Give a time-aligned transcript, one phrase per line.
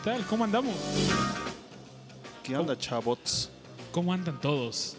[0.00, 0.26] qué tal?
[0.26, 0.74] ¿Cómo andamos?
[2.42, 3.50] ¿Qué onda, chavots?
[3.92, 4.96] ¿Cómo andan todos?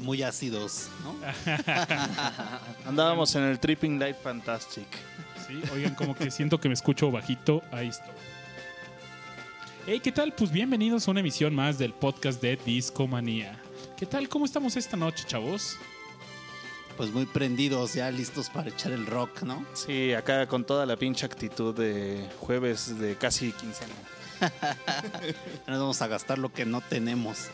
[0.00, 1.14] Muy ácidos, ¿no?
[2.88, 4.86] Andábamos en el Tripping Light Fantastic.
[5.46, 7.62] Sí, oigan, como que siento que me escucho bajito.
[7.72, 8.12] Ahí estoy.
[9.86, 10.32] Hey, ¿qué tal?
[10.32, 13.58] Pues bienvenidos a una emisión más del podcast de Discomanía.
[13.96, 14.28] ¿Qué tal?
[14.28, 15.78] ¿Cómo estamos esta noche, chavos?
[16.96, 19.64] Pues muy prendidos, ya listos para echar el rock, ¿no?
[19.74, 23.94] Sí, acá con toda la pinche actitud de jueves de casi quincena.
[25.66, 27.48] Nos vamos a gastar lo que no tenemos.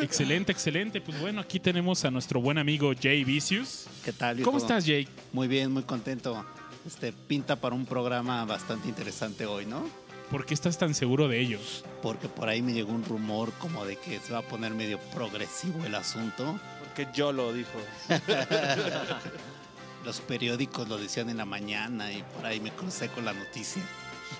[0.00, 1.00] Excelente, excelente.
[1.00, 3.86] Pues bueno, aquí tenemos a nuestro buen amigo Jay Vicious.
[4.04, 4.40] ¿Qué tal?
[4.42, 5.08] ¿Cómo estás, Jay?
[5.32, 6.44] Muy bien, muy contento.
[6.86, 9.84] Este pinta para un programa bastante interesante hoy, ¿no?
[10.30, 11.58] ¿Por qué estás tan seguro de ello?
[12.02, 15.00] Porque por ahí me llegó un rumor como de que se va a poner medio
[15.12, 16.58] progresivo el asunto.
[16.84, 17.78] Porque yo lo dijo.
[20.04, 23.82] Los periódicos lo decían en la mañana y por ahí me crucé con la noticia.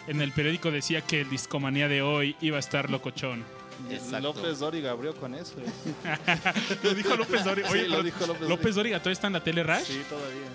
[0.06, 3.44] En el periódico decía que el Discomanía de hoy iba a estar locochón.
[3.91, 4.20] Exacto.
[4.20, 5.55] López Dóriga abrió con eso.
[5.58, 6.12] eh.
[6.83, 7.69] Lo dijo López Dóriga.
[7.69, 9.84] Sí, Oye, lo dijo López López Dóriga todavía está en la tele Rash.
[9.86, 10.48] Sí, todavía.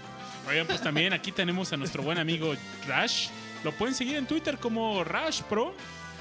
[0.47, 2.53] Oigan, pues también aquí tenemos a nuestro buen amigo
[2.87, 3.29] Rash.
[3.63, 5.73] Lo pueden seguir en Twitter como Rash Pro,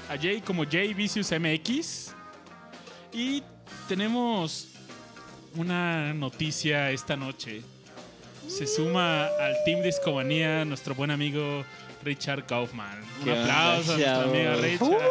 [0.09, 2.15] a Jay como Jay Vicious MX.
[3.13, 3.43] Y
[3.87, 4.69] tenemos
[5.55, 7.61] una noticia esta noche.
[8.47, 11.63] Se suma al Team Discomanía nuestro buen amigo
[12.05, 13.01] Richard Kaufman.
[13.19, 14.25] Un Qué aplauso a nuestro chavos.
[14.35, 15.09] amigo Richard.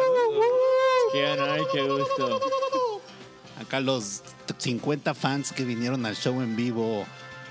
[1.11, 2.41] Qué honor, qué gusto.
[3.61, 4.23] Acá los
[4.57, 7.05] 50 fans que vinieron al show en vivo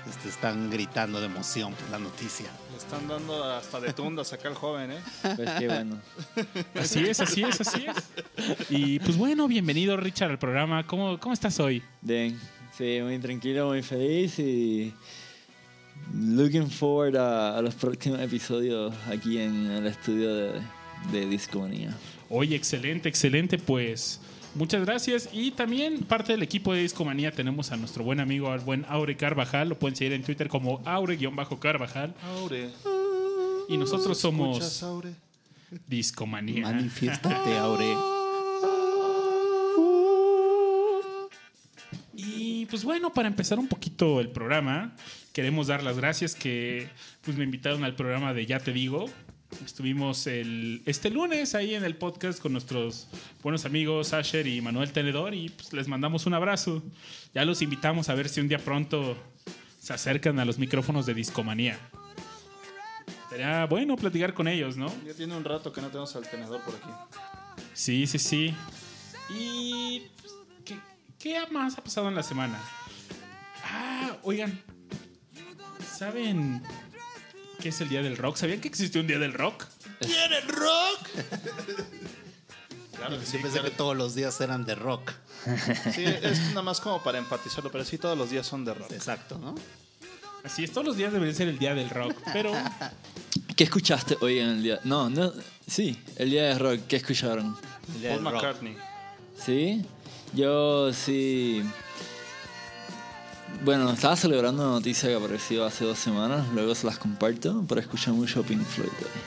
[0.09, 2.47] este, están gritando de emoción por la noticia.
[2.71, 4.99] Le están dando hasta de tundas acá al joven, ¿eh?
[5.35, 5.99] Pues qué bueno.
[6.75, 8.69] Así es, así es, así es.
[8.69, 10.85] Y pues bueno, bienvenido Richard al programa.
[10.85, 11.83] ¿Cómo, cómo estás hoy?
[12.01, 12.39] Bien,
[12.77, 14.93] sí, muy tranquilo, muy feliz y
[16.13, 20.61] looking forward a, a los próximos episodios aquí en el estudio de,
[21.11, 21.95] de Discomanía.
[22.29, 24.19] Oye, excelente, excelente, pues
[24.55, 25.29] muchas gracias.
[25.31, 29.15] Y también parte del equipo de Discomanía tenemos a nuestro buen amigo, al buen Aure
[29.15, 29.69] Carvajal.
[29.69, 32.13] Lo pueden seguir en Twitter como Aure-Carvajal.
[32.37, 32.69] Aure.
[33.69, 35.13] Y nosotros somos ¿Escuchas, Aure?
[35.87, 36.63] Discomanía.
[36.63, 37.95] Manifiéstate, Aure.
[42.15, 44.95] Y pues bueno, para empezar un poquito el programa,
[45.35, 46.87] queremos dar las gracias que
[47.21, 49.09] pues me invitaron al programa de Ya Te Digo.
[49.65, 53.09] Estuvimos el, este lunes ahí en el podcast con nuestros
[53.43, 56.81] buenos amigos Asher y Manuel Tenedor y pues les mandamos un abrazo.
[57.33, 59.17] Ya los invitamos a ver si un día pronto
[59.77, 61.77] se acercan a los micrófonos de Discomanía.
[63.29, 64.87] Sería bueno platicar con ellos, ¿no?
[65.05, 66.89] Ya tiene un rato que no tenemos al tenedor por aquí.
[67.73, 68.55] Sí, sí, sí.
[69.29, 70.79] Y pues, ¿qué,
[71.19, 72.57] qué más ha pasado en la semana?
[73.65, 74.61] Ah, oigan,
[75.85, 76.61] ¿saben
[77.61, 78.37] qué es el Día del Rock?
[78.37, 79.65] ¿Sabían que existió un Día del Rock?
[79.99, 80.99] ¿Quieren rock?
[82.95, 83.37] Claro que sí.
[83.37, 83.69] Yo pensé claro.
[83.69, 85.11] que todos los días eran de rock.
[85.93, 88.91] Sí, es nada más como para enfatizarlo, pero sí todos los días son de rock.
[88.91, 89.55] Exacto, ¿no?
[90.43, 92.51] Así es, todos los días debería ser el Día del Rock, pero
[93.55, 94.79] ¿Qué escuchaste hoy en el día?
[94.83, 95.31] No, no,
[95.65, 97.55] sí, el día de rock, ¿qué escucharon?
[97.93, 98.43] El día Paul del rock.
[98.43, 98.77] McCartney.
[99.37, 99.85] ¿Sí?
[100.33, 101.63] Yo sí.
[103.63, 107.81] Bueno, estaba celebrando una noticia que apareció hace dos semanas, luego se las comparto, pero
[107.81, 109.21] escuché mucho Pink Floyd hoy.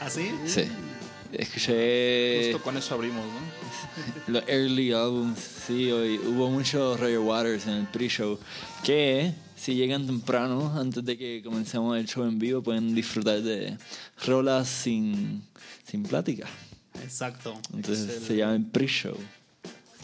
[0.00, 0.30] ¿Ah, sí?
[0.46, 0.62] Sí.
[1.32, 4.32] Escuché Justo con eso abrimos, ¿no?
[4.32, 8.38] los early albums, sí, hoy hubo mucho Roger Waters en el pre-show,
[8.84, 13.76] que si llegan temprano, antes de que comencemos el show en vivo, pueden disfrutar de
[14.26, 15.42] rolas sin,
[15.88, 16.46] sin plática.
[17.02, 17.54] Exacto.
[17.72, 19.16] Entonces Es el- se llama el pre-show.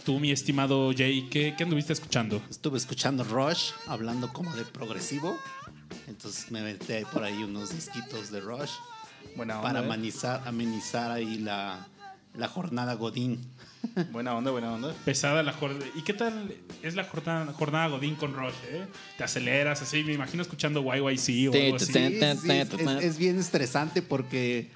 [0.05, 2.43] Tú, mi estimado Jay, ¿qué, qué anduviste escuchando?
[2.51, 5.37] Estuve escuchando Rush, hablando como de progresivo.
[6.09, 8.71] Entonces me metí ahí por ahí unos disquitos de Rush
[9.37, 9.69] Buena onda.
[9.69, 9.85] para ¿eh?
[9.85, 11.87] amenizar, amenizar ahí la,
[12.35, 13.41] la jornada Godín.
[14.13, 14.95] Buena onda, buena onda.
[15.07, 15.87] Pesada la jornada.
[15.95, 18.53] ¿Y qué tal es la jornada, jornada Godín con Rush?
[18.69, 18.87] eh?
[19.17, 21.87] Te aceleras así, me imagino escuchando YYC o algo así.
[21.87, 24.71] Sí, sí, es bien estresante porque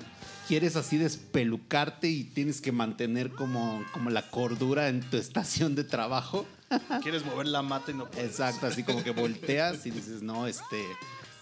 [0.48, 5.84] quieres así despelucarte y tienes que mantener como, como la cordura en tu estación de
[5.84, 6.46] trabajo.
[7.02, 8.30] Quieres mover la mata y no puedes.
[8.30, 10.82] Exacto, así como que volteas y dices, no, este,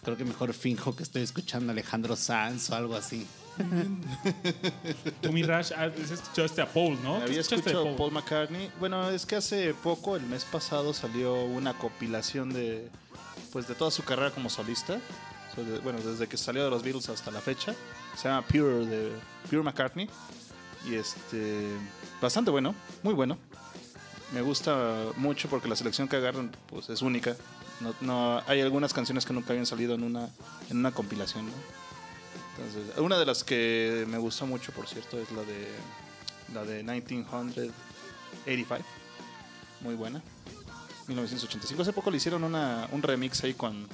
[0.02, 3.26] creo que mejor finjo que estoy escuchando a Alejandro Sanz o algo así.
[5.20, 7.18] Tú, mi Rush, ah, escuchaste a Paul, ¿no?
[7.18, 8.70] ¿Qué Había escuchado Paul McCartney.
[8.80, 12.88] Bueno, es que hace poco, el mes pasado, salió una compilación de
[13.52, 14.98] pues de toda su carrera como solista.
[15.82, 17.74] Bueno, desde que salió de los Beatles hasta la fecha.
[18.16, 19.12] Se llama Pure de
[19.50, 20.08] Pure McCartney.
[20.88, 21.68] Y este
[22.20, 23.38] bastante bueno, muy bueno.
[24.32, 27.36] me gusta mucho porque la selección que agarran pues es única.
[28.00, 30.28] No, hay algunas canciones que nunca habían salido en una,
[30.70, 31.50] en una compilación.
[32.56, 35.66] Entonces, una de las que me gustó mucho, por cierto, es la de
[36.54, 38.84] la de 1985.
[39.80, 40.22] Muy buena.
[41.08, 41.82] 1985.
[41.82, 43.88] Hace poco le hicieron una, un remix ahí con,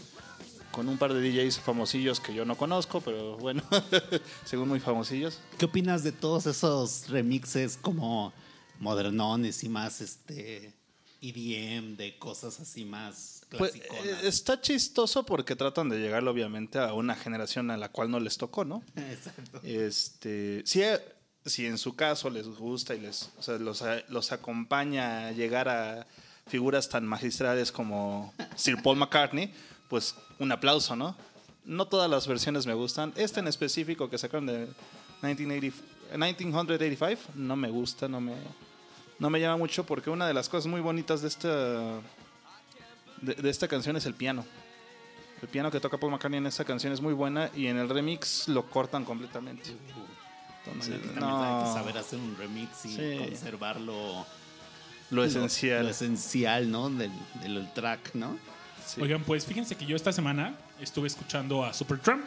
[0.73, 3.63] con un par de DJs famosillos que yo no conozco, pero bueno,
[4.45, 5.39] según muy famosillos.
[5.59, 8.33] ¿Qué opinas de todos esos remixes como
[8.81, 10.75] modernones y más este
[11.21, 14.05] EDM, de cosas así más Pues, clasiconas?
[14.07, 18.21] eh, está chistoso porque tratan de llegar obviamente a una generación a la cual no
[18.21, 18.83] les tocó, ¿no?
[18.97, 19.61] Exacto.
[19.65, 21.01] Este, si, eh,
[21.45, 25.33] si en su caso les gusta y les, o sea, los, a- los acompaña a
[25.33, 26.07] llegar a
[26.47, 29.53] figuras tan magistrales como Sir Paul McCartney,
[29.89, 31.17] pues un aplauso, ¿no?
[31.65, 33.13] No todas las versiones me gustan.
[33.17, 34.69] Esta en específico que sacaron de
[35.23, 38.35] 1980 1985 no me gusta, no me,
[39.19, 41.49] no me llama mucho porque una de las cosas muy bonitas de esta,
[43.21, 44.45] de, de esta canción es el piano.
[45.43, 47.89] El piano que toca Paul McCartney en esta canción es muy buena y en el
[47.89, 49.71] remix lo cortan completamente.
[50.65, 53.19] Entonces, también hay que no, saber hacer un remix y Sí.
[53.29, 54.27] conservarlo
[55.11, 55.85] lo esencial.
[55.85, 56.91] Lo, esencial, ¿no?
[56.91, 57.13] Del,
[57.43, 58.37] del track, ¿no?
[58.89, 59.01] Sí.
[59.03, 62.25] Oigan, pues fíjense que yo esta semana estuve escuchando a Supertramp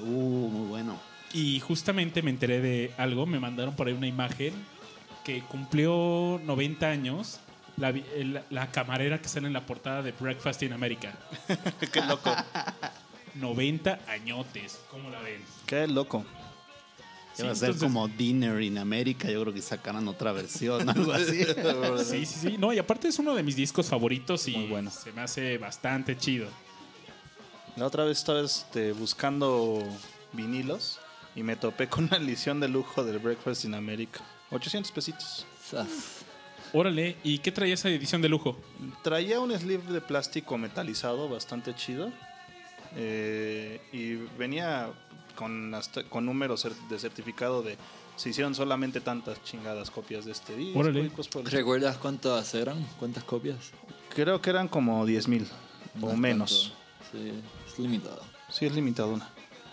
[0.00, 0.98] Uh, muy bueno.
[1.32, 3.26] y justamente me enteré de algo.
[3.26, 4.52] Me mandaron por ahí una imagen
[5.24, 7.38] que cumplió 90 años
[7.76, 7.92] la,
[8.50, 11.12] la camarera que sale en la portada de Breakfast in America.
[11.92, 12.34] Qué loco.
[13.36, 14.80] 90 añotes.
[14.90, 15.40] ¿Cómo la ven?
[15.66, 16.24] Qué loco.
[17.34, 19.28] Sí, va a ser entonces- como Dinner in America.
[19.30, 21.44] Yo creo que sacarán otra versión, algo así.
[22.04, 22.56] Sí, sí, sí.
[22.58, 24.90] No, y aparte es uno de mis discos favoritos y Muy bueno.
[24.90, 26.46] se me hace bastante chido.
[27.76, 29.82] La otra vez estaba este, buscando
[30.32, 31.00] vinilos
[31.34, 34.20] y me topé con una edición de lujo del Breakfast in America.
[34.50, 35.44] 800 pesitos.
[36.72, 38.56] Órale, ¿y qué traía esa edición de lujo?
[39.02, 42.12] Traía un sleeve de plástico metalizado bastante chido.
[42.96, 44.92] eh, y venía
[45.34, 47.76] con, hasta- con números de certificado de
[48.16, 50.78] se hicieron solamente tantas chingadas copias de este disco.
[50.78, 51.00] Órale.
[51.00, 52.86] y cosas por el- ¿Recuerdas cuántas eran?
[52.98, 53.56] ¿Cuántas copias?
[54.14, 55.46] Creo que eran como 10 mil
[55.96, 56.74] No o menos.
[57.10, 57.18] tanto.
[57.26, 57.32] Sí,
[57.72, 58.22] es limitado.
[58.50, 59.28] Sí, es limitado una.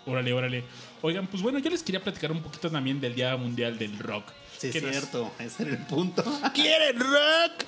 [0.07, 0.63] Órale, órale.
[1.03, 4.25] Oigan, pues bueno, yo les quería platicar un poquito también del Día Mundial del Rock.
[4.57, 5.31] Sí, es Que nos- cierto.
[5.39, 6.23] Ese era el punto.
[6.55, 7.65] ¿Quieren rock?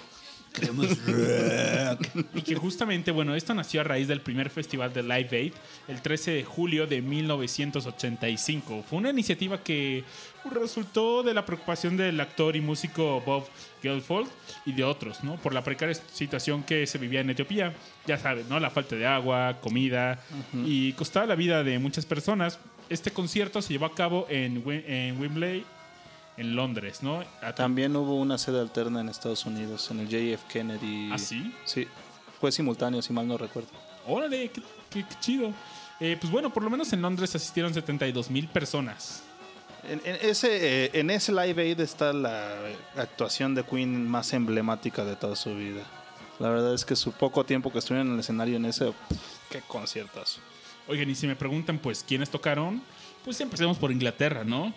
[0.53, 2.25] Queremos rock.
[2.35, 5.53] Y que justamente, bueno, esto nació a raíz del primer festival de Live Aid,
[5.87, 8.83] el 13 de julio de 1985.
[8.87, 10.03] Fue una iniciativa que
[10.51, 13.47] resultó de la preocupación del actor y músico Bob
[13.81, 14.29] Gelfold
[14.65, 15.37] y de otros, ¿no?
[15.37, 17.73] Por la precaria situación que se vivía en Etiopía.
[18.05, 18.59] Ya saben, ¿no?
[18.59, 20.19] La falta de agua, comida
[20.65, 22.59] y costaba la vida de muchas personas.
[22.89, 25.65] Este concierto se llevó a cabo en, en Wembley,
[26.37, 27.23] en Londres, ¿no?
[27.55, 31.09] También hubo una sede alterna en Estados Unidos, en el JF Kennedy.
[31.11, 31.53] ¿Ah, sí?
[31.65, 31.87] Sí.
[32.39, 33.69] Fue simultáneo, si mal no recuerdo.
[34.07, 35.53] Órale, qué, qué- qué chido.
[35.99, 39.23] Eh, pues bueno, por lo menos en Londres asistieron 72 mil personas.
[39.87, 42.49] En, en ese, eh, en ese Live Aid está la
[42.97, 45.83] actuación de Queen más emblemática de toda su vida.
[46.39, 49.17] La verdad es que su poco tiempo que estuvieron en el escenario en ese, pff,
[49.51, 50.39] qué conciertazo.
[50.87, 52.81] Oigan, y si me preguntan, pues, ¿quiénes tocaron?
[53.23, 54.73] Pues empecemos por Inglaterra, ¿no?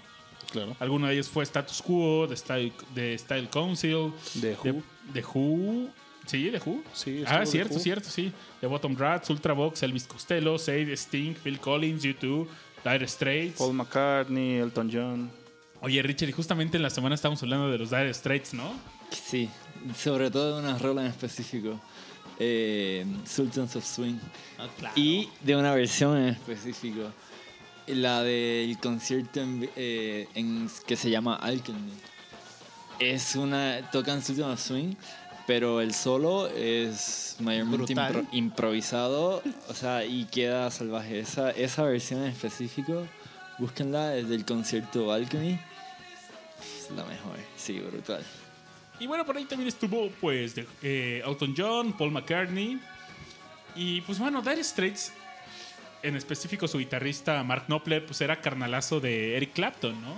[0.50, 0.76] Claro.
[0.78, 4.82] Alguno de ellos fue Status Quo, de Style, de Style Council, De Who.
[5.12, 5.88] de Who.
[6.26, 6.82] Sí, de Who.
[6.92, 7.80] Sí, ah, The cierto, Who.
[7.80, 8.32] cierto, sí.
[8.60, 12.46] De Bottom Rats, Ultravox, Elvis Costello, Sade, Sting, Phil Collins, U2,
[12.84, 13.58] Dire Straits.
[13.58, 15.30] Paul McCartney, Elton John.
[15.82, 18.72] Oye, Richard, y justamente en la semana estábamos hablando de los Dire Straits, ¿no?
[19.10, 19.48] Sí,
[19.96, 21.80] sobre todo de una rola en específico.
[22.38, 24.18] eh, Sultans of Swing.
[24.58, 24.94] Ah, claro.
[24.96, 27.10] Y de una versión en específico.
[27.86, 31.92] La del concierto en, eh, en- que se llama Alchemy.
[32.98, 33.88] Es una.
[33.92, 34.94] Tocan Sultans of Swing,
[35.46, 39.42] pero el solo es mayormente impro- improvisado.
[39.68, 41.20] O sea, y queda salvaje.
[41.20, 43.06] Esa, esa versión en específico,
[43.58, 45.58] búsquenla, es del concierto Alchemy.
[46.60, 47.36] Es la mejor.
[47.56, 48.24] Sí, brutal.
[48.98, 52.80] Y bueno, por ahí también estuvo, pues, de, eh, Elton John, Paul McCartney.
[53.74, 55.12] Y pues bueno, Dire Straits,
[56.06, 60.14] en específico su guitarrista Mark Knopfler, pues era carnalazo de Eric Clapton, ¿no?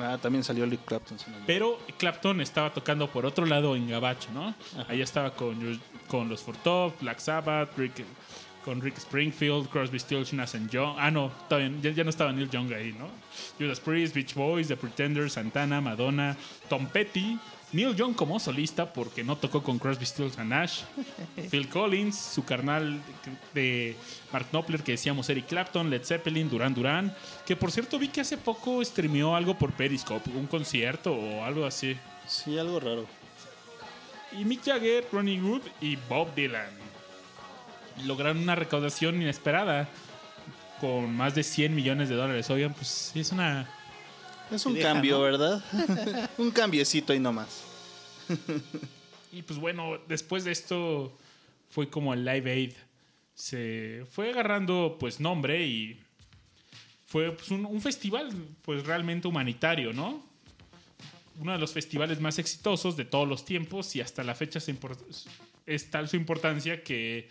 [0.00, 1.18] Ah, también salió Eric Clapton.
[1.46, 4.54] Pero Clapton estaba tocando por otro lado en Gabacho, ¿no?
[4.88, 8.04] Ahí estaba con, con los Fortov, Black Sabbath, Rick-
[8.64, 10.94] con Rick Springfield, Crosby, Stills, Nash and Young.
[10.98, 13.08] Ah, no, todavía- ya, ya no estaba Neil Young ahí, ¿no?
[13.58, 16.36] Judas Priest, Beach Boys, The Pretenders, Santana, Madonna,
[16.68, 17.38] Tom Petty,
[17.72, 20.82] Neil Young como solista porque no tocó con Crosby, Stills and Nash,
[21.50, 23.00] Phil Collins, su carnal
[23.54, 23.94] de
[24.32, 27.14] Mark Knopfler que decíamos Eric Clapton, Led Zeppelin, Duran Duran,
[27.46, 31.66] que por cierto vi que hace poco streameó algo por Periscope, un concierto o algo
[31.66, 31.96] así.
[32.26, 33.06] Sí, algo raro.
[34.32, 36.70] y Mick Jagger, Ronnie Wood y Bob Dylan.
[38.06, 39.88] Lograron una recaudación inesperada
[40.80, 42.48] con más de 100 millones de dólares.
[42.50, 43.68] Oigan, pues sí es una...
[44.50, 45.22] Es un Deja, cambio, ¿no?
[45.24, 45.64] ¿verdad?
[46.38, 47.64] un cambiecito ahí nomás.
[49.30, 51.14] Y pues bueno, después de esto
[51.68, 52.72] fue como el Live Aid.
[53.34, 56.00] Se fue agarrando pues nombre y
[57.04, 60.24] fue pues, un, un festival pues realmente humanitario, ¿no?
[61.38, 64.74] Uno de los festivales más exitosos de todos los tiempos y hasta la fecha se
[65.66, 67.28] es tal su importancia que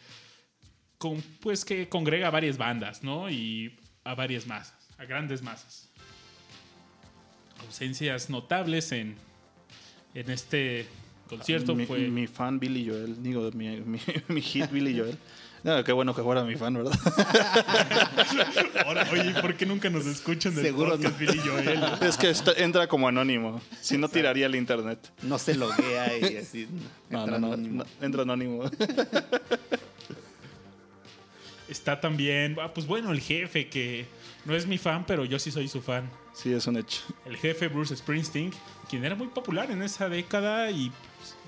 [1.00, 3.28] con- pues que congrega a varias bandas, ¿no?
[3.30, 5.87] Y a varias masas, a grandes masas.
[7.66, 9.16] Ausencias notables en,
[10.14, 10.88] en este
[11.30, 12.00] concierto mi, fue...
[12.08, 15.18] mi fan Billy Joel, digo, mi, mi, mi hit Billy Joel.
[15.64, 16.94] No, qué bueno que fuera mi fan, ¿verdad?
[18.86, 21.84] Ahora, oye, ¿por qué nunca nos escuchan del Seguro podcast, Billy Joel?
[22.02, 23.60] es que está- entra como anónimo.
[23.82, 25.12] Si no, tiraría el internet.
[25.24, 26.68] No se loguea y así.
[27.10, 27.84] No, entra no, no, anónimo.
[28.00, 28.64] no, entra anónimo.
[31.68, 34.06] Está también, ah, pues bueno, el jefe, que
[34.48, 36.10] no es mi fan, pero yo sí soy su fan.
[36.34, 37.02] Sí, es un hecho.
[37.26, 38.52] El jefe Bruce Springsteen,
[38.90, 40.92] quien era muy popular en esa década y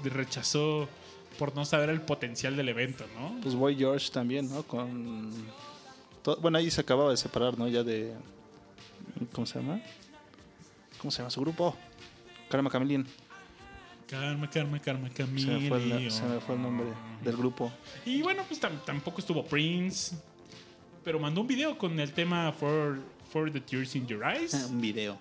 [0.04, 0.88] pues, rechazó
[1.38, 3.40] por no saber el potencial del evento, ¿no?
[3.42, 4.64] Pues Boy George también, ¿no?
[4.64, 5.32] Con.
[6.42, 7.68] Bueno, ahí se acababa de separar, ¿no?
[7.68, 8.14] Ya de.
[9.32, 9.80] ¿Cómo se llama?
[11.00, 11.76] ¿Cómo se llama su grupo?
[12.50, 13.08] Karma Chameleon.
[14.08, 16.10] Karma, karma, karma, Se me, fue el, Camille.
[16.12, 16.88] se me fue el nombre
[17.24, 17.72] del grupo.
[18.06, 20.16] Y bueno, pues tam- tampoco estuvo Prince,
[21.04, 23.00] pero mandó un video con el tema For,
[23.32, 24.54] For the Tears in Your Eyes.
[24.70, 25.18] Un video.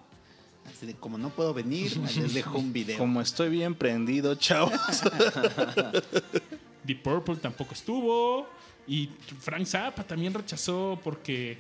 [0.67, 2.99] Así de como no puedo venir, les dejo un video.
[2.99, 4.79] Como estoy bien prendido, chavos.
[6.85, 8.47] Deep Purple tampoco estuvo.
[8.87, 9.09] Y
[9.41, 11.59] Frank Zappa también rechazó porque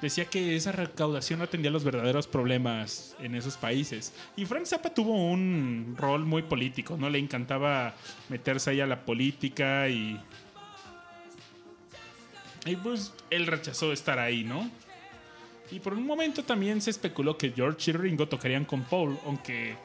[0.00, 4.12] decía que esa recaudación no atendía los verdaderos problemas en esos países.
[4.36, 7.08] Y Frank Zappa tuvo un rol muy político, ¿no?
[7.10, 7.94] Le encantaba
[8.28, 10.18] meterse ahí a la política y.
[12.66, 14.70] Y pues él rechazó estar ahí, ¿no?
[15.70, 19.76] Y por un momento también se especuló que George y Ringo tocarían con Paul, aunque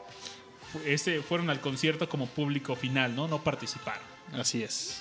[0.84, 3.26] ese fueron al concierto como público final, ¿no?
[3.26, 4.02] No participaron.
[4.34, 5.00] Así es.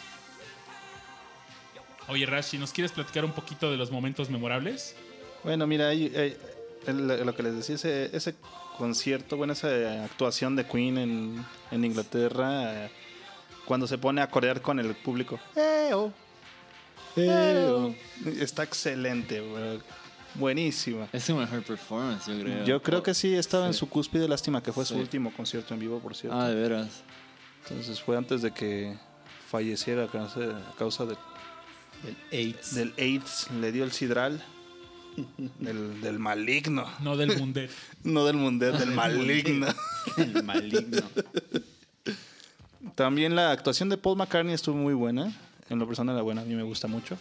[2.08, 4.96] Oye, Rashi, ¿nos quieres platicar un poquito de los momentos memorables?
[5.44, 6.38] Bueno, mira, el-
[7.26, 8.36] lo que les decía, ese, ese
[8.78, 12.92] concierto, bueno, esa actuación de Queen en, en Inglaterra, eh,
[13.66, 15.38] cuando se pone a corear con el público.
[15.56, 16.14] "Eo,
[17.26, 17.96] eo",
[18.40, 19.80] Está excelente, güey.
[20.36, 21.08] buenísima.
[21.14, 22.66] Es su mejor performance, yo creo.
[22.66, 25.80] Yo creo que sí, estaba en su cúspide, lástima que fue su último concierto en
[25.80, 26.38] vivo, por cierto.
[26.38, 27.02] Ah, de veras.
[27.70, 28.96] Entonces fue antes de que
[29.50, 31.16] falleciera a causa, a causa de-
[32.04, 32.76] El AIDS.
[32.76, 34.44] del AIDS, le dio el sidral.
[35.58, 36.86] Del, del maligno.
[37.00, 37.72] No del Mundet.
[38.04, 39.66] No del mundet, del maligno.
[40.18, 41.02] El maligno.
[42.96, 45.36] También la actuación de Paul McCartney estuvo muy buena.
[45.70, 47.18] En lo personal, la buena, a mí me gusta mucho.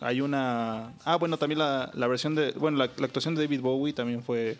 [0.00, 0.92] Hay una.
[1.04, 2.52] Ah, bueno, también la, la versión de.
[2.52, 4.56] Bueno, la, la actuación de David Bowie también fue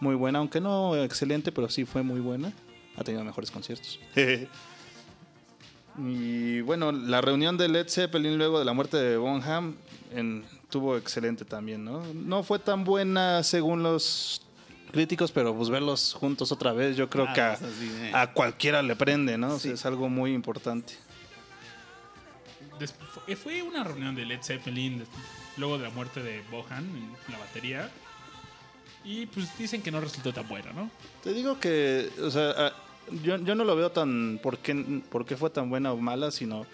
[0.00, 2.52] muy buena, aunque no excelente, pero sí fue muy buena.
[2.96, 3.98] Ha tenido mejores conciertos.
[5.98, 9.76] y bueno, la reunión de Led Zeppelin luego de la muerte de Bonham
[10.12, 12.02] en, tuvo excelente también, ¿no?
[12.14, 14.42] No fue tan buena según los
[14.90, 17.64] críticos, pero pues verlos juntos otra vez, yo creo Ah, que a, así,
[18.00, 18.10] eh.
[18.12, 19.48] a cualquiera le prende, ¿no?
[19.54, 19.68] O sea, Sí.
[19.70, 20.94] es algo muy importante.
[22.78, 22.94] Des-
[23.36, 25.04] fue- una reunión de Led Zeppelin
[25.56, 27.90] luego de la muerte de Bohan en la batería.
[29.04, 30.90] Y pues dicen que no resultó tan buena, ¿no?
[31.22, 32.72] Te digo que, o sea, ah,
[33.22, 36.30] yo, yo no lo veo tan por qué, por qué fue tan buena o mala,
[36.30, 36.64] sino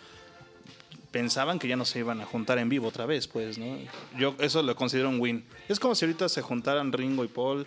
[1.10, 3.76] pensaban que ya no se iban a juntar en vivo otra vez, pues, ¿no?
[4.16, 5.44] Yo eso lo considero un win.
[5.68, 7.66] Es como si ahorita se juntaran Ringo y Paul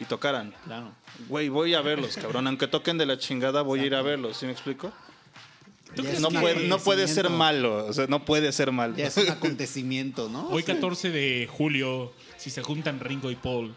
[0.00, 0.54] y tocaran.
[0.64, 0.92] Claro.
[1.28, 2.46] Güey, voy a verlos, cabrón.
[2.46, 4.92] Aunque toquen de la chingada, voy a ir a verlos, ¿sí me explico?
[5.83, 5.83] ¿Tú Ya crees es
[6.20, 8.96] No puede, no puede ser malo, o sea, no puede ser malo.
[8.96, 10.48] Ya es un acontecimiento, ¿no?
[10.48, 13.74] Hoy 14 de julio, si se juntan Ringo y Paul,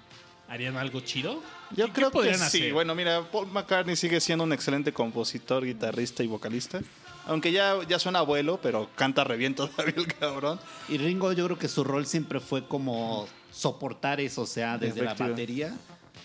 [0.47, 1.41] ¿harían algo chido?
[1.75, 2.41] Yo ¿Qué- qué creo que sí.
[2.43, 2.73] hacer?
[2.73, 6.79] Bueno, mira, Paul McCartney sigue siendo un excelente compositor, guitarrista y vocalista.
[7.25, 10.59] Aunque ya, ya suena abuelo, pero canta re bien todavía el cabrón.
[10.87, 15.01] Y Ringo yo creo que su rol siempre fue como soportar eso, o sea, desde
[15.03, 15.75] la batería,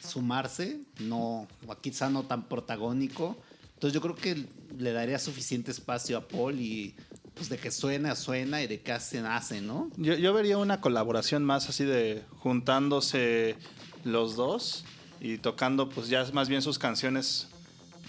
[0.06, 3.36] sumarse, no, o quizá no tan protagónico.
[3.74, 4.46] Entonces yo creo que
[4.78, 6.94] le daría suficiente espacio a Paul y
[7.34, 9.90] pues de que suena, suena y de que hacen, hacen, ¿no?
[9.96, 13.56] Yo, yo vería una colaboración más así de juntándose
[14.04, 14.84] los dos
[15.20, 17.48] y tocando pues ya más bien sus canciones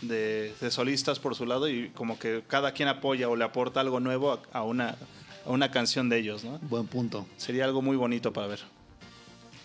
[0.01, 3.79] de, de solistas por su lado y como que cada quien apoya o le aporta
[3.79, 4.97] algo nuevo a, a una,
[5.45, 6.59] a una canción de ellos, ¿no?
[6.63, 7.25] Buen punto.
[7.37, 8.59] Sería algo muy bonito para ver.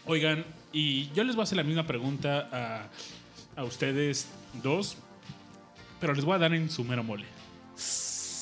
[0.07, 4.29] Oigan, y yo les voy a hacer la misma pregunta a, a ustedes
[4.63, 4.97] dos.
[6.01, 7.27] Pero les voy a dar en su mero mole.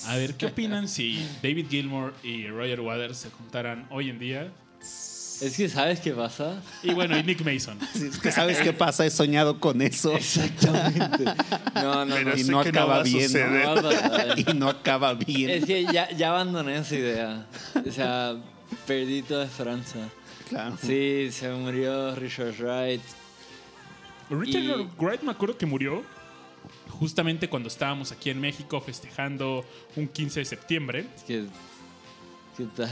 [0.06, 4.52] A ver, ¿qué opinan si David Gilmour y Roger Waters se juntaran hoy en día?
[4.80, 6.62] Es que, ¿sabes qué pasa?
[6.82, 7.78] Y bueno, y Nick Mason.
[7.92, 11.25] Sí, es que sabes qué pasa, he soñado con eso Exactamente.
[11.75, 12.36] No, no, Pero no.
[12.40, 13.30] y no acaba bien.
[13.32, 13.75] No.
[14.36, 15.50] Y no acaba bien.
[15.50, 17.46] Es que ya, ya abandoné esa idea.
[17.86, 18.36] O sea,
[18.86, 19.98] perdí toda esperanza.
[20.48, 20.78] Claro.
[20.80, 23.02] Sí, se murió Richard Wright.
[24.30, 26.02] Richard Y- Wright me acuerdo que murió
[26.99, 29.65] justamente cuando estábamos aquí en México festejando
[29.97, 31.07] un 15 de septiembre.
[31.17, 31.45] Es que,
[32.57, 32.91] ¿qué tal?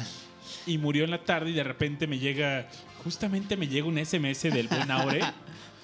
[0.67, 2.69] y murió en la tarde y de repente me llega,
[3.03, 5.21] justamente me llega un SMS del buen Aure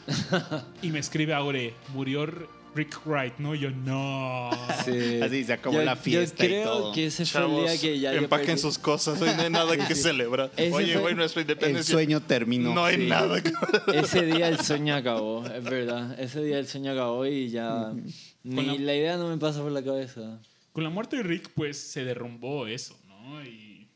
[0.83, 2.27] y me escribe Aure, murió
[2.75, 3.55] Rick Wright, ¿no?
[3.55, 4.51] Y yo, no.
[4.85, 5.21] Sí.
[5.21, 6.93] Así se acabó Yo- la fiesta Yo y creo todo.
[6.93, 9.95] que ese fue el día que ya empaquen sus cosas, hoy no hay nada que
[9.95, 10.51] celebrar.
[10.57, 11.93] Ese Oye, güey, nuestra El independencia.
[11.93, 12.73] sueño terminó.
[12.75, 13.07] No hay Sí.
[13.07, 13.53] nada que...
[13.95, 16.19] Ese día el sueño acabó, es verdad.
[16.21, 17.93] Ese día el sueño acabó y ya
[18.45, 20.41] ni la- la idea no me pasa por la cabeza.
[20.73, 23.43] Con la muerte de Rick, pues se derrumbó eso, ¿no?
[23.45, 23.89] Y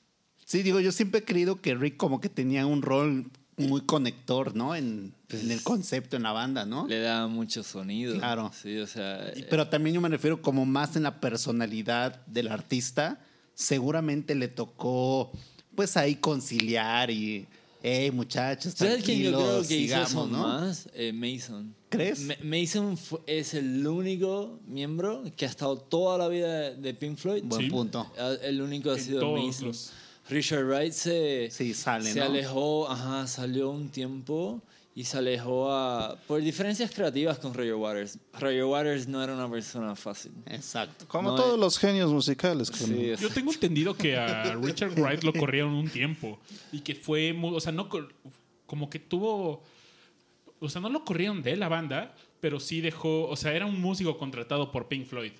[0.44, 4.54] Sí, digo, yo siempre he creído que Rick como que tenía un rol muy conector,
[4.56, 4.74] ¿no?
[4.74, 6.86] En, en el concepto, en la banda, ¿no?
[6.88, 8.14] Le da mucho sonido.
[8.16, 8.50] Claro.
[8.60, 9.32] Sí, o sea.
[9.36, 13.20] Y- Pero también yo me refiero como más en la personalidad del artista.
[13.54, 15.30] Seguramente le tocó,
[15.76, 17.46] pues ahí conciliar y,
[17.82, 20.38] hey, muchachos, ¿Sabes quién yo creo que hizo eso sigamos, ¿no?
[20.42, 20.88] más?
[20.94, 21.74] Eh, Mason.
[21.88, 22.20] ¿Crees?
[22.22, 27.44] Ma- Mason es el único miembro que ha estado toda la vida de, Pink Floyd.
[27.44, 27.70] Buen Sí.
[27.70, 28.10] punto.
[28.18, 29.68] Ah, El único ha En sido todos Mason.
[29.68, 29.92] los-
[30.28, 32.26] Richard Wright se, Sí, sale, se ¿no?
[32.26, 34.62] alejó, ajá, salió un tiempo
[34.94, 38.18] y se alejó a, por diferencias creativas con Roger Waters.
[38.32, 40.32] Roger Waters no era una persona fácil.
[40.46, 41.06] Exacto.
[41.08, 41.60] Como No, todos eh.
[41.60, 42.68] los genios musicales.
[42.72, 46.38] Sí, yo tengo entendido que a Richard Wright lo corrieron un tiempo
[46.72, 47.88] y que fue, muy- o sea, no
[48.66, 49.62] como que tuvo,
[50.60, 53.80] o sea, no lo corrieron de la banda, pero sí dejó, o sea, era un
[53.80, 55.32] músico contratado por Pink Floyd.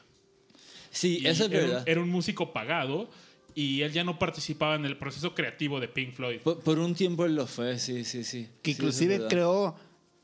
[0.90, 1.84] sí eso es era un- verdad.
[1.88, 3.08] Era un músico pagado
[3.54, 6.40] y él ya no participaba en el proceso creativo de Pink Floyd.
[6.40, 8.48] Por, por un tiempo él lo fue, sí, sí, sí.
[8.62, 9.76] Que inclusive creo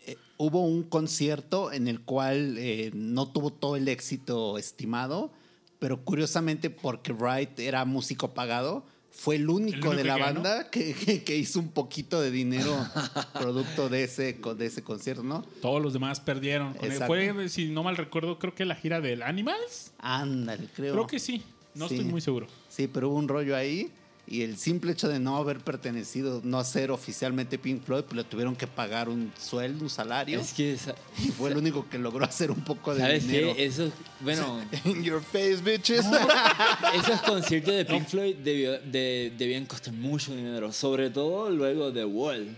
[0.06, 5.32] eh, hubo un concierto en el cual eh, no tuvo todo el éxito estimado,
[5.78, 10.70] pero curiosamente porque Wright era músico pagado, fue el único, único de la que banda
[10.70, 12.72] que, que- que hizo un poquito de dinero
[13.34, 15.42] producto de ese, co- de ese concierto, ¿no?
[15.60, 16.74] Todos los demás perdieron.
[16.74, 16.92] con él.
[16.92, 17.14] Exacto.
[17.14, 19.92] Fue, si no mal recuerdo, creo que la gira del Animals.
[19.98, 20.94] Ándale, creo.
[20.94, 21.42] Creo que sí.
[21.74, 21.94] No Sí.
[21.96, 22.46] estoy muy seguro.
[22.68, 23.90] Sí, pero hubo un rollo ahí
[24.26, 28.22] y el simple hecho de no haber pertenecido, no ser oficialmente Pink Floyd, pues le
[28.24, 30.38] tuvieron que pagar un sueldo, un salario.
[30.40, 33.54] Es que, sa- Y fue el único que logró hacer un poco de ¿sabes dinero.
[33.56, 33.64] qué?
[33.66, 36.06] Eso, bueno, In your face, bitches.
[36.94, 42.04] esos conciertos de Pink Floyd debió- de- debían costar mucho dinero, sobre todo luego de
[42.04, 42.56] Wall.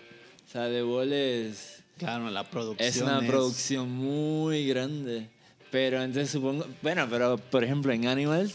[0.49, 2.89] O sea, The Wall es, Claro, la producción.
[2.89, 5.29] es una producción muy grande.
[5.71, 8.55] Pero entonces supongo, bueno, pero por ejemplo en Animals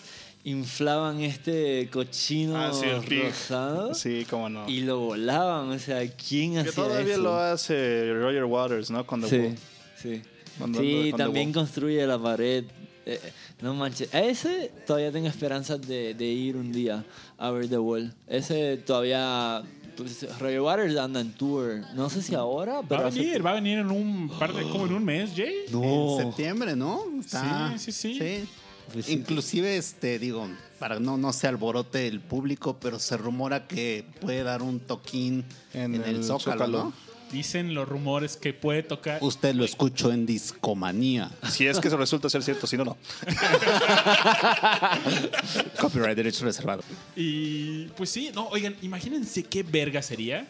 [0.51, 3.23] inflaban este cochino Ah, sí, el pig.
[3.25, 4.67] rosado Sí, cómo no.
[4.69, 5.69] y lo volaban.
[5.69, 7.21] O sea, ¿quién Que hacía todavía eso?
[7.23, 9.05] lo hace Roger Waters, ¿no?
[9.05, 9.55] Cuando Sí,
[10.01, 10.21] sí.
[10.57, 12.63] Cuando- sí, cuando también construye la pared.
[13.05, 13.19] Eh,
[13.61, 14.13] no manches.
[14.13, 17.03] A ese todavía tengo esperanzas de, de ir un día
[17.37, 18.13] a ver The Wall.
[18.27, 19.63] Ese todavía.
[19.95, 21.81] Pues, Roger Waters anda en tour.
[21.95, 23.01] No sé si ahora, Va pero.
[23.05, 25.65] a hace- venir, va a venir en un par de, como en un mes, Jay.
[25.71, 26.19] No.
[26.19, 27.01] En septiembre, ¿no?
[27.19, 28.47] Está- Sí, sí, sí.
[28.93, 29.13] Pues sí.
[29.13, 30.47] Inclusive, este, digo,
[30.79, 35.43] para no, no se alborote el público, pero se rumora que puede dar un toquín
[35.73, 36.83] en, En el, el Zócalo, Zócalo.
[36.85, 36.93] ¿no?
[37.31, 39.17] Dicen los rumores que puede tocar.
[39.21, 41.29] Usted lo escuchó en Discomanía.
[41.49, 42.97] Si es que eso resulta ser cierto, si no, no.
[45.81, 46.83] Copyright, derecho reservado.
[47.17, 50.47] Y pues sí, no, oigan, imagínense qué verga sería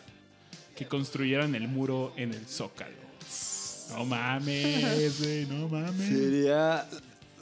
[0.76, 2.93] que construyeran el muro en el Zócalo.
[3.89, 6.08] No mames, güey, no mames.
[6.08, 6.88] Sería.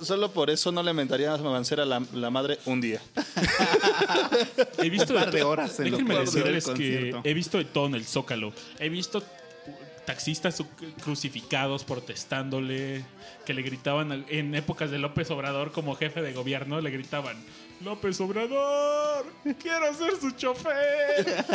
[0.02, 3.02] Solo por eso no le mentaría a Mancera la, la madre un día.
[4.78, 7.96] He visto Un par de horas en Déjenme decirles que he visto de todo en
[7.96, 8.54] el Zócalo.
[8.80, 9.24] He visto
[10.06, 10.64] taxistas
[11.04, 13.04] crucificados protestándole,
[13.46, 17.38] que le gritaban en épocas de López Obrador como jefe de gobierno, le gritaban,
[17.82, 19.26] López Obrador,
[19.62, 21.46] quiero ser su chofer.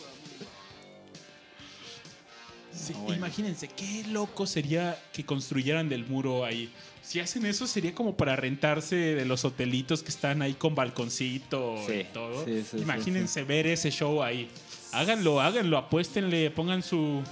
[2.86, 6.72] Sí, Imagínense, qué loco sería que construyeran del muro ahí.
[7.02, 11.76] Si hacen eso sería como para rentarse de los hotelitos que están ahí con balconcito
[11.86, 12.44] Sí, y todo.
[12.44, 14.48] sí, sí, sí, Imagínense ver ese show ahí.
[14.92, 17.22] Háganlo, háganlo, apuéstenle, pongan su...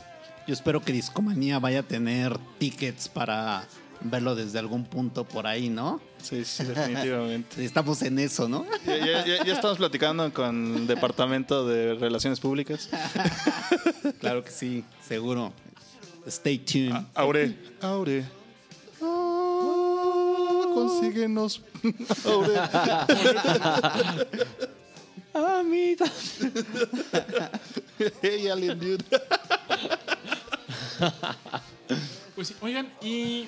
[0.46, 3.66] Yo espero que Discomanía vaya a tener tickets para
[4.00, 6.00] verlo desde algún punto por ahí, ¿no?
[6.22, 7.64] Sí, sí, definitivamente.
[7.64, 8.66] Estamos en eso, ¿no?
[8.87, 12.88] Ya, ya- ya- ya estamos platicando con el Departamento de Relaciones Públicas.
[14.20, 15.52] claro que sí, seguro.
[16.26, 16.94] Stay tuned.
[17.14, 17.56] Aure.
[17.80, 18.24] Aure.
[21.00, 21.61] Síguenos.
[22.24, 22.54] Aure.
[25.34, 26.06] Ah, mira.
[28.22, 29.04] hey, Alien Dude.
[32.34, 33.46] Pues sí, oigan, y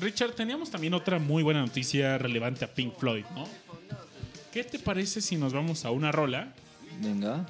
[0.00, 3.46] Richard, teníamos también otra muy buena noticia relevante a Pink Floyd, ¿no?
[4.52, 6.52] ¿Qué te parece si nos vamos a una rola
[7.00, 7.46] Venga.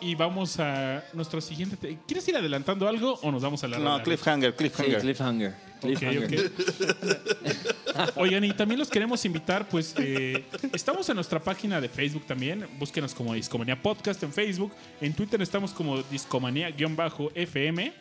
[0.00, 1.76] y vamos a nuestro siguiente...
[1.76, 4.02] te- ¿Quieres ir adelantando algo o nos vamos a la No, rola?
[4.02, 5.00] cliffhanger, Sí, cliffhanger.
[5.00, 5.54] cliffhanger.
[5.78, 6.24] Ok, Cliffhanger.
[6.24, 8.16] ok.
[8.16, 12.66] Oigan, y también los queremos invitar, pues eh, estamos en nuestra página de Facebook también.
[12.78, 14.72] Búsquenos como Discomanía Podcast en Facebook.
[15.00, 17.92] En Twitter estamos como Discomanía-FM.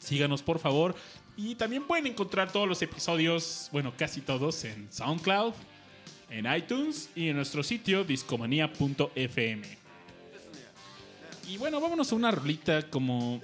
[0.00, 0.94] Síganos, por favor.
[1.36, 5.52] Y también pueden encontrar todos los episodios, bueno, casi todos, en SoundCloud,
[6.30, 9.62] en iTunes y en nuestro sitio discomanía.fm.
[11.48, 13.40] Y bueno, vámonos a una rolita como...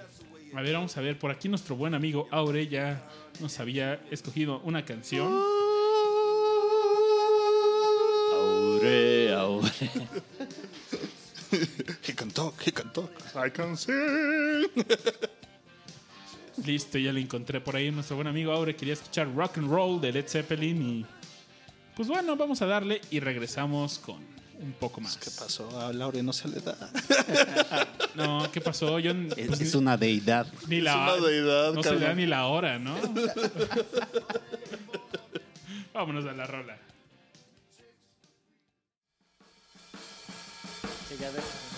[0.55, 3.09] A ver, vamos a ver, por aquí nuestro buen amigo Aure ya
[3.41, 5.33] nos había escogido una canción.
[8.33, 9.71] Aure, aure.
[12.07, 13.11] He can talk, he can talk.
[13.35, 14.71] I can sing.
[16.65, 17.91] Listo, ya la encontré por ahí.
[17.91, 21.07] Nuestro buen amigo Aure quería escuchar rock and roll de Led Zeppelin y...
[21.97, 24.19] Pues bueno, vamos a darle y regresamos con
[24.61, 25.17] un poco más.
[25.17, 25.81] ¿Qué pasó?
[25.81, 26.77] A Laure no se le da.
[28.15, 28.99] No, ¿qué pasó?
[28.99, 30.47] Yo Es, pues, es una deidad.
[30.67, 32.97] ni la es una deidad, no se le da ni la hora, ¿no?
[35.95, 36.77] Vámonos a la rola.
[41.21, 41.70] Been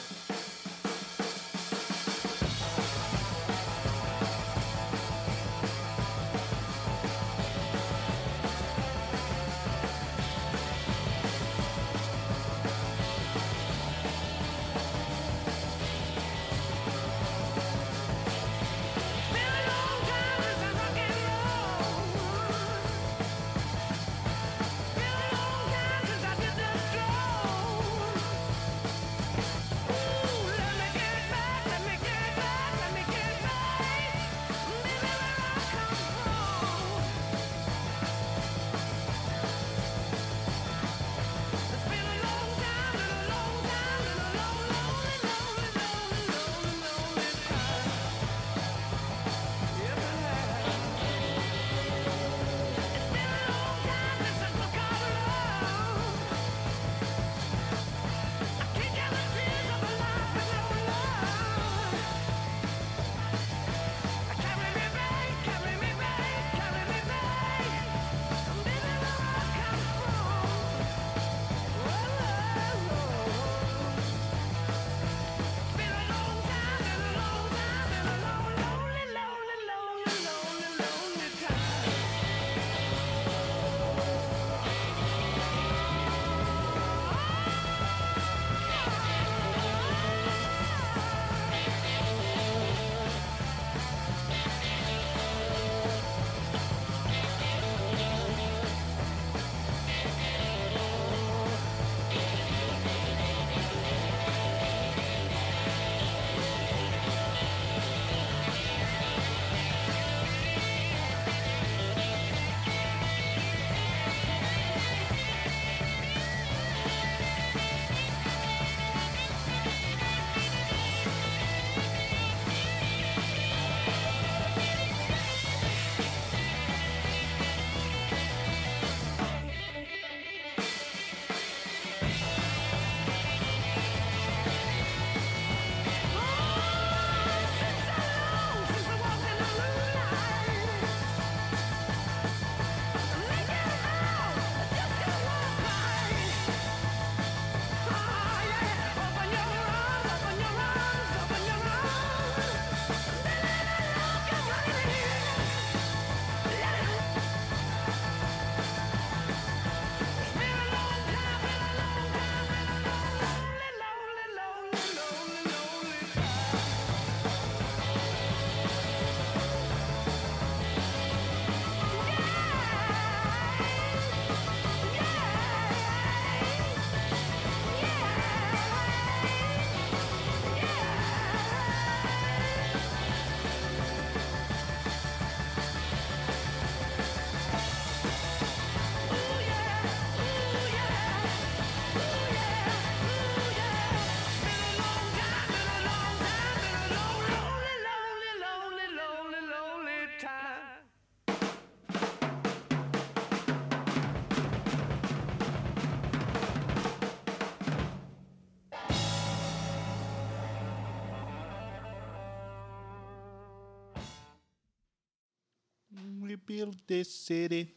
[216.52, 217.74] built this city.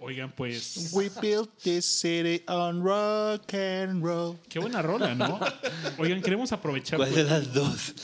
[0.00, 0.92] Oigan, pues.
[0.94, 4.38] We built this city on rock and roll.
[4.48, 5.38] Qué buena rola, ¿no?
[5.98, 6.96] Oigan, queremos aprovechar.
[6.96, 7.94] ¿Cuál pues, de las dos?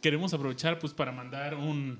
[0.00, 1.98] queremos aprovechar pues para mandar un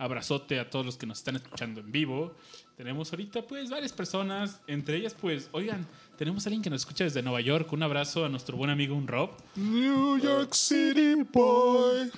[0.00, 2.34] abrazote a todos los que nos están escuchando en vivo.
[2.76, 5.86] Tenemos ahorita pues varias personas, entre ellas pues, oigan,
[6.16, 7.70] tenemos a alguien que nos escucha desde Nueva York.
[7.72, 9.30] Un abrazo a nuestro buen amigo un Rob.
[9.56, 12.10] New York City boy.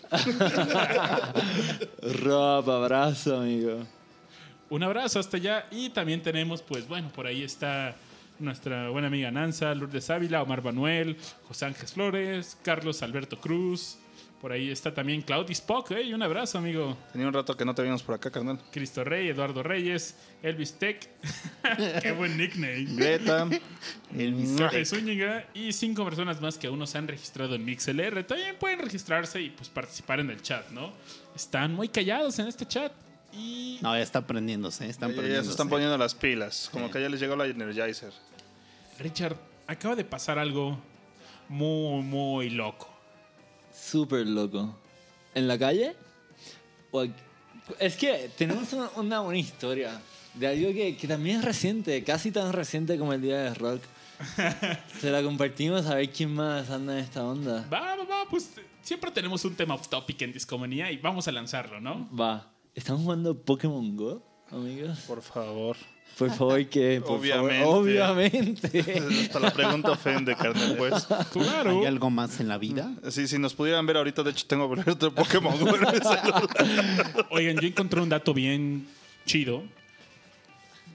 [2.22, 3.84] Rob, abrazo, amigo.
[4.70, 7.96] Un abrazo hasta allá y también tenemos pues, bueno, por ahí está
[8.38, 11.16] nuestra buena amiga Nanza, Lourdes Ávila, Omar Manuel,
[11.48, 13.98] José Ángel Flores, Carlos Alberto Cruz.
[14.42, 16.12] Por ahí está también Claudio Spock, ¿eh?
[16.12, 16.96] Un abrazo, amigo.
[17.12, 18.58] Tenía un rato que no te vimos por acá, carnal.
[18.72, 21.08] Cristo Rey, Eduardo Reyes, Elvis Tech.
[22.02, 22.86] Qué buen nickname.
[22.88, 23.48] Greta.
[24.10, 28.24] Pepe Zúñiga y cinco personas más que aún no se han registrado en MixLR.
[28.24, 30.92] También pueden registrarse y pues participar en el chat, ¿no?
[31.36, 32.92] Están muy callados en este chat
[33.32, 34.88] y No, ya está aprendiéndose.
[34.88, 35.50] Están Ya- ya se prendiéndose.
[35.52, 36.68] están poniendo las pilas.
[36.72, 38.12] Como que ya les llegó la Energizer.
[38.98, 39.36] Richard,
[39.68, 40.78] acaba de pasar algo
[41.48, 42.91] muy, muy loco.
[43.72, 44.74] Súper loco.
[45.34, 45.94] ¿En la calle?
[46.90, 47.14] O aquí-
[47.78, 50.00] Es que tenemos una, una buena historia
[50.34, 53.82] de algo que, que también es reciente, casi tan reciente como el Día de Rock.
[55.00, 57.66] Se la compartimos a ver quién más anda en esta onda.
[57.72, 58.50] Va, va, va, pues
[58.82, 62.08] siempre tenemos un tema off topic en Discomanía y vamos a lanzarlo, ¿no?
[62.14, 62.52] Va.
[62.74, 65.00] ¿Estamos jugando Pokémon Go, amigos?
[65.00, 65.76] Por favor.
[66.18, 67.00] Por favor, que.
[67.00, 67.64] Por Obviamente.
[67.64, 69.02] Favor, obviamente.
[69.22, 71.06] Hasta la pregunta ofende, carnal, pues.
[71.32, 71.80] Claro.
[71.80, 72.92] ¿Hay algo más en la vida?
[73.10, 76.48] Sí, si nos pudieran ver ahorita, de hecho tengo el Pokémon Go en el celular.
[77.30, 78.86] Oigan, yo encontré un dato bien
[79.26, 79.62] chido.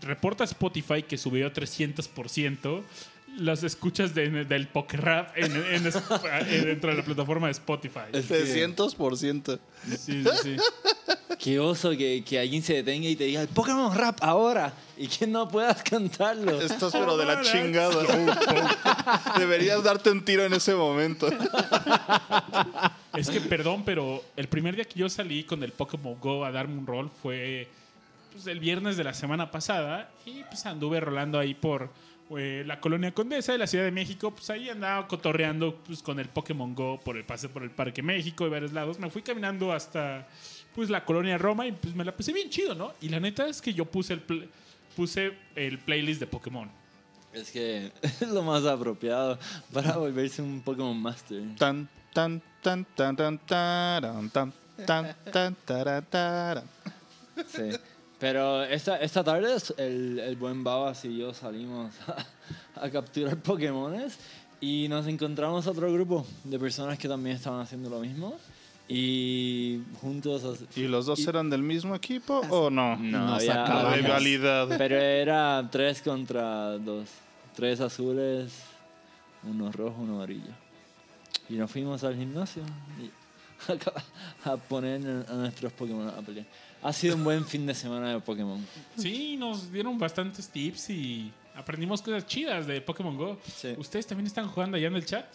[0.01, 2.83] Reporta Spotify que subió 300%
[3.37, 7.99] las escuchas de- del Poker Rap en, en- en- dentro de la plataforma de Spotify.
[8.13, 9.59] Es que- 300%.
[9.89, 10.55] Sí, sí, sí.
[11.39, 15.27] Qué oso que, que alguien se detenga y te diga Pokémon Rap ahora y que
[15.27, 16.59] no puedas cantarlo.
[16.59, 17.95] Estás pero de la chingada.
[19.37, 21.29] Deberías darte un tiro en ese momento.
[23.15, 26.51] Es que, perdón, pero el primer día que yo salí con el Pokémon Go a
[26.51, 27.67] darme un rol fue
[28.31, 31.89] pues, el viernes de la semana pasada y pues anduve rolando ahí por
[32.37, 34.31] eh, la colonia Condesa de la Ciudad de México.
[34.31, 38.01] Pues ahí andaba cotorreando pues, con el Pokémon Go por el pase por el Parque
[38.01, 38.99] México y varios lados.
[38.99, 40.27] Me fui caminando hasta
[40.75, 42.93] pues la colonia Roma y pues me la pasé bien chido, ¿no?
[43.01, 44.49] Y la neta es que yo puse el, pl-
[44.95, 46.69] puse el playlist de Pokémon.
[47.33, 49.37] Es que es lo más apropiado
[49.73, 51.41] para volverse un Pokémon Master.
[51.57, 54.53] Tan, tan, tan, tan, tan, taran, tan,
[54.85, 56.63] tan, tan, taran, taran.
[57.47, 57.69] Sí.
[58.19, 61.93] Pero esta, esta tarde el, el buen Babas y yo salimos
[62.75, 64.17] a, a capturar Pokémones
[64.59, 68.35] y nos encontramos otro grupo de personas que también estaban haciendo lo mismo
[68.87, 70.61] y juntos...
[70.75, 72.95] ¿Y los dos y- eran del mismo equipo o no?
[72.97, 73.83] No, había- acabamos.
[73.83, 74.67] La había- rivalidad.
[74.77, 77.09] Pero era tres contra dos.
[77.55, 78.53] Tres azules,
[79.43, 80.51] uno rojo, uno amarillo.
[81.49, 82.63] Y nos fuimos al gimnasio
[83.01, 83.11] y
[84.45, 86.45] a, a poner a nuestros Pokémon a pelear.
[86.83, 88.65] Ha sido un buen fin de semana de Pokémon.
[88.97, 93.39] Sí, nos dieron bastantes tips y aprendimos cosas chidas de Pokémon Go.
[93.55, 93.73] Sí.
[93.77, 95.25] ¿Ustedes también están jugando allá en el chat?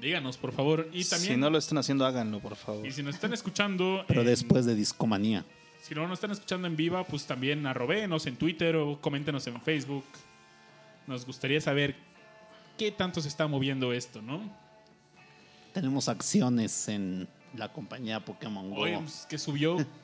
[0.00, 0.88] Díganos, por favor.
[0.92, 2.84] Y también, Si no lo están haciendo, háganlo, por favor.
[2.86, 5.44] y si nos están escuchando, Pero en- después de Discomanía.
[5.82, 9.60] si no nos están escuchando en viva, pues también arrobenos en Twitter o coméntenos en
[9.60, 10.04] Facebook.
[11.06, 11.94] Nos gustaría saber
[12.78, 14.40] qué tanto se está moviendo esto, ¿no?
[15.72, 18.80] Tenemos acciones en la compañía Pokémon Go.
[18.82, 19.76] Oye, pues, que subió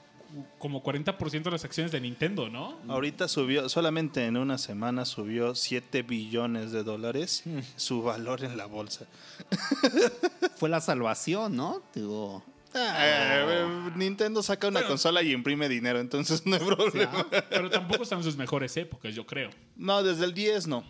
[0.59, 2.79] como 40% de las acciones de Nintendo, ¿no?
[2.89, 7.43] Ahorita subió, solamente en una semana subió 7 billones de dólares
[7.77, 9.07] su valor en la bolsa.
[10.57, 11.83] Fue la salvación, ¿no?
[11.95, 12.43] Digo,
[12.75, 13.67] Eh,
[13.97, 14.89] Nintendo saca una Bueno.
[14.91, 17.27] consola y imprime dinero, entonces no hay problema.
[17.49, 19.51] Pero tampoco están en sus mejores épocas, yo creo.
[19.77, 20.85] No, desde el 10 no.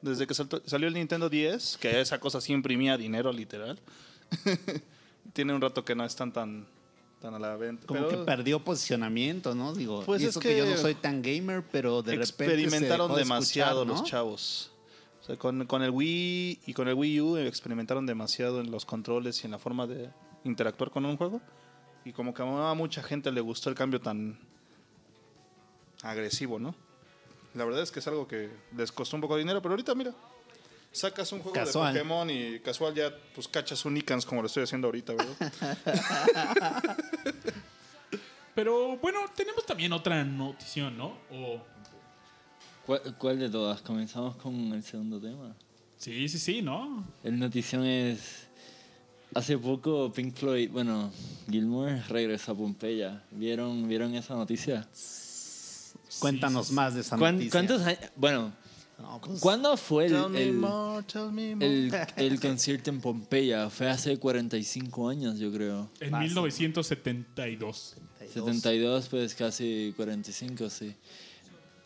[0.00, 3.78] Desde que saltó- salió el Nintendo 10, que esa cosa sí imprimía dinero literal.
[5.32, 6.66] Tiene un rato que no están tan,
[7.22, 7.86] tan a la venta.
[7.86, 9.72] como pero que perdió posicionamiento, ¿no?
[9.72, 12.32] Digo, Pues y es eso que, yo no soy tan gamer, pero de repente se
[12.32, 14.00] experimentaron dejó de demasiado escuchar, ¿no?
[14.00, 14.72] los chavos.
[15.22, 18.84] O sea, con, con el Wii y con el Wii U experimentaron demasiado en los
[18.84, 20.10] controles y en la forma de
[20.42, 21.40] interactuar con un juego.
[22.04, 24.40] Y como que a mucha gente le gustó el cambio tan
[26.02, 26.74] agresivo, ¿no?
[27.54, 29.94] La verdad es que es algo que les costó un poco de dinero, pero ahorita
[29.94, 30.12] mira,
[30.92, 31.92] sacas un juego Casual.
[31.94, 36.96] de Pokémon y casual ya pues cachas un Icans como lo estoy haciendo ahorita, ¿verdad?
[38.54, 41.16] Pero bueno, tenemos también otra notición, ¿no?
[41.30, 41.60] O
[42.86, 43.80] ¿Cuál, cuál de todas?
[43.80, 45.54] Comenzamos con el segundo tema.
[45.96, 47.06] sí, sí, sí, ¿no?
[47.24, 48.48] El notición es
[49.34, 51.10] hace poco Pink Floyd, bueno,
[51.48, 53.22] Gilmore regresó a Pompeya.
[53.30, 54.86] ¿Vieron, ¿vieron esa noticia?
[56.18, 57.52] Cuéntanos más de esa ¿Cuán- noticia.
[57.52, 58.00] ¿Cuántos años?
[58.16, 58.52] Bueno,
[59.02, 61.04] No, pues, ¿cuándo fue el, Tell me el, more,
[61.60, 63.68] el, el concierto en Pompeya?
[63.68, 65.90] Fue hace 45 años, yo creo.
[65.98, 66.28] En Fácil.
[66.28, 67.96] 1972.
[68.32, 70.94] 72, pues casi 45, sí.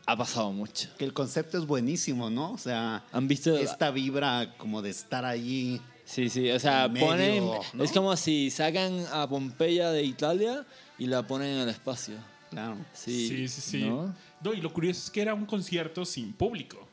[0.04, 0.90] Ha pasado mucho.
[0.98, 2.52] Que el concepto es buenísimo, ¿no?
[2.52, 3.56] O sea, ¿Han visto?
[3.56, 5.80] esta vibra como de estar allí.
[6.04, 7.44] Sí, sí, o sea, medio, ponen...
[7.72, 7.82] ¿no?
[7.82, 10.66] Es como si sacan a Pompeya de Italia
[10.98, 12.14] y la ponen en el espacio.
[12.50, 12.76] Claro.
[12.92, 13.84] Sí, Sí, sí, sí.
[13.84, 14.14] ¿no?
[14.42, 16.85] No, y lo curioso es que era un concierto sin público.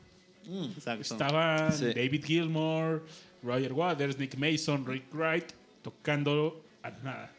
[0.75, 1.01] Exacto.
[1.01, 1.85] Estaban Sí.
[1.85, 3.05] David Gilmour,
[3.41, 5.45] Roger Waters, Nick Mason, Rick Wright
[5.81, 7.31] tocando a nada.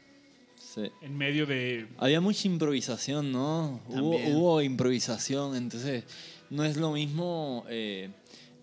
[0.56, 0.90] Sí.
[1.02, 1.86] En medio de.
[1.98, 3.80] Había mucha improvisación, ¿no?
[3.88, 6.04] Hubo, hubo improvisación, entonces
[6.50, 8.10] no es lo mismo eh,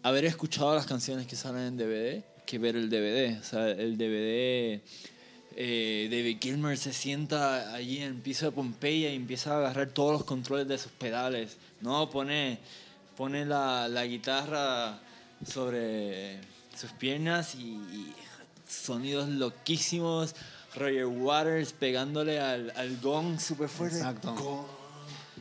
[0.04, 3.40] haber escuchado las canciones que salen en DVD que ver el DVD.
[3.40, 4.82] O sea, el DVD,
[5.56, 9.92] eh, David Gilmer se sienta allí en el piso de Pompeya y empieza a agarrar
[9.92, 12.10] todos los controles de sus pedales, ¿no?
[12.10, 12.60] Pone,
[13.16, 15.00] pone la, la guitarra
[15.46, 16.40] sobre
[16.76, 18.16] sus piernas y, y
[18.68, 20.36] sonidos loquísimos.
[20.76, 23.98] Roger Waters pegándole al, al gong súper fuerte.
[23.98, 24.34] Exacto.
[24.36, 24.66] Gong.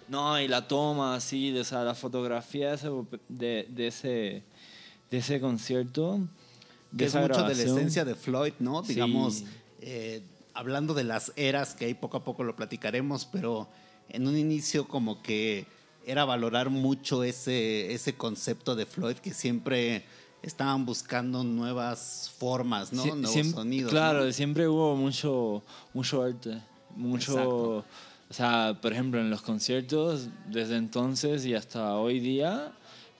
[0.08, 2.90] No, y la toma así, de, o sea, la fotografía de ese,
[3.28, 4.42] de, ese,
[5.08, 6.18] de ese concierto.
[6.90, 8.82] de es mucho de la esencia de Floyd, ¿no?
[8.82, 8.94] Sí.
[8.94, 9.44] Digamos,
[9.80, 13.68] eh, hablando de las eras, que ahí poco a poco lo platicaremos, pero
[14.08, 15.64] en un inicio como que
[16.06, 20.04] era valorar mucho ese, ese concepto de Floyd que siempre
[20.42, 23.02] estaban buscando nuevas formas, ¿no?
[23.04, 23.90] Sie- Nuevos siem- sonidos.
[23.90, 24.32] Claro, ¿no?
[24.32, 26.60] siempre hubo mucho, mucho arte.
[26.96, 27.32] Mucho.
[27.32, 27.84] Exacto.
[28.30, 32.72] O sea, por ejemplo, en los conciertos, desde entonces y hasta hoy día,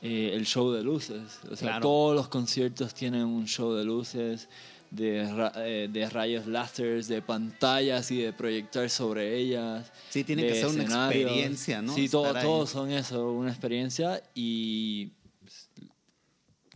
[0.03, 1.41] eh, el show de luces.
[1.51, 1.83] O sea, Claro.
[1.83, 4.49] todos los conciertos tienen un show de luces,
[4.91, 9.93] de, ra- eh, de rayos láseres, de pantallas y de proyectar sobre ellas.
[10.11, 11.23] Sí, tiene que ser una escenarios.
[11.31, 11.95] experiencia, ¿no?
[11.95, 15.69] Sí, todo- todos son eso, una experiencia y pues,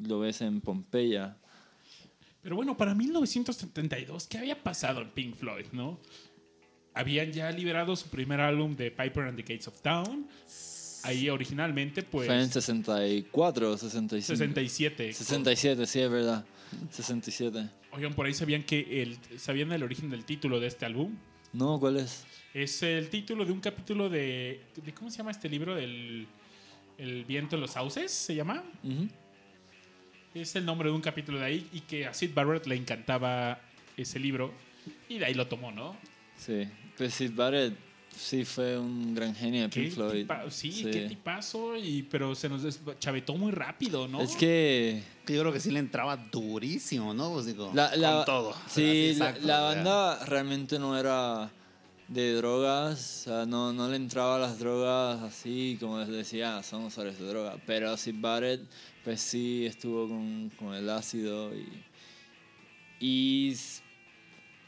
[0.07, 1.37] lo ves en Pompeya.
[2.42, 5.98] Pero bueno, para 1972, ¿qué había pasado en Pink Floyd, no?
[6.92, 10.29] Habían ya liberado su primer álbum de Piper and the Gates of Town.
[11.03, 12.27] Ahí originalmente, pues.
[12.27, 14.37] Fue en 64, 65.
[14.37, 15.12] 67.
[15.12, 16.44] 67, sí, es verdad.
[16.90, 17.68] 67.
[17.92, 21.16] Oigan, por ahí sabían que el, sabían el origen del título de este álbum.
[21.52, 22.26] No, ¿cuál es?
[22.52, 25.74] Es el título de un capítulo de, de ¿cómo se llama este libro?
[25.74, 26.26] Del
[26.98, 28.64] El viento en los sauces, se llama.
[28.82, 29.08] Ujú.
[30.34, 33.60] Es el nombre de un capítulo de ahí y que a Sid Barrett le encantaba
[33.96, 34.52] ese libro
[35.08, 35.96] y de ahí lo tomó, ¿no?
[36.37, 36.68] Sí.
[36.96, 37.74] Pues Sid Barrett
[38.16, 40.27] sí fue un gran genio de Pink Floyd.
[40.27, 44.20] tipa- sí, qué tipazo, y, pero se nos deschavetó muy rápido, ¿no?
[44.20, 47.33] Es que yo creo que sí le entraba durísimo, ¿no?
[47.33, 48.53] Pues digo, la, la- Con todo.
[48.68, 49.62] Sí, Sí, la, exacto, la sea.
[49.62, 51.50] banda realmente no era
[52.09, 56.59] de drogas, o sea, no, no le entraba a las drogas así como les decía,
[56.59, 57.57] "Ah, son usuarios de droga.
[57.66, 58.61] Pero Sid Barrett,
[59.03, 61.66] pues sí estuvo con, con el ácido y,
[63.00, 63.57] y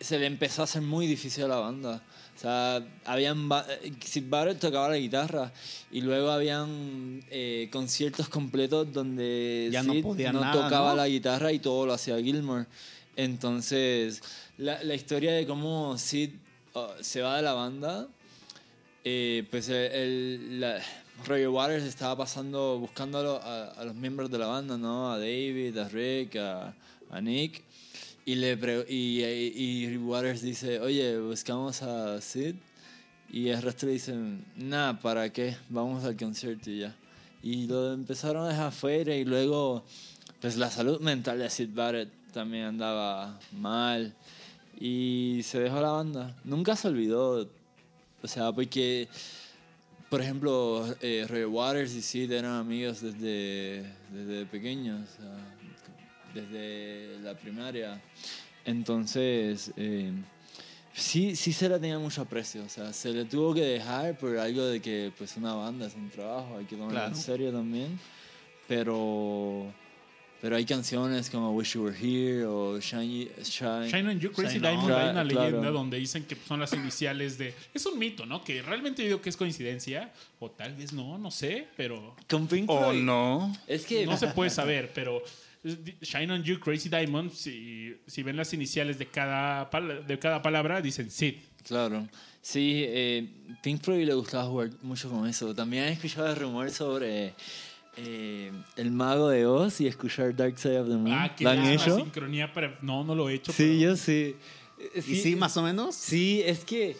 [0.01, 2.03] se le empezó a hacer muy difícil a la banda.
[2.37, 3.49] O sea, habían
[3.83, 5.51] eh, Sid Barrett tocaba la guitarra
[5.91, 10.97] y luego habían eh, conciertos completos donde Ya no Sid podía no nada, tocaba ¿no?
[10.97, 12.67] la guitarra y todo lo hacía Gilmore.
[13.17, 14.21] Entonces,
[14.59, 16.31] la, la historia de cómo Sid
[16.75, 18.07] uh, se va de la banda,
[19.05, 20.81] eh, pues el, el- la-
[21.27, 25.11] Roger Waters estaba pasando, buscando a los miembros de la banda, ¿no?
[25.11, 26.75] A David, a Rick, a,
[27.11, 27.63] a Nick.
[28.29, 28.59] Y, le
[28.89, 32.57] y, y, y Waters dice, oye, buscamos a Sid.
[33.31, 35.57] Y el resto le dicen, nah, ¿para qué?
[35.69, 36.97] Vamos al concierto y ya.
[37.41, 39.85] Y lo empezaron dejar afuera y luego,
[40.41, 44.13] pues la salud mental de Sid Barrett también andaba mal.
[44.81, 46.37] Y se dejó la banda.
[46.43, 47.49] Nunca se olvidó.
[48.23, 49.07] O sea, porque,
[50.11, 55.09] por ejemplo, eh, Roger Waters y Sid eran amigos desde, desde pequeños,
[56.37, 58.01] desde la primaria.
[58.65, 60.13] Entonces, eh,
[60.93, 62.63] sí, sí se le tenía mucho aprecio.
[62.65, 65.95] O sea, se le tuvo que dejar por algo de que, pues, una banda es
[65.95, 67.15] un trabajo, hay que tomarlo Claro.
[67.15, 67.99] en serio también.
[68.69, 69.73] Pero,
[70.41, 74.55] pero hay canciones como Wish You Were Here o Shine, Shine, Shine on You, Crazy
[74.59, 75.01] Shine Diamond, On.
[75.01, 75.45] hay una Claro.
[75.51, 77.55] leyenda donde dicen que son las iniciales de...
[77.73, 78.43] Es un mito, ¿no?
[78.43, 82.49] Que realmente yo digo que es coincidencia, o tal vez no, no sé, pero Con
[82.49, 83.57] Pink ¿O no?
[83.69, 85.23] Es que no se puede saber, pero
[86.03, 89.69] Shine on You, Crazy Diamond, si, si ven las iniciales de cada,
[90.07, 91.35] de cada palabra, dicen Sid.
[91.67, 92.09] Claro.
[92.41, 93.27] Sí, eh,
[93.63, 95.55] Pink Floyd le gustaba jugar mucho con eso.
[95.55, 97.35] También he escuchado el rumor sobre
[97.97, 101.13] eh, El Mago de Oz y escuchar Dark Side of the Moon.
[101.13, 101.97] Ah, que ¿Lo han la hecho?
[101.97, 102.79] sincronía para...
[102.83, 103.53] No, no lo he hecho.
[103.53, 104.37] Sí, pero- yo sí.
[104.79, 105.95] Eh, ¿Y sí, más o menos?
[105.97, 106.97] Sí, es que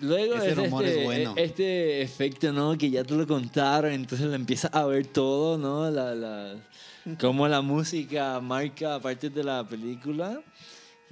[0.00, 1.34] luego Ese es rumor este, es bueno.
[1.36, 2.76] este efecto, ¿no?
[2.78, 5.90] Que ya te lo contaron, entonces lo empiezas a ver todo, ¿no?
[5.90, 6.54] La, la,
[7.20, 10.40] cómo la música marca partes de la película.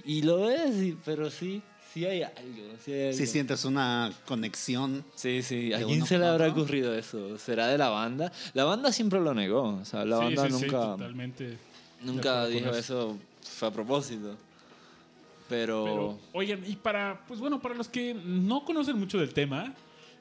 [0.04, 1.62] Y lo ves, y- pero sí,
[1.92, 2.74] sí hay algo.
[2.84, 3.16] Sí, hay algo.
[3.18, 5.04] Sí sientes una conexión.
[5.14, 5.72] Sí, sí.
[5.72, 7.38] ¿A quién se le habrá ocurrido eso?
[7.38, 8.30] ¿Será de la banda?
[8.52, 9.62] La banda siempre lo negó.
[9.80, 11.58] O sea, la Sí, banda sí, sí, nunca, totalmente.
[12.02, 14.36] nunca dijo eso fue a propósito.
[15.48, 19.74] Pero, Pero, oigan, y para, pues bueno, para los que no conocen mucho del tema,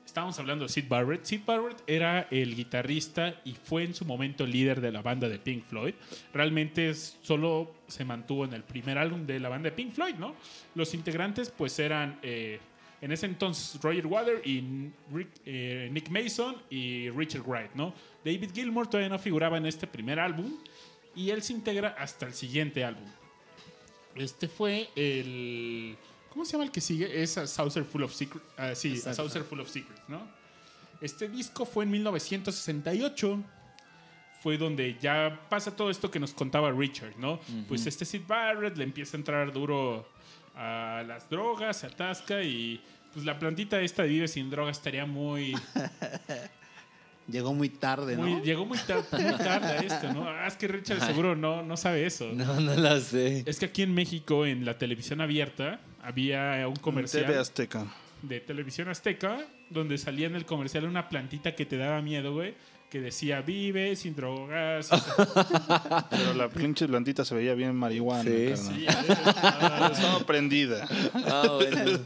[0.06, 1.24] estábamos hablando de Sid Barrett.
[1.26, 5.40] Sid Barrett era el guitarrista y fue en su momento líder de la banda de
[5.40, 5.96] Pink Floyd.
[6.32, 10.36] Realmente solo se mantuvo en el primer álbum de la banda de Pink Floyd, ¿no?
[10.76, 12.60] Los integrantes pues eran eh,
[13.02, 17.94] en ese entonces Roger Water y Rick- eh, Nick Mason y Richard Wright, ¿no?
[18.24, 20.54] David Gilmour todavía no figuraba en este primer álbum
[21.16, 23.06] y él se integra hasta el siguiente álbum.
[24.16, 25.98] Este fue el.
[26.30, 27.22] ¿Cómo se llama el que sigue?
[27.24, 28.46] Es A Saucer Full of Secrets.
[28.74, 29.16] sí, A Exacto.
[29.16, 30.22] Saucer Full of Secrets, ¿no?
[31.02, 33.44] Este disco fue en 1968.
[34.42, 37.40] Fue donde ya pasa todo esto que nos contaba Richard, ¿no?
[37.68, 40.08] Pues este Sid Barrett le empieza a entrar duro
[40.56, 42.80] a las drogas, se atasca y
[43.14, 45.54] pues la plantita esta de Vive sin drogas estaría muy,
[47.28, 48.44] Llegó muy tarde, muy- ¿no?
[48.44, 50.28] llegó muy, tar- muy tarde a esto, ¿no?
[50.30, 52.26] Ah, es que Richard seguro no, no sabe eso.
[52.34, 53.44] no, no la sé.
[53.48, 57.86] Es que aquí en México, en la televisión abierta, había un comercial TV Azteca.
[58.22, 59.40] de televisión azteca
[59.72, 62.54] donde salía en el comercial una plantita que te daba miedo, güey,
[62.92, 64.92] que decía vive sin drogas.
[64.92, 68.24] o sea, Pero la pinche plantita se veía bien marihuana.
[68.24, 70.88] Sí, sí, Estaba prendida.
[71.26, 72.00] Ah, bueno.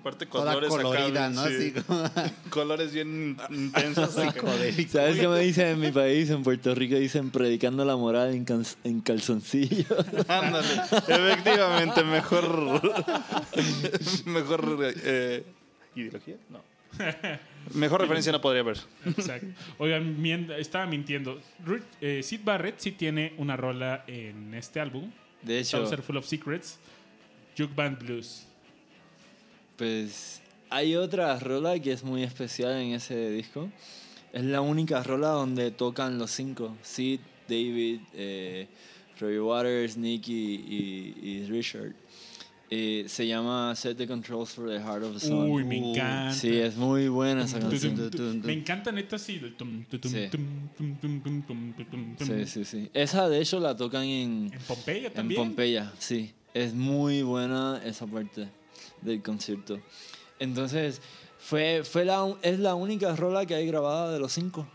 [0.00, 1.46] Aparte Toda colores acá, colorida, ¿no?
[1.46, 1.54] sí.
[1.54, 2.04] Así como
[2.50, 4.16] Colores bien intensos.
[4.18, 4.40] acá.
[4.88, 6.30] ¿Sabes qué me dicen en mi país?
[6.30, 9.84] En Puerto Rico dicen predicando la moral en, can- en calzoncillo.
[10.28, 10.66] Ándale.
[11.06, 12.80] Efectivamente, mejor.
[14.26, 14.78] mejor.
[15.04, 15.44] eh,
[15.94, 16.36] ¿Ideología?
[16.48, 16.60] No.
[17.74, 18.78] Mejor referencia no podría haber.
[19.06, 19.46] exacto.
[19.78, 21.40] Oigan, mien- estaba mintiendo.
[22.00, 25.10] Eh, Sid Barrett sí tiene una rola en este álbum,
[25.42, 26.78] De hecho, Full of Secrets,
[27.56, 28.46] Juke Band Blues.
[29.80, 33.70] Pues hay otra rola que es muy especial en ese disco.
[34.30, 36.76] Es la única rola donde tocan los cinco.
[36.82, 38.68] Sid, David, eh,
[39.18, 41.94] Roy Waters, Nicky y, y Richard.
[42.68, 45.50] Eh, se llama Set the Controls for the Heart of the Sun.
[45.50, 46.34] Uy, me encanta.
[46.34, 48.42] Sí, es muy buena esa canción.
[48.44, 49.40] Me encanta neta sí.
[49.42, 52.44] el tum, tum, tum, Sí.
[52.44, 52.90] Sí, sí.
[52.92, 55.40] Esa de hecho la tocan en, En Pompeya en también.
[55.40, 56.34] Pompeya, sí.
[56.52, 58.59] Es muy buena esa parte
[59.02, 59.80] del concierto.
[60.38, 61.00] Entonces,
[61.38, 64.66] fue, fue la, es la única rola que hay grabada de los cinco.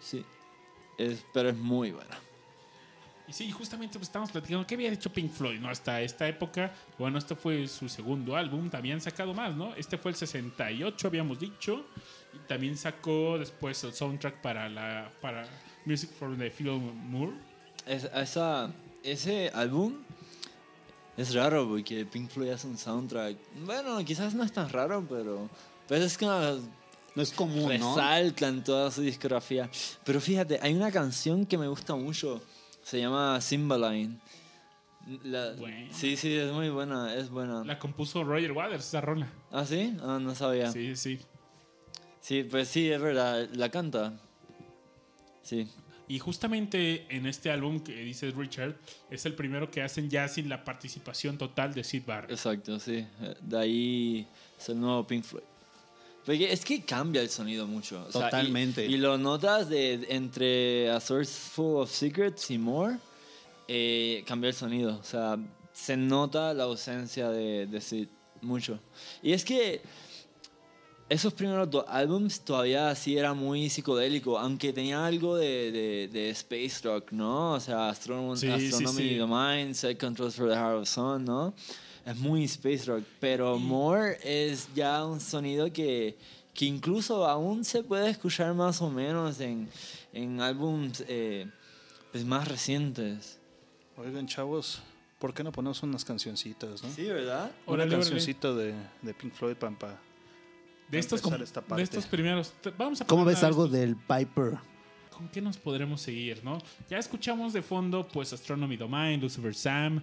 [0.00, 0.24] Sí.
[0.98, 2.18] Es, pero es muy buena.
[3.26, 5.70] Y sí, justamente pues, estamos platicando qué había hecho Pink Floyd, ¿no?
[5.70, 9.74] Hasta esta época, bueno, este fue su segundo álbum, habían sacado más, ¿no?
[9.76, 11.86] Este fue el 68, habíamos dicho,
[12.34, 15.48] y también sacó después el soundtrack para la para
[15.86, 17.32] Music for the Film Moore.
[17.86, 18.70] Es- esa,
[19.02, 19.94] ese álbum
[21.16, 23.36] es raro porque Pink Floyd hace un soundtrack.
[23.64, 25.48] Bueno, quizás no es tan raro, pero,
[25.88, 27.94] pero es que No es común, ¿no?
[27.94, 29.70] resalta en toda su discografía.
[30.04, 32.42] Pero fíjate, hay una canción que me gusta mucho.
[32.82, 34.20] Se llama Cymbaline.
[35.22, 35.88] La- Bueno.
[35.92, 37.62] Sí, sí, es muy buena, es buena.
[37.64, 39.28] La compuso Roger Waters, esa rola.
[39.52, 39.96] ¿Ah, sí?
[40.02, 40.70] Ah, no sabía.
[40.72, 40.96] Sí.
[40.96, 41.20] Sí,
[42.20, 42.42] sí.
[42.44, 44.14] pues sí, es verdad, la canta.
[45.42, 45.68] Sí.
[46.14, 48.76] Y justamente en este álbum que dice Richard,
[49.10, 52.30] es el primero que hacen ya sin la participación total de Sid Barrett.
[52.30, 53.04] Exacto, sí.
[53.40, 55.42] De ahí es el nuevo Pink Floyd.
[56.24, 58.06] Porque es que cambia el sonido mucho.
[58.06, 58.86] o sea, y- Totalmente.
[58.86, 62.96] y, lo notas de, entre A Source Full of Secrets y More,
[63.66, 64.96] eh, cambia el sonido.
[64.96, 65.36] O sea,
[65.72, 68.06] se nota la ausencia de, de Sid
[68.40, 68.78] mucho.
[69.20, 69.82] Y es que
[71.08, 76.30] esos primeros dos álbums todavía sí era muy psicodélico, aunque tenía algo de, de, de
[76.30, 77.52] space rock, ¿no?
[77.52, 79.16] O sea, Astron Sí, sí, Astronomy sí.
[79.16, 81.54] Domain, Set Controls for the Heart of Sun, ¿no?
[82.06, 86.16] Es muy space rock, pero More es ya un sonido que,
[86.52, 89.68] que incluso aún se puede escuchar más o menos en,
[90.12, 91.46] en álbums eh,
[92.12, 93.38] pues más recientes.
[93.96, 94.82] Oigan, chavos,
[95.18, 96.90] ¿por qué no ponemos unas cancioncitas, no?
[96.90, 97.50] Sí, ¿verdad?
[97.66, 99.98] Una cancioncita de, de Pink Floyd, Pampa.
[100.90, 102.52] De estos, esta de estos primeros.
[102.78, 104.58] Vamos a ¿Cómo ves algo estos- del Piper?
[105.10, 106.58] ¿Con qué nos podremos seguir, no?
[106.90, 110.02] Ya escuchamos de fondo, pues, Astronomy Domain, Lucifer Sam.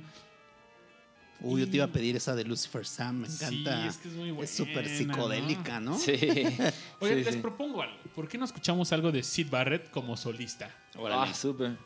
[1.41, 3.87] Uy, yo te iba a pedir esa de Lucifer Sam, me Sí, encanta.
[3.87, 5.97] es que es muy súper buena, psicodélica, ¿no?
[5.97, 6.11] Sí.
[6.99, 7.41] Oye, Sí, les sí.
[7.41, 7.97] propongo algo.
[8.15, 10.69] ¿Por qué no escuchamos algo de Sid Barrett como solista?
[11.09, 11.77] Ah, súper.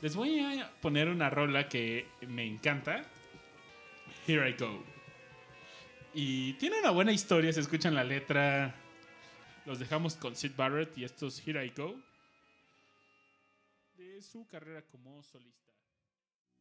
[0.00, 3.02] Les voy a poner una rola que me encanta.
[4.26, 4.82] Here I Go.
[6.12, 8.74] Y tiene una buena historia, se escuchan la letra.
[9.64, 11.94] Los dejamos con Sid Barrett y estos Here I Go.
[13.96, 15.70] De su carrera como solista.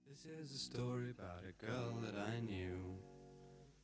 [0.05, 2.99] This is a story about a girl that I knew.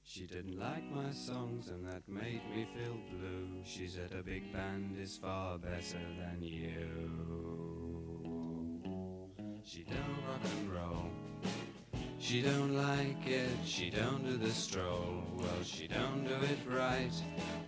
[0.03, 3.63] She didn't like my songs and that made me feel blue.
[3.63, 7.25] She said a big band is far better than you.
[9.63, 11.11] She don't rock and roll.
[12.19, 15.23] She don't like it, she don't do the stroll.
[15.37, 17.11] Well, she don't do it right.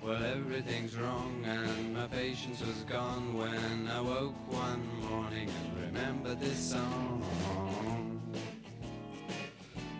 [0.04, 6.40] Well, everything's wrong, and my patience was gone when I woke one morning and remembered
[6.40, 7.24] this song.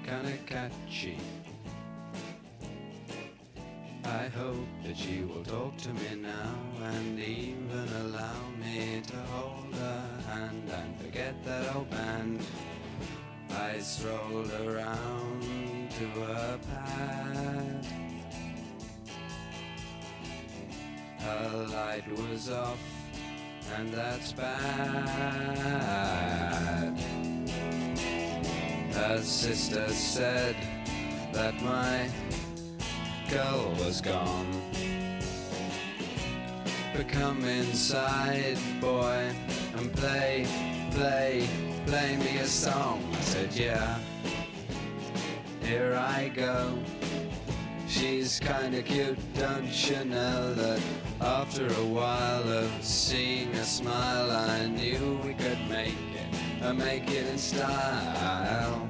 [0.06, 1.18] Kinda catchy.
[4.06, 9.76] I hope that she will talk to me now and even allow me to hold
[9.76, 12.40] her hand and forget that old band.
[13.52, 17.86] I strolled around to her pad.
[21.20, 22.80] Her light was off,
[23.78, 25.48] and that's bad.
[28.94, 30.56] Her sister said
[31.34, 32.10] that my
[33.30, 34.62] girl was gone.
[36.96, 39.34] But come inside, boy,
[39.76, 40.48] and play,
[40.92, 41.48] play,
[41.88, 43.02] play me a song.
[43.14, 43.98] I said, yeah.
[45.62, 46.78] Here I go.
[47.88, 50.82] She's kinda cute, don't you know that
[51.22, 57.26] after a while of seeing a smile, I knew we could make it, make it
[57.26, 58.87] in style.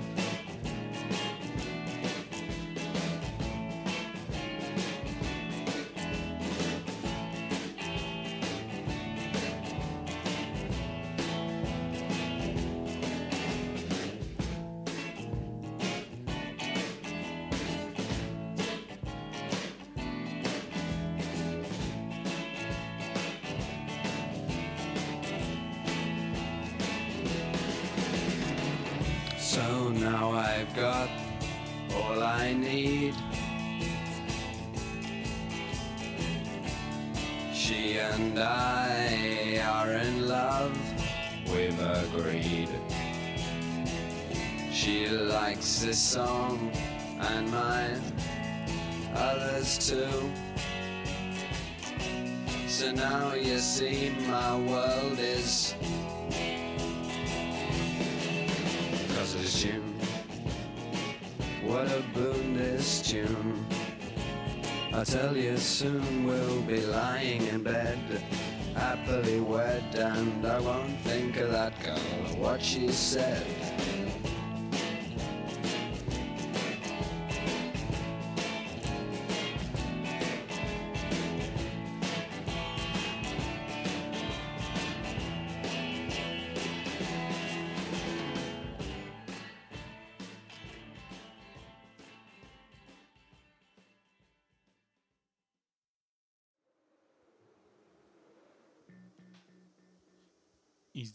[69.96, 73.46] And I won't think of that girl or what she said.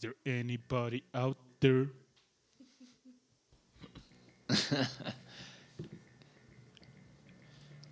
[0.03, 1.87] There anybody out there?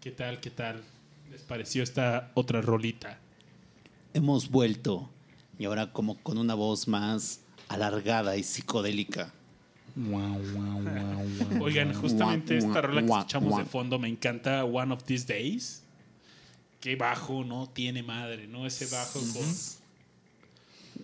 [0.02, 0.42] ¿Qué tal?
[0.42, 0.84] ¿Qué tal?
[1.32, 3.18] ¿Les pareció esta otra rolita?
[4.14, 5.10] Hemos vuelto
[5.58, 9.32] y ahora como con una voz más alargada y psicodélica.
[11.62, 15.84] Oigan, justamente esta rola que escuchamos de fondo me encanta One of These Days.
[16.82, 18.66] Qué bajo, no tiene madre, ¿no?
[18.66, 19.81] Ese bajo con...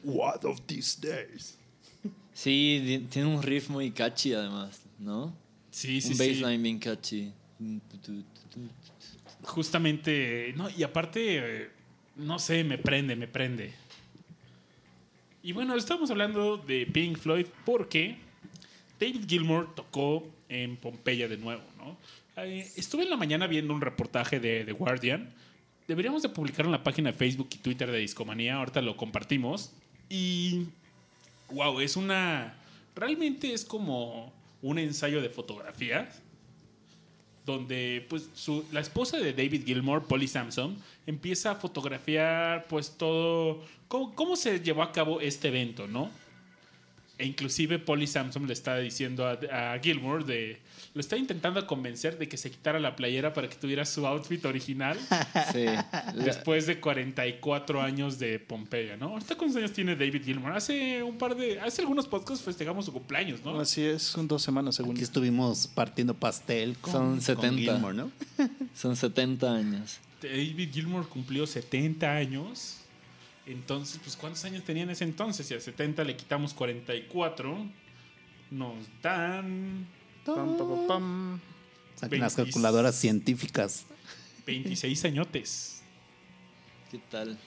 [0.03, 1.57] One of these days.
[2.33, 5.33] Sí, tiene un riff muy catchy además, ¿no?
[5.71, 6.27] Sí, sí, un sí.
[6.27, 7.31] bassline bien catchy.
[9.43, 11.69] Justamente, no, y aparte, eh,
[12.15, 13.73] no sé, me prende, me prende.
[15.41, 18.17] Y bueno, estamos hablando de Pink Floyd porque
[18.99, 21.97] David Gilmour tocó en Pompeya de nuevo, ¿no?
[22.38, 25.33] Eh, estuve en la mañana viendo un reportaje de The Guardian.
[25.88, 28.55] Deberíamos de publicarlo en la página de Facebook y Twitter de Discomanía.
[28.55, 29.71] Ahorita lo compartimos.
[30.09, 30.65] Y,
[31.51, 32.55] wow, es una...
[32.95, 36.21] Realmente es como un ensayo de fotografías
[37.45, 38.29] donde pues
[38.73, 40.75] la esposa de David Gilmour, Polly Sampson,
[41.05, 46.11] empieza a fotografiar pues todo, cómo, cómo se llevó a cabo este evento, ¿no?
[47.17, 50.59] E inclusive Polly Samson le está diciendo a, a Gilmore de...
[50.97, 54.43] Lo está intentando convencer de que se quitara la playera para que tuviera su outfit
[54.45, 54.97] original
[55.53, 55.65] Sí.
[56.15, 59.09] después de 44 años de Pompeya, ¿no?
[59.09, 60.55] ¿Ahorita cuántos años tiene David Gilmore?
[60.55, 61.59] Hace un par de...
[61.59, 63.59] Hace algunos podcasts festejamos su cumpleaños, ¿no?
[63.59, 64.95] Así es, son dos semanas según.
[64.95, 67.73] Aquí estuvimos partiendo pastel con, Son con 70.
[67.73, 68.11] Gilmore, ¿no?
[68.75, 69.99] Son 70 años.
[70.19, 72.77] David Gilmore cumplió 70 años.
[73.45, 75.45] Entonces, pues, ¿cuántos años tenía en ese entonces?
[75.45, 77.67] Si a 70 le quitamos 44,
[78.49, 79.85] nos dan
[80.36, 81.39] Pam, pam, pam, pam.
[81.95, 82.51] Saquen las 20.
[82.51, 83.86] calculadoras científicas.
[84.45, 85.82] 26 añotes.
[86.91, 87.38] ¿Qué tal?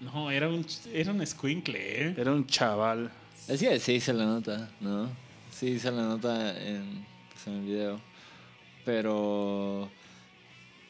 [0.00, 2.14] No, era un, era un escuincle, ¿eh?
[2.16, 3.10] Era un chaval.
[3.48, 5.10] Es que sí se la nota, ¿no?
[5.50, 8.00] Sí se la nota en, pues, en el video.
[8.84, 9.90] Pero...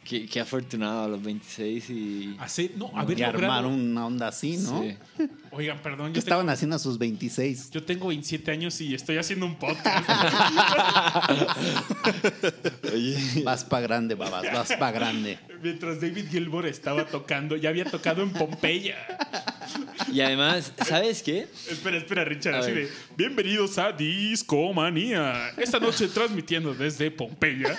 [0.04, 2.36] Qué, qué afortunado a los 26 y...
[2.40, 4.82] Hace, no, haber Y logrado- armaron una onda así, ¿no?
[4.82, 4.96] Sí.
[5.52, 7.70] Oigan, perdón, ¿Qué yo estaban tengo, haciendo a sus 26?
[7.70, 10.08] yo tengo 27 años y estoy haciendo un podcast.
[12.92, 15.38] Oye, Vas pa' grande, babas, vas pa' grande.
[15.62, 18.96] Mientras David Gilmore estaba tocando, ya había tocado en Pompeya.
[20.12, 21.46] Y además, ¿sabes qué?
[21.70, 22.54] Espera, espera, Richard.
[22.54, 22.88] A Así ver.
[22.88, 25.50] de, bienvenidos a Discomanía.
[25.56, 27.76] Esta noche transmitiendo desde Pompeya.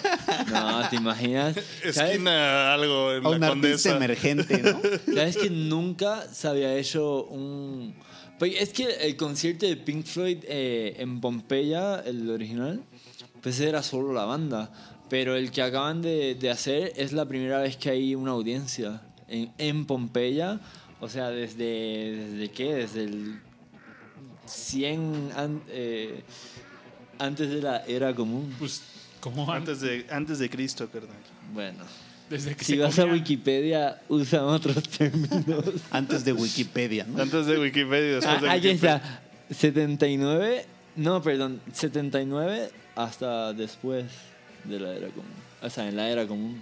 [0.51, 1.55] No, ¿te imaginas?
[1.91, 3.95] ¿Sabes, Esquina algo en A la un artista condesa.
[3.97, 4.81] emergente, ¿no?
[5.15, 7.93] sabes que nunca se había hecho un...
[8.39, 12.81] Pues es que el concierto de Pink Floyd eh, en Pompeya, el original,
[13.41, 14.71] pues era solo la banda.
[15.09, 19.01] Pero el que acaban de, de hacer es la primera vez que hay una audiencia
[19.27, 20.59] en, en Pompeya.
[21.03, 22.75] O sea, desde, desde qué?
[22.75, 23.39] Desde el
[24.45, 26.21] 100 an- eh,
[27.19, 28.53] antes de la era común.
[28.57, 28.81] Pues,
[29.19, 31.11] como antes, Antes de, antes de Cristo, carnal.
[31.53, 31.83] Bueno,
[32.29, 35.65] desde que si vas a Wikipedia, usan otros términos.
[35.91, 37.21] Antes de Wikipedia, ¿no?
[37.21, 38.95] Antes de Wikipedia, después de Ah, aquí Wikipedia.
[38.95, 39.21] está.
[39.53, 40.65] 79.
[40.95, 41.59] No, perdón.
[41.73, 44.05] 79 hasta después
[44.63, 45.31] de la era común.
[45.61, 46.61] O sea, en la era común.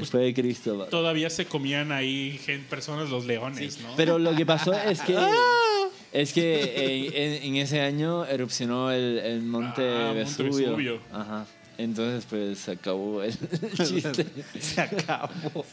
[0.00, 0.78] Después de Cristo.
[0.78, 0.86] va.
[0.88, 3.88] Todavía se comían ahí gen- personas los leones, ¿no?
[3.96, 5.16] Pero lo que pasó es que.
[6.12, 10.70] Es que en, en- en ese año erupcionó el, el monte, Ah, Monte Vesubio.
[10.70, 11.00] Vesubio.
[11.12, 11.46] Ajá.
[11.78, 13.34] Entonces, pues se acabó el
[13.76, 14.24] chiste.
[14.58, 15.64] Se acabó.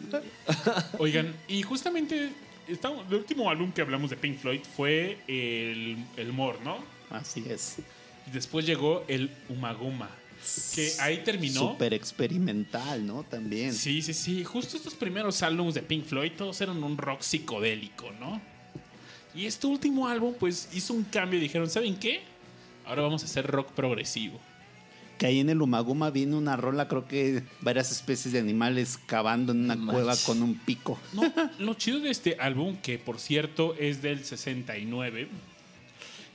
[0.97, 2.29] Oigan, y justamente
[2.67, 6.77] estamos, el último álbum que hablamos de Pink Floyd fue el, el More, ¿no?
[7.09, 7.77] Así es.
[8.27, 10.09] Y después llegó el Umaguma,
[10.75, 11.71] que ahí terminó.
[11.71, 13.23] Súper experimental, ¿no?
[13.23, 13.73] También.
[13.73, 14.43] Sí, sí, sí.
[14.43, 18.41] Justo estos primeros álbumes de Pink Floyd, todos eran un rock psicodélico, ¿no?
[19.35, 22.21] Y este último álbum, pues hizo un cambio y dijeron, ¿saben qué?
[22.85, 24.39] Ahora vamos a hacer rock progresivo.
[25.17, 29.51] Que ahí en el Umaguma viene una rola, creo que varias especies de animales cavando
[29.51, 30.99] en una cueva con un pico.
[31.13, 35.27] No, lo chido de este álbum, que por cierto es del 69,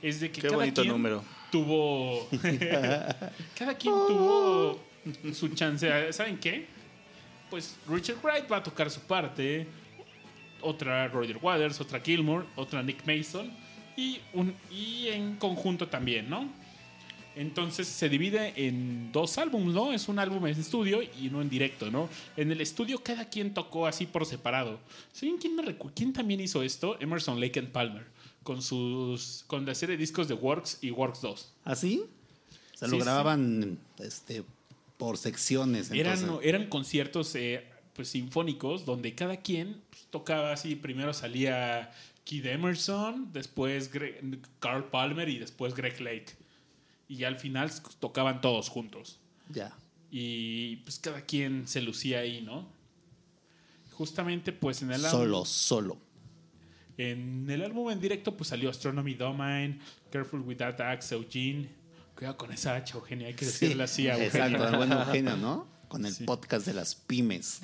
[0.01, 1.23] es de que Qué cada bonito quien número.
[1.51, 2.27] Tuvo.
[3.57, 4.79] cada quien tuvo
[5.33, 6.13] su chance.
[6.13, 6.65] ¿Saben qué?
[7.49, 9.67] Pues Richard Wright va a tocar su parte,
[10.61, 13.51] otra Roger Waters, otra Gilmore, otra Nick Mason
[13.97, 16.47] y, un, y en conjunto también, ¿no?
[17.35, 19.93] Entonces se divide en dos álbumes, ¿no?
[19.93, 22.09] Es un álbum en estudio y uno en directo, ¿no?
[22.35, 24.79] En el estudio cada quien tocó así por separado.
[25.13, 25.63] ¿Saben quién, me
[25.95, 26.97] quién también hizo esto?
[26.99, 28.03] Emerson Lake and Palmer.
[28.49, 29.43] Con sus.
[29.45, 31.53] con la serie de discos de Works y Works 2.
[31.65, 32.03] ¿Así?
[32.73, 33.03] Se Sí, lo sí.
[33.03, 34.43] grababan este,
[34.97, 35.91] por secciones.
[35.91, 40.75] Eran, eran conciertos eh, pues, sinfónicos donde cada quien pues, tocaba así.
[40.75, 41.91] Primero salía
[42.23, 43.91] Keith Emerson, después
[44.59, 46.35] Carl Palmer y después Greg Lake.
[47.07, 49.19] Y al final tocaban todos juntos.
[49.49, 49.77] Ya.
[50.09, 52.67] Y pues cada quien se lucía ahí, ¿no?
[53.91, 56.08] Justamente pues en el Solo, solo.
[56.99, 59.79] En el álbum en directo pues salió Astronomy Domain,
[60.11, 61.69] Careful with That Axe, Eugene.
[62.13, 64.67] Cuidado con esa H, Eugenia, hay que decirle así a Exacto, Eugenia.
[64.69, 65.67] el buen Eugenio, ¿no?
[65.89, 67.61] Con el podcast de las pymes.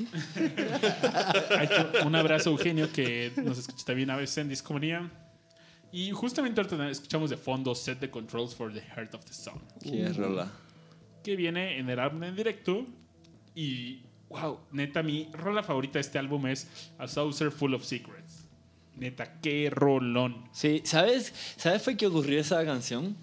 [2.06, 5.12] Un abrazo, Eugenio, que nos escucha también a veces en Discomanía.
[5.92, 9.62] Y justamente ahorita escuchamos de fondo Set the Controls for the Heart of the Sun,
[9.82, 10.52] Qué rola.
[11.24, 12.88] que viene en el álbum en directo.
[13.54, 16.68] Y, wow, neta, mi rola favorita de este álbum es
[16.98, 18.25] A Saucer Full of Secrets.
[18.98, 20.46] Neta, qué rolón.
[20.54, 21.34] Sí, ¿sabes?
[21.58, 23.16] ¿Sabes fue que ocurrió esa canción?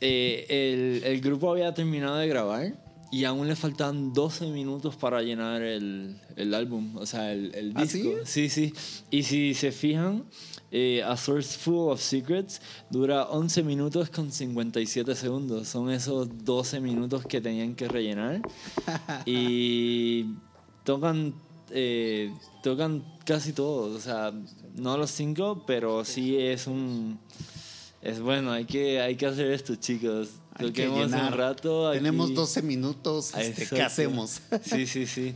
[0.00, 2.74] Eh, el, el grupo había terminado de grabar
[3.10, 7.72] y aún le faltaban 12 minutos para llenar el, el álbum, o sea, el, el
[7.74, 8.10] ¿Ah, disco.
[8.24, 8.48] sí?
[8.50, 8.72] sí,
[9.10, 10.24] Y si se fijan,
[10.70, 15.68] eh, A Source Full of Secrets dura 11 minutos con 57 segundos.
[15.68, 18.42] Son esos 12 minutos que tenían que rellenar.
[19.24, 20.26] y
[20.84, 21.32] tocan,
[21.70, 24.32] eh, tocan casi todos, o sea,
[24.74, 27.18] no los cinco, pero sí es un
[28.00, 30.28] Es bueno, hay que, hay que hacer esto, chicos.
[30.54, 31.36] Hay que Toquemos un llenar.
[31.36, 31.88] rato.
[31.88, 31.98] aquí.
[31.98, 33.34] Tenemos 12 minutos.
[33.34, 34.40] Este, ¿Qué hacemos?
[34.62, 35.34] Sí, sí, sí.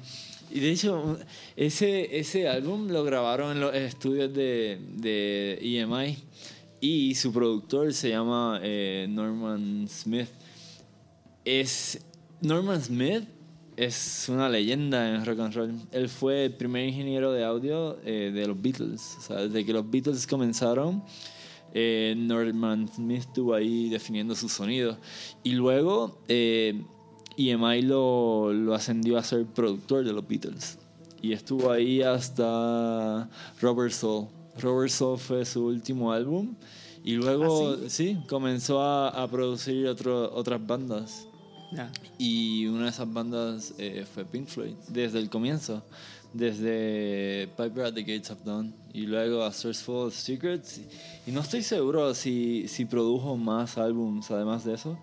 [0.51, 1.19] Y de hecho,
[1.57, 6.19] ese, ese álbum lo grabaron en los estudios de, de EMI
[6.81, 10.29] y su productor se llama eh, Norman Smith.
[11.45, 11.99] Es,
[12.41, 13.25] Norman Smith
[13.85, 15.75] es una leyenda en rock and roll.
[15.93, 19.17] Él fue el primer ingeniero de audio eh, de los Beatles.
[19.19, 21.03] O sea, desde que los Beatles comenzaron,
[21.75, 24.97] eh, Norman Smith estuvo ahí definiendo su sonido.
[25.43, 26.83] Y luego eh,
[27.37, 30.79] EMI lo, lo ascendió a ser productor de los Beatles.
[31.21, 33.29] Y estuvo ahí hasta
[33.61, 34.27] Robert Soul.
[34.61, 36.55] Robert Soul fue su último álbum.
[37.05, 38.19] Y luego, sí?
[38.29, 41.27] comenzó a, a producir otro- otras bandas.
[41.75, 41.91] Ya.
[42.19, 45.83] Y una de esas bandas eh, fue Pink Floyd, desde el comienzo,
[46.35, 50.81] desde Piper at the Gates of Dawn y luego A Source Full of Secrets.
[51.27, 54.99] Y no estoy seguro si, si produjo más álbums además de eso,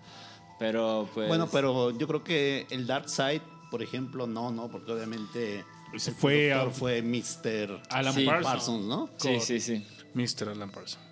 [0.58, 1.28] pero pues...
[1.28, 5.64] Bueno, pero yo creo que el Dark Side, por ejemplo, no, no, porque obviamente
[5.96, 7.80] Se fue a- fue Mr.
[7.90, 8.44] Alan Sí, Parsons.
[8.52, 9.10] Parsons, ¿no?
[9.16, 10.50] Sí, sí, sí, Mr.
[10.50, 11.04] Alan Parsons.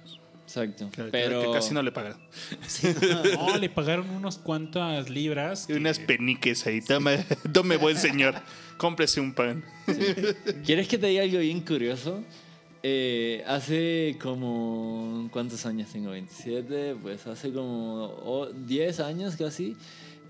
[0.48, 0.90] Exacto.
[0.90, 1.42] Que, que- pero...
[1.42, 2.16] que casi no le pagan.
[3.34, 5.66] No, le pagaron unos cuantas libras.
[5.68, 6.80] Y unas que- peniques ahí.
[6.80, 7.18] Tome,
[7.52, 8.34] tome buen señor.
[8.78, 9.62] Cómprese un pan.
[10.64, 12.22] ¿Quieres que te diga algo bien curioso?
[12.82, 15.28] Eh, hace como...
[15.32, 16.10] ¿Cuántos años tengo?
[16.10, 16.96] 27.
[17.02, 19.76] Pues hace como o- 10 años casi.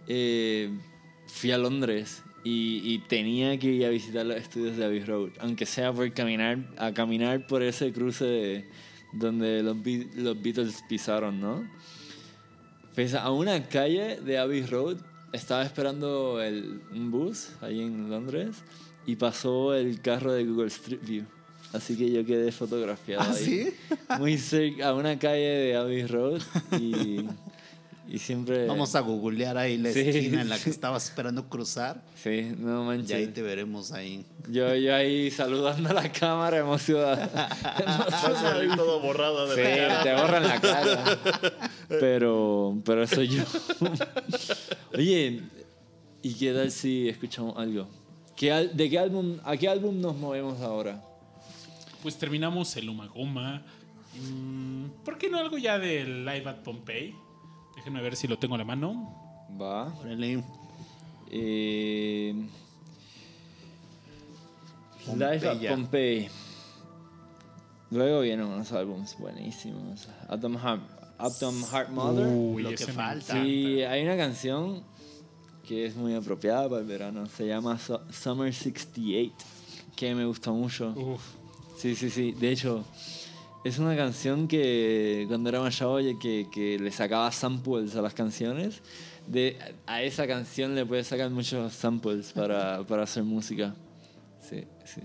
[0.07, 0.71] eh,
[1.27, 5.31] fui a Londres y, y tenía que ir a visitar los estudios de Abbey Road.
[5.41, 8.65] Aunque sea por caminar, a caminar por ese cruce de-
[9.13, 9.77] donde los,
[10.17, 11.69] los Beatles pisaron, ¿no?
[12.95, 14.97] Pues a una calle de Abbey Road
[15.33, 18.57] estaba esperando el, un bus ahí en Londres
[19.07, 21.25] y pasó el carro de Google Street View.
[21.73, 23.45] Así que yo quedé fotografiado ¿Ah, ahí.
[23.45, 23.75] sí?
[24.19, 26.41] Muy cerca, a una calle de Abbey Road
[26.81, 27.27] y,
[28.09, 28.67] y siempre...
[28.67, 32.03] Vamos a googlear ahí la Sí, esquina en la que estabas esperando cruzar.
[32.23, 33.11] Sí, no manches.
[33.11, 34.25] Y ahí te veremos ahí.
[34.51, 37.17] Yo, yo ahí saludando a la cámara emocionado.
[37.35, 40.03] Vas a salir todo borrado de Sí, la cara.
[40.03, 41.05] te borran la cara.
[41.89, 43.43] Pero, pero soy yo.
[44.95, 45.43] Oye,
[46.23, 47.89] ¿y qué tal si escuchamos algo?
[48.37, 51.03] ¿Qué al- ¿De qué álbum, a qué álbum nos movemos ahora?
[52.03, 53.63] Pues terminamos el Umagoma.
[54.15, 57.15] Mm, ¿Por qué no algo ya del Live at Pompeii?
[57.79, 59.47] Déjenme ver si lo tengo a la mano.
[59.61, 59.87] Va.
[60.01, 60.43] Órale.
[61.31, 62.35] Eh,
[65.15, 65.69] Live at.
[65.69, 66.29] Pompeii.
[67.91, 70.09] Luego vienen unos álbumes buenísimos.
[70.29, 70.83] Atom Heart,
[71.19, 72.27] Atom Heart Mother.
[72.27, 73.33] Uy, Lo que falta.
[73.43, 74.83] Sí, hay una canción
[75.67, 77.27] que es muy apropiada para el verano.
[77.27, 79.35] Se llama Su- Summer 68,
[79.97, 80.91] que me gustó mucho.
[80.97, 81.23] Uf.
[81.79, 82.33] Sí, sí, sí.
[82.33, 82.85] De hecho,
[83.65, 88.03] es una canción que cuando era más chavo, oye, que, que le sacaba samples a
[88.03, 88.83] las canciones.
[89.27, 93.75] De, a esa canción le puedes sacar muchos samples para, para hacer música.
[94.41, 95.03] Sí, sí.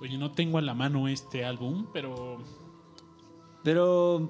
[0.00, 2.38] Oye, no tengo a la mano este álbum, pero
[3.62, 4.28] Pero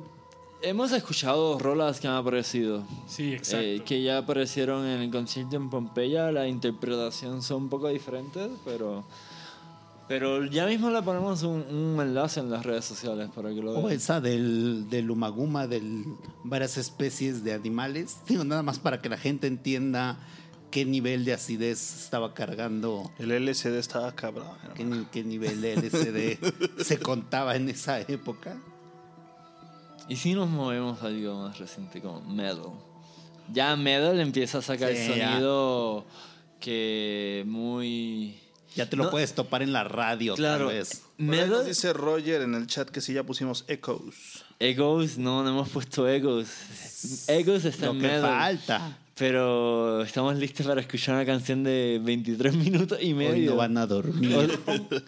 [0.63, 2.85] hemos escuchado rolas que han aparecido.
[3.07, 3.67] sí, exacto.
[3.67, 6.31] Eh, que ya aparecieron en el concierto en Pompeya.
[6.33, 9.05] La interpretación son un poco diferentes, pero.
[10.07, 13.73] Pero ya mismo le ponemos un, un enlace en las redes sociales para que lo
[13.79, 13.97] O vean.
[13.97, 15.83] esa del, del Umaguma, de
[16.43, 18.19] varias especies de animales.
[18.29, 20.19] Digo, nada más para que la gente entienda
[20.71, 24.49] qué nivel de acidez estaba cargando, El LCD estaba cabrón.
[24.75, 28.59] qué, qué nivel de LSD se contaba en esa época.
[30.09, 32.73] Y si nos movemos a algo más reciente como Metal.
[33.53, 35.31] Ya Metal empieza a sacar Sí, ya.
[35.33, 36.05] sonido
[36.61, 38.39] que muy.
[38.77, 41.03] Ya te lo No, puedes topar en la radio, Claro, tal vez.
[41.19, 41.65] Nos Metal.
[41.67, 44.45] dice Roger en el chat que sí ya pusimos Echoes.
[44.59, 46.49] Egos, no, no hemos puesto Egos.
[47.29, 48.99] Egos está Lo en que falta.
[49.17, 53.33] Pero estamos listos para escuchar una canción de 23 minutos y medio.
[53.33, 54.35] Hoy no van a dormir.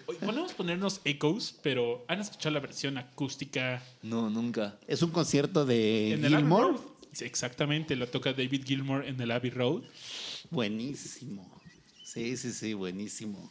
[0.06, 4.78] Hoy podemos ponernos Echoes, pero ¿han escuchado la versión acústica No, nunca.
[4.86, 6.76] Es un concierto de en Gilmore.
[7.18, 9.82] Exactamente, lo toca David Gilmour en el Abbey Road.
[10.50, 11.55] Buenísimo.
[12.16, 13.50] Sí, sí, sí, buenísimo.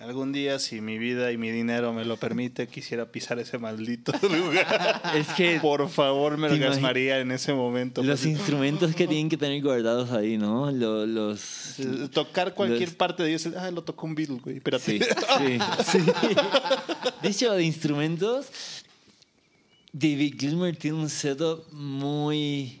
[0.00, 4.12] Algún día, si mi vida y mi dinero me lo permite, quisiera pisar ese maldito
[4.22, 5.02] lugar.
[5.14, 8.02] Es que Por favor, me ¿Te imagi- orgasmaría en ese momento.
[8.02, 10.70] los instrumentos que tienen que tener guardados ahí, ¿no?
[10.70, 11.78] Lo- Los.
[11.80, 13.46] Eh, Tocar cualquier los- parte de ellos.
[13.58, 14.56] Ah, lo tocó un Beatle, güey.
[14.56, 14.98] Espérate.
[14.98, 15.98] Sí, sí, sí.
[17.20, 18.46] De hecho, de instrumentos,
[19.92, 22.80] David Gilmour tiene un setup muy,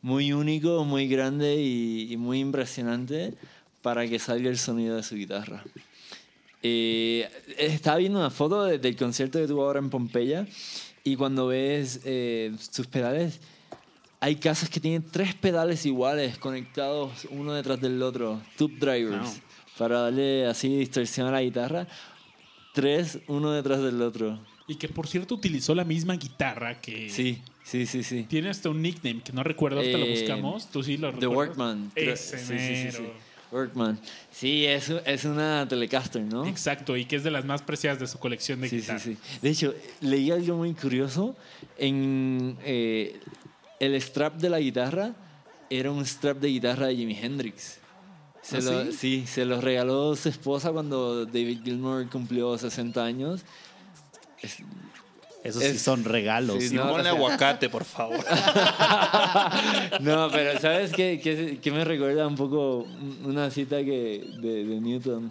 [0.00, 3.34] muy único, muy grande y, y muy impresionante
[3.88, 5.64] para que salga el sonido de su guitarra.
[6.62, 7.26] Eh,
[7.56, 10.46] estaba viendo una foto de- del concierto que tuvo ahora en Pompeya
[11.04, 13.40] y cuando ves eh, sus pedales,
[14.20, 19.40] hay casas que tienen tres pedales iguales conectados uno detrás del otro, tube drivers,
[19.78, 21.86] para darle así distorsión a la guitarra.
[22.74, 24.38] Tres, uno detrás del otro.
[24.66, 27.08] Y que por cierto utilizó la misma guitarra que.
[27.08, 28.24] Sí, sí, sí, sí.
[28.28, 30.70] Tiene hasta un nickname que no recuerdo, ahorita lo Eh, buscamos.
[30.70, 31.56] Tú sí lo The recuerdas.
[31.56, 31.90] Workman.
[31.94, 33.02] creo- Ese sí, sí, sí, sí.
[33.50, 33.98] Workman.
[34.30, 36.46] Sí, es, es una Telecaster, ¿no?
[36.46, 39.16] Exacto, y que es de las más preciadas de su colección de Sí, sí, sí.
[39.40, 41.34] De hecho, leí algo muy curioso.
[41.78, 43.18] En eh,
[43.80, 45.14] el strap de la guitarra
[45.70, 47.78] era un strap de guitarra de Jimi Hendrix.
[48.42, 48.92] Se ¿Ah, lo, sí?
[48.92, 53.42] sí, se lo regaló su esposa cuando David Gilmour cumplió 60 años.
[54.42, 54.58] Es-
[55.44, 56.62] Esos sí Es- son regalos.
[56.62, 58.24] sí, Y no, ponle o sea- aguacate, por favor.
[60.00, 62.86] No, pero ¿sabes qué, qué, qué me recuerda un poco
[63.24, 65.30] una cita que, de, de Newton?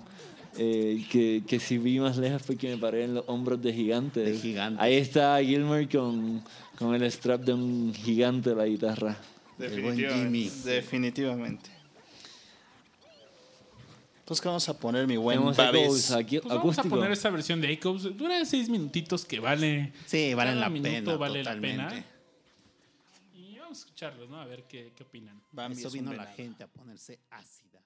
[0.59, 3.71] Eh, que, que si vi más lejos fue que me paré en los hombros de
[3.73, 4.25] gigantes.
[4.25, 4.81] De gigantes.
[4.81, 6.41] Ahí está Gilmer con,
[6.79, 9.15] con el strap de un gigante de la guitarra.
[9.59, 10.49] Jimmy.
[10.63, 11.69] Definitivamente.
[14.27, 15.39] Pues que vamos a poner mi buen.
[15.47, 18.03] Echoes aquí- Pues vamos a poner esta versión de Echoes.
[18.17, 19.93] Dura seis minutitos que vale.
[20.05, 21.15] Sí, cada la minuto pena.
[21.15, 21.83] vale la totalmente.
[21.95, 22.05] pena.
[23.33, 24.41] Y vamos a escucharlos, ¿no?
[24.41, 25.41] A ver qué, qué opinan.
[25.53, 27.81] Bambi Eso vino la gente a ponerse ácida.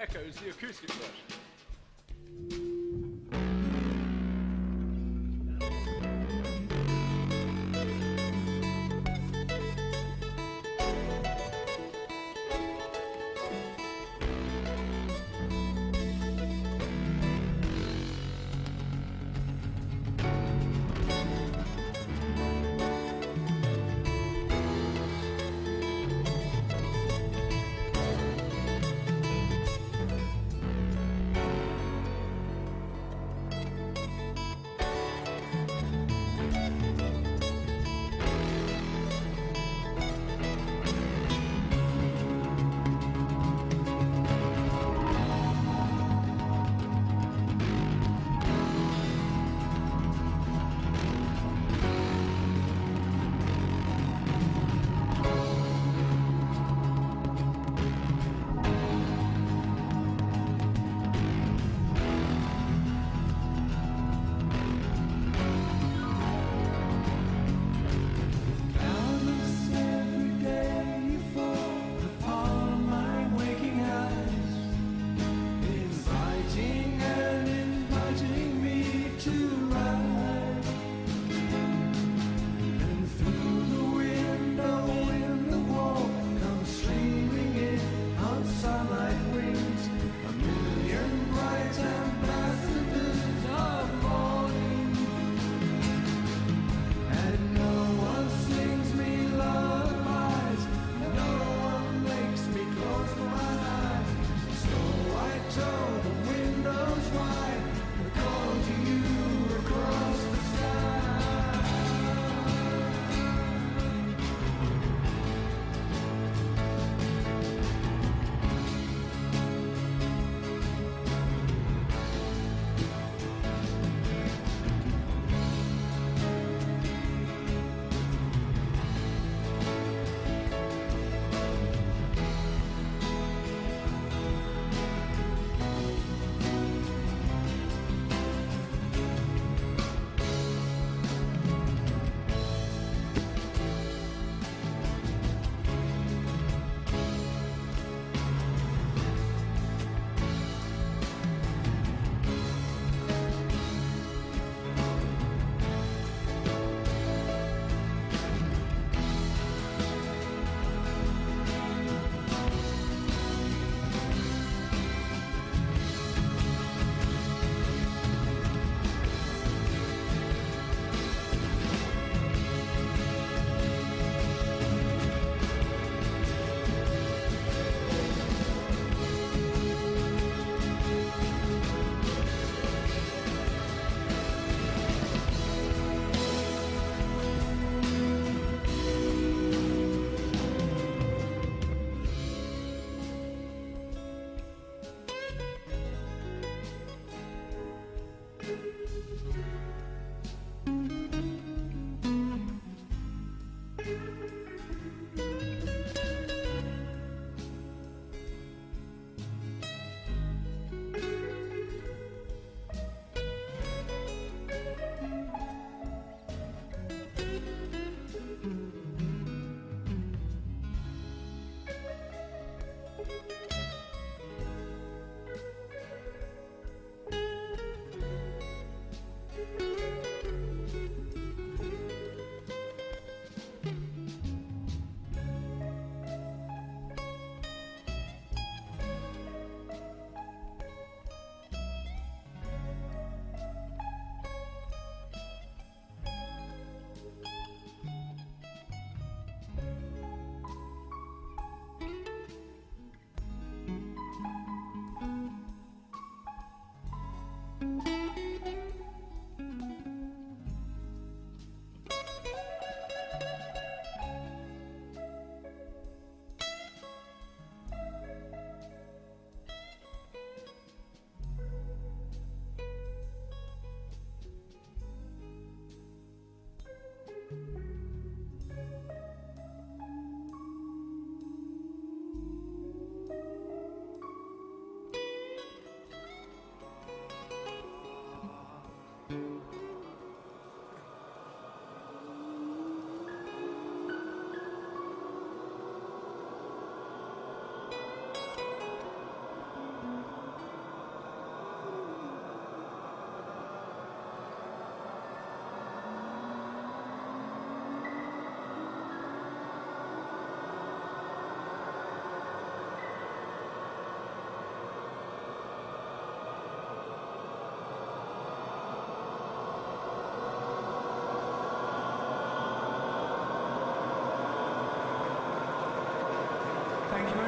[0.00, 2.85] Echoes, the acoustic version.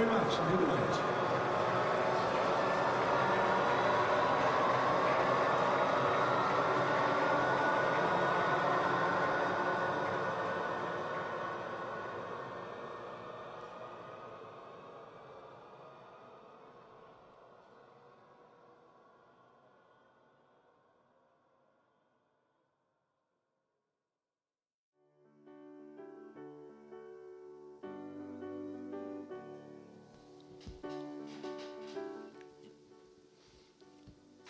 [0.08, 0.77] Much.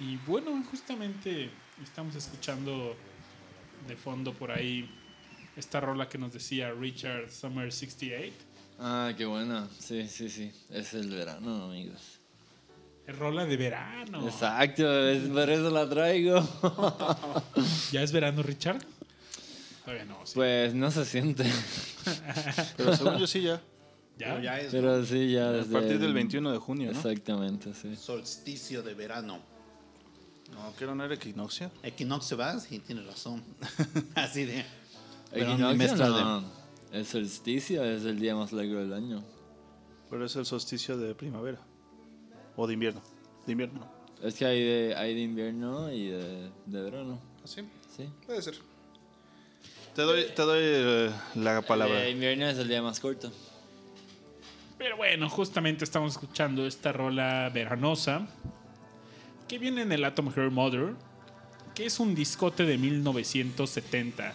[0.00, 1.50] Y bueno, justamente
[1.82, 2.94] estamos escuchando
[3.86, 4.88] de fondo por ahí
[5.56, 8.32] esta rola que nos decía Richard Summer 68.
[8.78, 9.68] Ah, qué buena.
[9.78, 10.52] Sí, sí, sí.
[10.70, 12.18] Es el verano, amigos.
[13.06, 14.24] Es rola de verano.
[14.28, 16.46] Exacto, es por eso la traigo.
[17.92, 18.78] ¿Ya es verano, Richard?
[19.84, 20.32] Todavía no, sí.
[20.34, 21.44] Pues no se siente.
[22.76, 23.60] Pero según yo sí ya.
[24.18, 24.26] ¿Ya?
[24.28, 26.98] Pero ya es Pero sí, ya A partir el- del 21 de junio, ¿no?
[26.98, 27.96] Exactamente, sí.
[27.96, 29.40] solsticio de verano.
[30.52, 31.70] No, que no era equinoccio.
[31.82, 33.42] Equinoccio va, sí, tienes razón.
[34.14, 34.64] Así de.
[35.32, 36.44] Equinoccio, no.
[36.92, 39.22] El solsticio es el día más largo del año.
[40.08, 41.60] Pero es el solsticio de primavera.
[42.56, 43.02] O de invierno.
[43.46, 43.80] De invierno.
[43.80, 44.26] ¿no?
[44.26, 47.20] Es que hay de, hay de invierno y de, de verano.
[47.44, 47.62] ¿Así?
[47.94, 48.08] Sí.
[48.26, 48.54] Puede ser.
[49.94, 52.04] Te doy, te doy eh, la palabra.
[52.04, 53.30] El invierno es el día más corto.
[54.78, 58.28] Pero bueno, justamente estamos escuchando esta rola veranosa
[59.48, 60.94] que viene en el Atom Heart Mother,
[61.74, 64.34] que es un discote de 1970.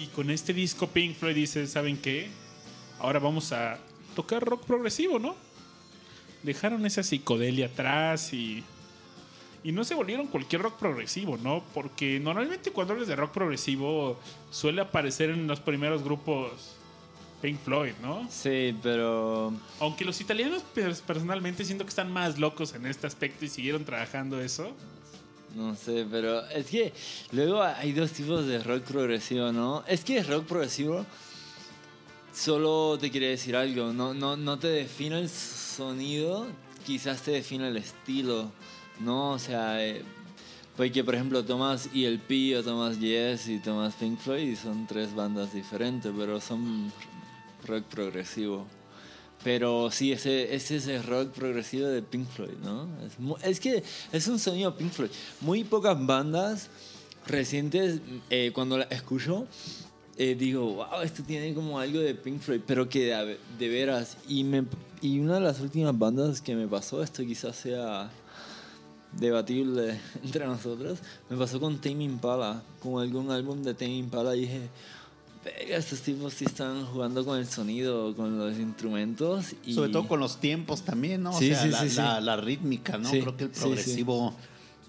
[0.00, 2.28] Y con este disco Pink Floyd dice, ¿saben qué?
[2.98, 3.78] Ahora vamos a
[4.16, 5.36] tocar rock progresivo, ¿no?
[6.42, 8.64] Dejaron esa psicodelia atrás y...
[9.62, 11.64] Y no se volvieron cualquier rock progresivo, ¿no?
[11.72, 16.76] Porque normalmente cuando hablas de rock progresivo suele aparecer en los primeros grupos
[17.44, 18.26] Pink Floyd, ¿no?
[18.30, 20.62] Sí, pero Aunque los italianos
[21.06, 24.72] personalmente siento que están más locos en este aspecto y siguieron trabajando eso.
[25.54, 26.94] no sé, pero es que
[27.32, 29.84] luego hay dos tipos de rock progresivo, ¿no?
[29.86, 31.04] Es que rock progresivo
[32.32, 36.46] solo te quiere decir algo, no, no, no te define el sonido,
[36.86, 38.50] quizás te define el estilo,
[39.00, 39.32] ¿no?
[39.32, 40.02] O sea, eh,
[40.78, 45.14] porque por ejemplo tomas ELP o tomas Yes y tomas Pink Floyd y son tres
[45.14, 46.90] bandas diferentes, pero son
[47.66, 48.66] rock progresivo.
[49.42, 52.88] Pero sí, ese, ese es el rock progresivo de Pink Floyd, ¿no?
[53.42, 55.10] Es, que es un sonido Pink Floyd.
[55.40, 56.70] Muy pocas bandas
[57.26, 58.00] recientes,
[58.30, 59.46] eh, cuando la escucho,
[60.16, 64.16] eh, digo, wow, esto tiene como algo de Pink Floyd, pero que de, de veras.
[64.28, 64.64] Y, me,
[65.02, 68.10] y una de las últimas bandas que me pasó, esto quizás sea
[69.18, 74.40] debatible entre nosotros, me pasó con Tame Impala, con algún álbum de Tame Impala y
[74.40, 74.68] dije,
[75.44, 79.54] "Verga, estos tipos sí están jugando con el sonido, con los instrumentos.
[79.66, 79.74] Y...
[79.74, 81.30] Sobre todo con los tiempos también, ¿no?
[81.36, 81.96] O sea, sí, la, sí, sí.
[81.96, 83.10] la- la rítmica, ¿no?
[83.10, 83.60] Sí, Creo que el sí, sí.
[83.60, 84.34] progresivo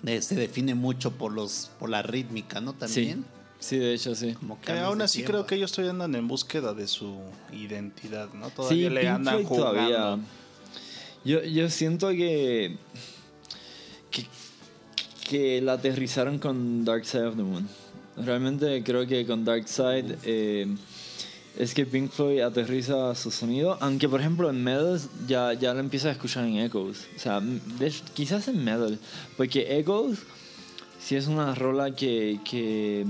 [0.05, 2.73] eh, se define mucho por los por la rítmica, ¿no?
[2.73, 3.25] También.
[3.59, 4.33] sí, de hecho sí.
[4.33, 5.31] Como Que aún así tiempo.
[5.31, 7.17] creo que ellos todavía andan en búsqueda de su
[7.51, 8.49] identidad, ¿no?
[8.51, 9.71] Todavía sí, le Pink andan jugando.
[9.73, 10.19] todavía.
[11.25, 12.77] Yo, yo siento que,
[14.11, 14.27] que
[15.27, 17.67] que la aterrizaron con Dark Side of the Moon.
[18.17, 20.67] Realmente creo que con Dark Side eh,
[21.57, 25.79] es que Pink Floyd aterriza su sonido, aunque por ejemplo en Metal ya, ya lo
[25.79, 27.07] empieza a escuchar en Echoes.
[27.15, 28.97] O sea, de quizás en Metal,
[29.35, 30.19] porque Echoes
[30.99, 33.05] sí es una rola que,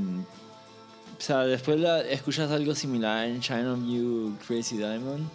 [1.18, 1.80] o sea, después
[2.10, 5.28] escuchas algo similar en China of You, Crazy Diamond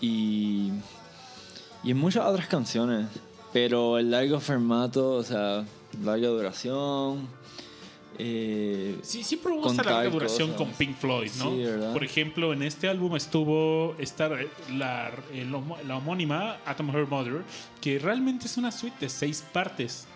[0.00, 0.72] y,
[1.84, 3.06] y en muchas otras canciones.
[3.52, 5.64] Pero el largo formato, o sea,
[6.04, 7.28] larga duración.
[8.18, 10.66] Eh, Sí, siempre esta Contar larga duración cosas.
[10.66, 11.92] con Pink Floyd, ¿no?
[11.92, 14.28] Por ejemplo, en este álbum estuvo esta,
[14.72, 17.42] la, el homo- la homónima Atom Her Mother,
[17.80, 20.06] que realmente es una suite de seis partes.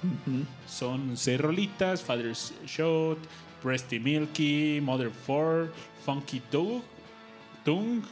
[0.67, 3.19] Son seis rolitas, Father's Shot,
[3.63, 5.71] Breasty Milky, Mother 4,
[6.05, 6.83] Funky Dog,
[7.65, 8.03] Tung,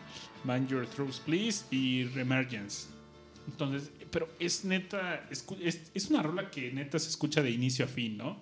[0.45, 2.87] Man Your Throats Please y Remergence.
[3.49, 5.45] Entonces, pero es neta, es,
[5.93, 8.39] es una rola que neta se escucha de inicio a fin, ¿no?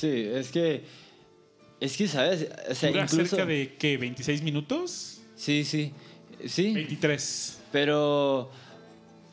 [0.00, 0.84] Sí, es que.
[1.80, 2.46] Es que, ¿sabes?
[2.70, 3.36] O sea, Dura incluso.
[3.36, 3.98] cerca de, ¿qué?
[3.98, 5.20] ¿26 minutos?
[5.36, 5.92] Sí, sí.
[6.46, 6.74] Sí.
[6.74, 7.58] 23.
[7.72, 8.50] Pero,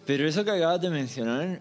[0.06, 1.60] pero eso que acabas de mencionar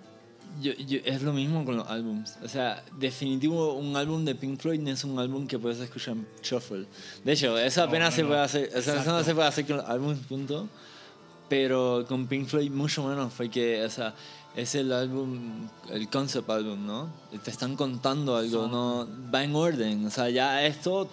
[0.61, 2.37] yo- yo- es lo mismo con los álbums.
[2.43, 6.15] O sea, definitivo, un álbum de Pink Floyd no es un álbum que puedes escuchar
[6.15, 6.87] en shuffle.
[7.25, 8.29] De hecho, eso apenas no, se no.
[8.29, 8.71] puede hacer.
[8.77, 10.69] O sea, eso no se puede hacer con los álbumes, punto.
[11.49, 14.15] Pero con Pink Floyd mucho menos, porque, o sea,
[14.57, 17.09] es el álbum, el concept álbum, ¿no?
[17.45, 20.07] Te están contando algo, no va en orden.
[20.07, 21.09] O sea, ya esto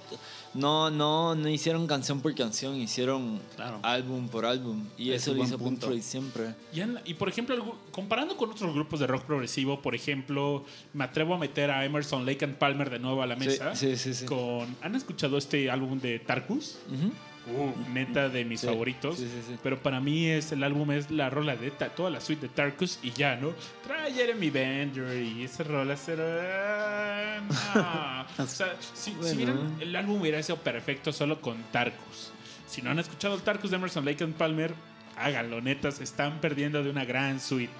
[0.54, 3.80] no, no, no hicieron canción por canción, hicieron Claro.
[3.84, 4.86] álbum por álbum.
[4.98, 5.88] Y Es eso lo hizo Pink punto.
[5.88, 6.56] Floyd siempre.
[6.74, 10.64] Y, en- y, por ejemplo, comparando con otros grupos de rock progresivo, por ejemplo,
[10.94, 13.76] me atrevo a meter a Emerson, Lake and Palmer de nuevo a la mesa.
[13.76, 14.26] sí, sí, sí.
[14.26, 16.78] Con, ¿Han escuchado este álbum de Tarkus?
[16.88, 17.12] Ujú.
[17.46, 19.18] Uh, neta de mis Sí, favoritos.
[19.18, 19.58] sí, sí, sí.
[19.62, 23.00] Pero para mí es el álbum es la rola de toda la suite de Tarkus
[23.04, 23.54] y ya, ¿no?
[23.86, 27.42] Trae Jeremy Bender y esa rola será.
[28.38, 28.44] no.
[28.44, 29.36] O sea, si, si Bueno.
[29.38, 32.32] vieran, el álbum hubiera sido perfecto solo con Tarkus.
[32.66, 34.74] Si no han escuchado el Tarkus de Emerson Lake and Palmer,
[35.18, 37.74] háganlo, neta, se están perdiendo de una gran suite.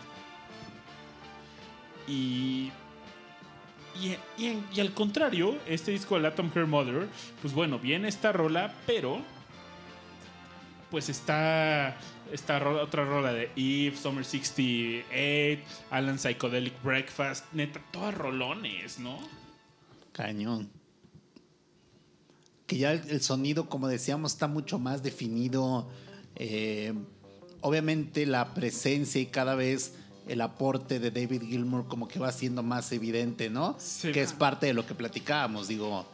[2.08, 2.72] Y
[4.02, 7.08] y, y en- y al contrario, este disco, el Atom Her Mother,
[7.42, 9.22] pues bueno, viene esta rola, pero
[10.94, 11.98] pues está
[12.32, 19.18] esta rola- otra rola de Eve, Summer 68, Alan Psychedelic Breakfast, neta, todas rolones, ¿no?
[20.12, 20.70] Cañón.
[22.68, 25.90] Que ya el, el sonido, como decíamos, está mucho más definido.
[26.36, 26.94] Eh,
[27.62, 29.96] obviamente la presencia y cada vez
[30.28, 33.76] el aporte de David Gilmour como que va siendo más evidente, ¿no?
[33.80, 34.26] Se que va.
[34.26, 35.68] es parte de lo que platicábamos.
[35.68, 36.06] Digo,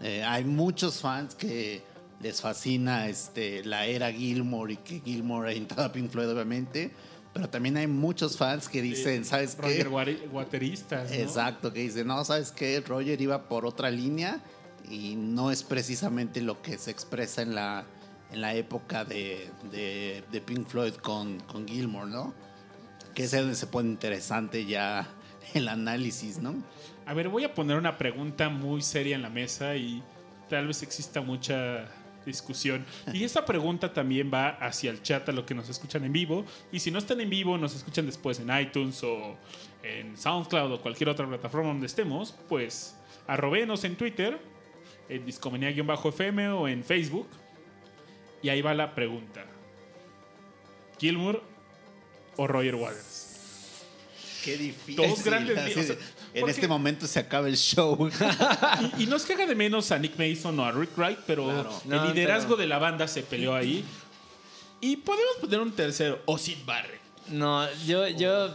[0.00, 1.82] eh, hay muchos fans que
[2.20, 6.90] les fascina este, la era Gilmour y que Gilmour ha entrado a Pink Floyd, obviamente.
[7.32, 9.62] Pero también hay muchos fans que dicen, ¿sabes qué?
[9.62, 11.16] Roger Wari- Wateristas, ¿no?
[11.16, 12.80] Exacto, que dice, no, ¿sabes qué?
[12.80, 14.40] Roger iba por otra línea
[14.90, 17.84] y no es precisamente lo que se expresa en la,
[18.32, 22.34] en la época de, de- de Pink Floyd con, con Gilmore, ¿no?
[23.14, 25.06] Que es donde se pone interesante ya
[25.54, 26.54] el análisis, ¿no?
[27.06, 30.02] A ver, voy a poner una pregunta muy seria en la mesa y
[30.48, 31.86] tal vez exista mucha
[32.28, 32.86] discusión.
[33.12, 36.44] Y esta pregunta también va hacia el chat, a lo que nos escuchan en vivo.
[36.70, 39.36] Y si no están en vivo, nos escuchan después en iTunes o
[39.82, 42.96] en SoundCloud o cualquier otra plataforma donde estemos, pues
[43.26, 44.38] arrobenos en Twitter,
[45.08, 47.26] en discomanía-fm o en Facebook.
[48.42, 49.44] Y ahí va la pregunta.
[51.00, 51.42] ¿Gilmour
[52.36, 53.24] o Roger Waters?
[54.44, 54.96] Qué difícil.
[54.96, 56.02] Dos grandes- así o sea, de-
[56.34, 58.10] en porque- este momento se acaba el show.
[58.98, 61.18] Y, y no es que haga de menos a Nick Mason o a Rick Wright,
[61.26, 61.80] pero Claro.
[61.84, 63.84] el No, liderazgo pero- de la banda se peleó ahí.
[64.80, 67.00] Y podemos poner un tercero, o Sid Barrett.
[67.30, 68.54] No, yo, yo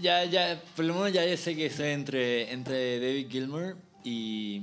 [0.00, 4.62] ya, ya, por lo menos ya yo sé que estoy entre, entre David Gilmour y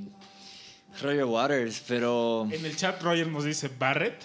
[1.02, 4.22] Roger Waters, pero En el chat Roger nos dice Barrett.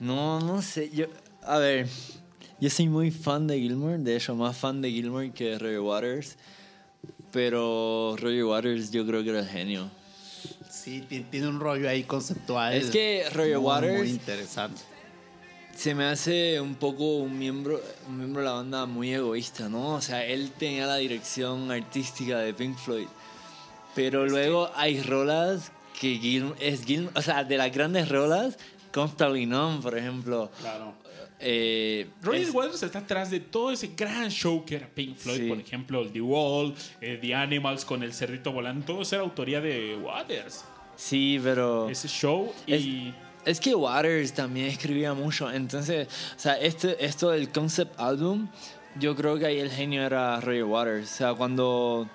[0.00, 0.90] no, no sé.
[0.90, 1.06] Yo,
[1.42, 1.86] a ver,
[2.60, 5.80] yo soy muy fan de Gilmour, de hecho, más fan de Gilmour que de Roger
[5.80, 6.36] Waters,
[7.32, 9.90] pero Roger Waters yo creo que era el genio.
[10.70, 12.74] Sí, ti- tiene un rollo ahí conceptual.
[12.74, 14.80] Es que Roger muy, Waters- Muy interesante.
[15.76, 19.94] se me hace un poco un miembro, un miembro de la banda muy egoísta, ¿no?
[19.94, 23.06] O sea, él tenía la dirección artística de Pink Floyd.
[23.94, 28.56] Pero luego hay rolas que Gil, es Gil, o sea, de las grandes rolas,
[28.92, 30.50] Comfortably Numb, por ejemplo.
[30.60, 30.94] Claro.
[31.40, 35.38] Eh, Roger es- Waters está atrás de todo ese gran show que era Pink Floyd,
[35.42, 35.48] Sí.
[35.48, 39.60] por ejemplo, The Wall, eh, The Animals con el cerdito volando, todo eso era autoría
[39.60, 40.64] de Waters.
[40.96, 41.88] sí, pero...
[41.88, 43.12] Ese show y...
[43.44, 45.50] Es que Waters también escribía mucho.
[45.50, 46.06] Entonces,
[46.36, 48.48] o sea, este, esto del concept album,
[48.98, 51.10] yo creo que ahí el genio era Roger Waters.
[51.12, 52.06] O sea, cuando.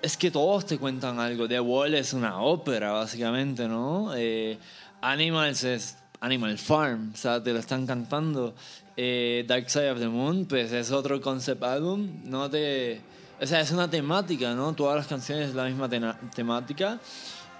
[0.00, 1.46] Es que todos te cuentan algo.
[1.46, 4.12] The Wall es una ópera, básicamente, ¿no?
[4.16, 4.56] Eh,
[5.02, 8.54] Animals es Animal Farm, o sea, te lo están cantando.
[8.96, 12.22] Eh, Dark Side of the Moon, pues es otro concept album.
[12.24, 13.00] No te.
[13.40, 14.72] O sea, es una temática, ¿no?
[14.72, 15.88] Todas las canciones es la misma
[16.34, 16.98] temática.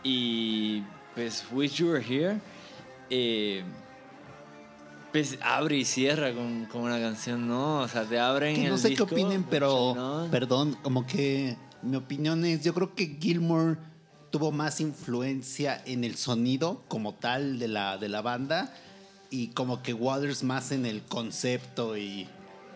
[0.02, 0.82] Y
[1.14, 2.38] pues Wish You Were Here,
[3.10, 3.64] eh,
[5.12, 7.80] pues abre y cierra con, con una canción, ¿no?
[7.80, 10.28] O sea, te abren Que no el sé disco, qué opinen, pero ¿no?
[10.30, 13.78] perdón, como que mi opinión es, yo creo que Gilmour
[14.35, 18.74] tuvo más influencia en el sonido como tal de la, de la banda
[19.31, 22.27] y como que Waters más en el concepto y,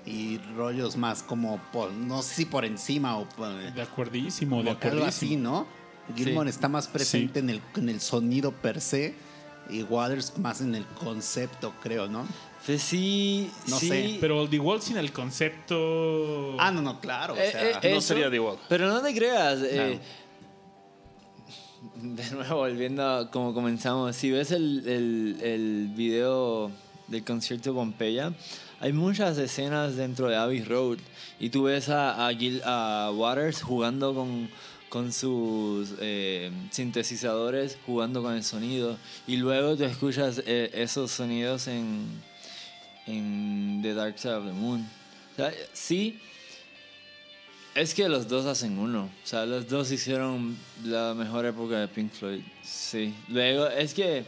[0.07, 4.77] y rollos más como, por, no sé si por encima o por, De acuerdísimo, de
[4.77, 5.43] que algo así, acuerdísimo.
[6.09, 6.15] ¿no?
[6.15, 6.51] Gilmour Sí.
[6.51, 7.45] está más presente Sí.
[7.45, 9.17] en, el, en el sonido per se
[9.69, 12.25] y Waters más en el concepto, creo, ¿no?
[12.65, 13.89] Pues sí, No sí.
[13.89, 16.57] sé, Pero The Wall sin el concepto...
[16.59, 17.35] Ah, no, no, claro.
[17.35, 18.59] o Eh, sea, eh, no eso- sería The Wall.
[18.69, 19.59] Pero no te creas.
[19.63, 19.99] eh.
[21.97, 26.71] De nuevo, volviendo a como comenzamos, si ves el, el, el video
[27.07, 28.33] del concierto Pompeya,
[28.81, 30.99] hay muchas escenas dentro de Abbey Road
[31.41, 34.49] y tú ves a, a, Gil- a Waters jugando con,
[34.89, 38.97] con sus eh, sintetizadores, jugando con el sonido
[39.27, 42.07] y luego tú escuchas eh, esos sonidos en,
[43.07, 44.81] en The Dark Side of the Moon.
[45.33, 46.19] O sea, sí,
[47.79, 49.05] Es que los dos hacen uno.
[49.05, 52.41] O sea, los dos hicieron la mejor época de Pink Floyd.
[52.61, 53.15] Sí.
[53.29, 54.25] Luego, es que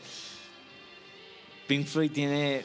[1.66, 2.64] Pink Floyd tiene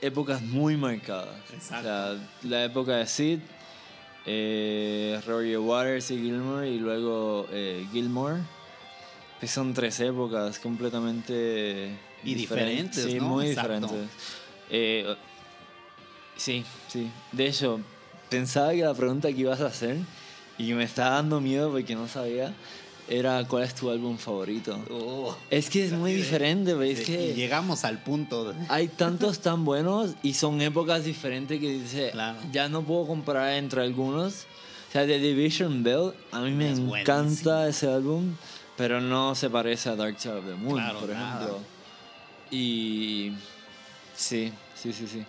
[0.00, 1.36] épocas muy marcadas.
[1.52, 1.76] Exacto.
[1.78, 3.38] O sea, la época de Sid,
[4.26, 8.40] eh, Roger Waters y Gilmore, y luego eh, Gilmore.
[9.40, 13.28] Que son tres épocas completamente Y diferentes, Sí, ¿no?
[13.28, 13.74] muy Exacto.
[13.74, 14.10] diferentes.
[14.70, 15.14] Eh,
[16.36, 17.08] sí, sí.
[17.30, 17.80] De hecho,
[18.30, 19.96] pensaba que la pregunta que ibas a hacer
[20.58, 22.52] y que me estaba dando miedo porque no sabía
[23.08, 24.78] era cuál es tu álbum favorito.
[24.90, 25.36] Oh.
[25.50, 28.52] Es que es muy diferente, pero es Y que llegamos al punto.
[28.52, 32.38] de- hay tantos tan buenos y son épocas diferentes que dice, Claro.
[32.52, 34.46] ya no puedo comparar entre algunos.
[34.88, 37.60] O sea, The Division Bell, a mí me Es encanta buenísimo.
[37.64, 38.34] ese álbum,
[38.76, 41.34] pero no se parece a Dark Side of the Moon, Claro, por nada.
[41.42, 41.60] ejemplo.
[42.50, 43.32] Y
[44.16, 45.24] sí, sí, sí, sí.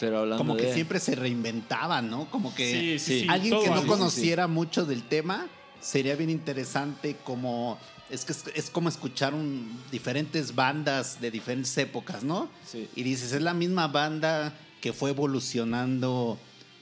[0.00, 0.74] Pero hablando Como que de...
[0.74, 2.28] siempre se reinventaban, ¿no?
[2.30, 3.26] Como que Sí, sí, sí.
[3.28, 5.46] alguien todo que no conociera mucho del tema
[5.80, 7.78] sería bien interesante como
[8.10, 12.48] es que es, es como escuchar un, diferentes bandas de diferentes épocas, ¿no?
[12.66, 12.88] Sí.
[12.96, 16.36] Y dices, es la misma banda que fue evolucionando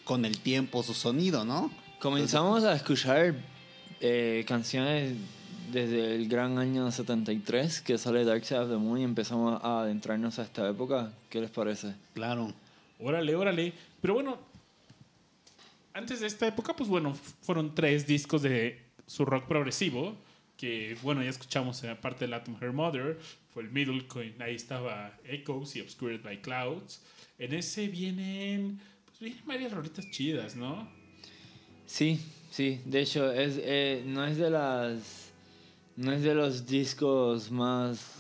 [0.05, 1.71] con el tiempo su sonido, ¿no?
[2.01, 3.35] Comenzamos a escuchar
[4.01, 5.17] eh, canciones
[5.71, 9.81] desde el gran año 73 que sale Dark Side of the Moon y empezamos a
[9.81, 11.13] adentrarnos a esta época.
[11.29, 11.95] ¿Qué les parece?
[12.15, 12.55] Claro.
[12.99, 13.73] Órale, órale.
[14.01, 14.39] Pero bueno,
[15.93, 20.17] antes de esta época, pues bueno, fueron tres discos de su rock progresivo.
[20.57, 23.19] Que bueno, ya escuchamos en parte del Atom Her Mother.
[23.51, 24.35] Fue el Middle Coin.
[24.43, 27.03] Ahí estaba Echoes y Obscured by Clouds.
[27.39, 28.81] En ese vienen.
[29.07, 30.89] Pues vienen varias rolitas chidas, ¿no?
[31.87, 32.21] Sí,
[32.51, 32.81] sí.
[32.85, 35.33] De hecho, es, eh, no es de las.
[35.97, 38.18] No es de los discos más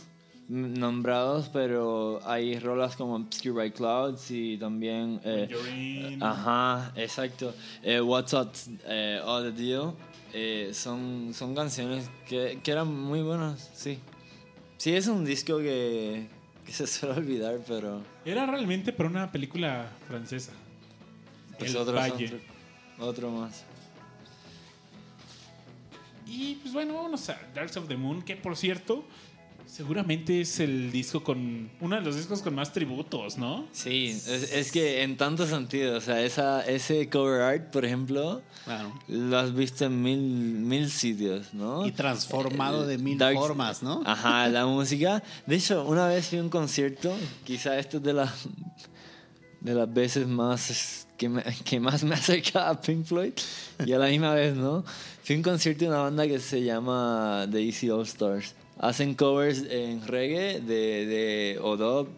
[0.49, 5.20] nombrados, pero hay rolas como Obscure by Clouds y también.
[5.25, 6.19] eh.
[6.20, 7.55] Ajá, exacto.
[7.83, 8.51] Eh, What's Up,
[8.87, 9.93] eh, All the Deal.
[10.33, 13.99] eh, son, son canciones que, que eran muy buenas, sí.
[14.79, 16.29] Sí, es un disco que,
[16.65, 18.03] que se suele olvidar, pero.
[18.25, 20.53] Era realmente para una película francesa.
[21.59, 22.41] pues El otro Valle.
[22.99, 23.65] Otro más.
[26.27, 29.05] Y pues bueno, vámonos a Dark Side of the Moon, que por cierto,
[29.69, 31.70] seguramente es el disco con.
[31.81, 33.66] Uno de los discos con más tributos, ¿no?
[33.73, 38.43] Sí, es, es que en tantos sentidos, o sea, esa, ese cover art, por ejemplo,
[38.65, 38.93] Claro.
[39.09, 41.86] lo has visto en mil, mil sitios, ¿no?
[41.86, 44.03] Y transformado de mil Dark- formas, ¿no?
[44.05, 45.23] Ajá, la música.
[45.47, 47.15] De hecho, una vez fui a un concierto,
[47.45, 48.49] quizá esto es de las
[49.61, 53.32] de las veces más que, me- que más me acerca a Pink Floyd
[53.85, 54.85] y a la misma vez, ¿no?
[55.24, 58.55] Fui a un concierto de una banda que se llama The Easy All Stars.
[58.79, 62.09] Hacen covers en reggae de, de o dub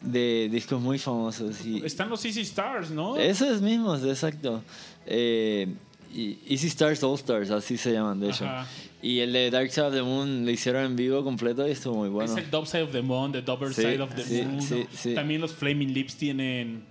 [0.00, 3.18] de discos muy famosos y Están los Easy Stars, ¿no?
[3.18, 4.62] esos mismos, exacto.
[5.06, 5.74] Eh,
[6.12, 8.44] y Easy Stars All Stars, así se llaman, de hecho.
[8.44, 8.66] Ajá.
[9.02, 11.96] Y el de Dark Side of the Moon lo hicieron en vivo completo y estuvo
[11.96, 12.30] muy bueno.
[12.30, 15.14] Es el Dub Side of the Moon, The Double Sí, Side of the sí, Moon.
[15.14, 16.84] También los Flaming Lips tienen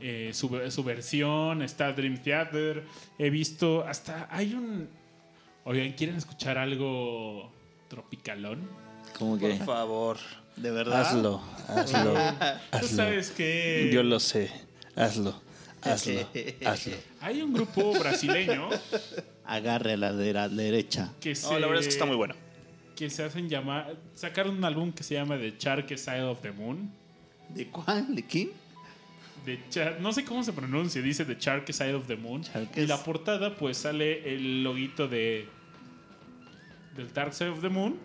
[0.00, 1.62] eh, su, su versión.
[1.62, 2.84] Está Dream Theater.
[3.18, 4.28] He visto hasta.
[4.30, 4.88] Hay un.
[5.64, 7.52] Oigan, ¿quieren escuchar algo
[7.88, 8.68] tropicalón?
[9.18, 9.54] Como que.
[9.54, 10.16] Por favor.
[10.56, 11.00] De verdad.
[11.02, 12.14] Hazlo, hazlo.
[12.80, 13.90] Tú sabes que.
[13.92, 14.50] Yo lo sé.
[14.96, 15.40] Hazlo.
[15.82, 16.20] Hazlo.
[16.66, 16.96] Hazlo.
[17.20, 18.68] Hay un grupo brasileño
[19.44, 21.12] Agarre a la de la derecha.
[21.20, 21.46] que se.
[21.52, 22.34] No, la verdad es que está muy bueno.
[22.96, 23.94] Que se hacen llamar.
[24.14, 26.90] Sacaron un álbum que se llama The Shark Side of the Moon.
[27.48, 28.14] ¿De cuál?
[28.14, 28.50] ¿De quién?
[29.44, 32.42] The Char- no sé cómo se pronuncia, dice The Shark Side of the Moon.
[32.76, 35.48] Y la portada, pues sale el loguito de.
[36.98, 37.96] Del Dark Side of the Moon.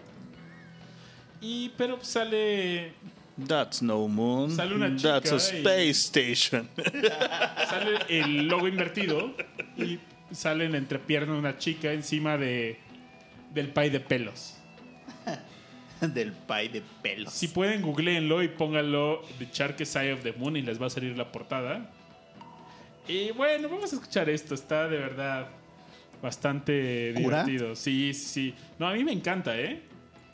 [1.41, 2.93] Y pero sale.
[3.47, 4.51] That's no moon.
[4.51, 6.69] Sale una That's a chica y- space station.
[7.69, 9.33] sale el logo invertido.
[9.75, 9.99] Y
[10.31, 12.77] sale en la entrepierna una chica encima de.
[13.53, 14.55] del pay de pelos.
[16.01, 17.33] Del pay de pelos.
[17.33, 20.89] Si pueden, googleenlo y pónganlo The Shark Side of the Moon y les va a
[20.89, 21.89] salir la portada.
[23.07, 24.53] Y bueno, vamos a escuchar esto.
[24.53, 25.47] Está de verdad
[26.23, 27.43] bastante ¿Cura?
[27.43, 27.75] divertido.
[27.75, 28.55] Sí, sí.
[28.79, 29.83] No, a mí me encanta, ¿eh?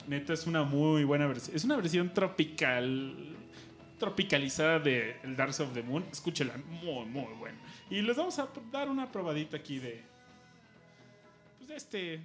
[0.08, 1.56] Neta, es una muy buena versión.
[1.56, 3.36] Es una versión tropical.
[3.98, 6.06] Tropicalizada de El Dark Side of the Moon.
[6.10, 7.58] Escúchela, muy, muy buena.
[7.90, 10.02] Y les vamos a dar una probadita aquí de.
[11.58, 12.22] Pues de este.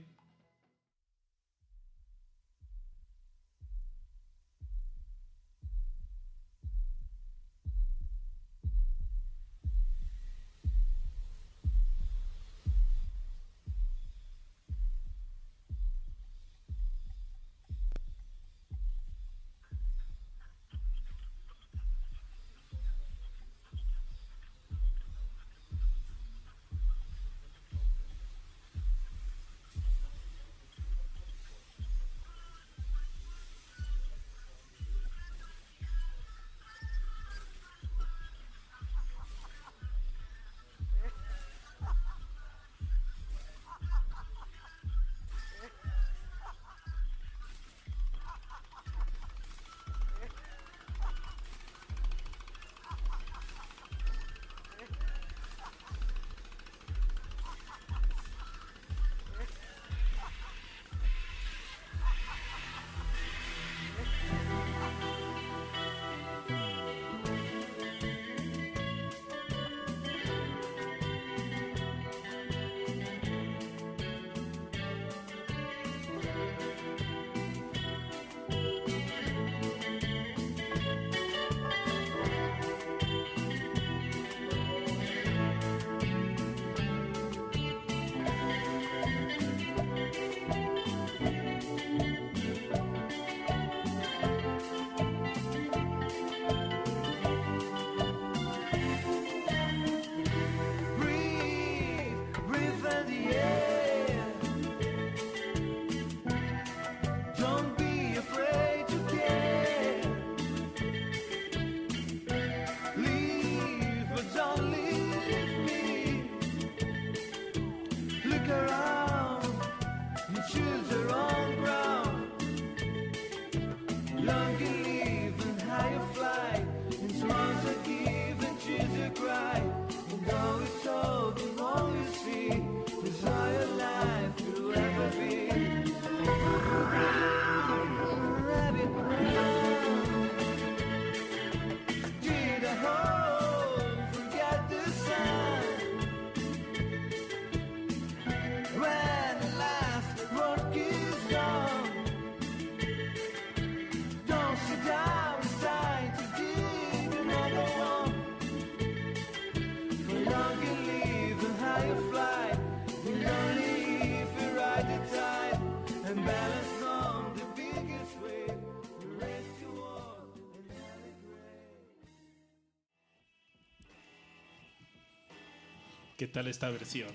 [176.25, 177.11] ¿Qué tal esta versión?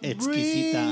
[0.00, 0.90] Exquisita.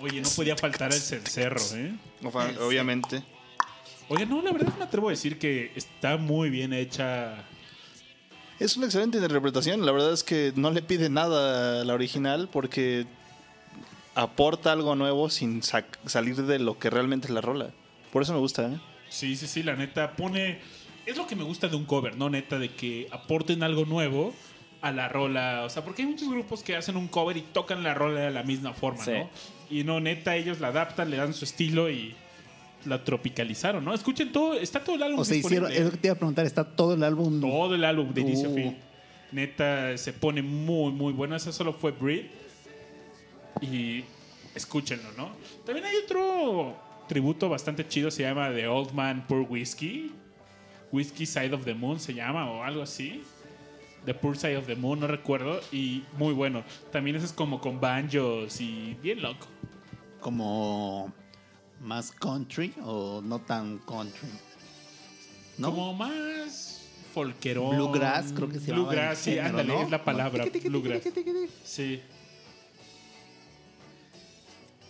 [0.00, 1.92] Oye, no podía faltar el cencerro, ¿eh?
[2.22, 3.22] Ofa- Obviamente.
[4.08, 7.44] Oye, no, la verdad me atrevo a decir que está muy bien hecha.
[8.58, 9.84] Es una excelente interpretación.
[9.84, 13.04] La verdad es que no le pide nada a la original porque
[14.14, 17.68] aporta algo nuevo sin salir de lo que realmente es la rola.
[18.14, 18.80] Por eso me gusta, ¿eh?
[19.10, 20.87] Sí, sí, sí, la neta pone.
[21.08, 22.28] Es lo que me gusta de un cover, ¿no?
[22.28, 24.34] Neta, de que aporten algo nuevo
[24.82, 25.62] a la rola.
[25.64, 28.30] O sea, porque hay muchos grupos que hacen un cover y tocan la rola de
[28.30, 29.12] la misma forma, Sí.
[29.12, 29.30] ¿no?
[29.70, 32.14] Y no, neta, ellos la adaptan, le dan su estilo y
[32.84, 33.94] la tropicalizaron, ¿no?
[33.94, 35.20] Escuchen todo, está todo el álbum.
[35.20, 37.40] O sea, hicieron, es lo que te iba a preguntar, está todo el álbum.
[37.40, 38.76] Todo el álbum de inicio a fin.
[39.32, 41.36] Neta, se pone muy, muy bueno.
[41.36, 42.26] Esa solo fue Breed.
[43.62, 44.04] Y
[44.54, 45.30] escúchenlo, ¿no?
[45.64, 46.76] También hay otro
[47.08, 50.12] tributo bastante chido, se llama The Old Man Poor Whiskey.
[50.92, 53.22] Whiskey Side of the Moon se llama o algo así.
[54.04, 55.60] The Poor Side of the Moon, no recuerdo.
[55.72, 56.64] Y muy bueno.
[56.92, 59.46] También ese es como con banjos y bien loco.
[60.20, 61.12] Como
[61.80, 64.28] más country o no tan country.
[65.58, 65.70] ¿No?
[65.70, 67.76] Como más folquerón.
[67.76, 69.82] Bluegrass, creo que se llama Bluegrass, sí, género, ándale, ¿no?
[69.82, 70.44] es la palabra.
[70.64, 71.02] Bluegrass.
[71.64, 72.00] Sí.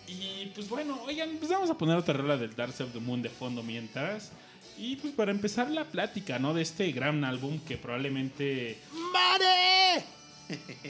[0.07, 3.01] Y pues bueno, oigan, pues vamos a poner otra rola del Dark Side of the
[3.01, 4.33] Moon de fondo mientras.
[4.79, 6.55] Y pues para empezar la plática, ¿no?
[6.55, 8.79] De este gran álbum que probablemente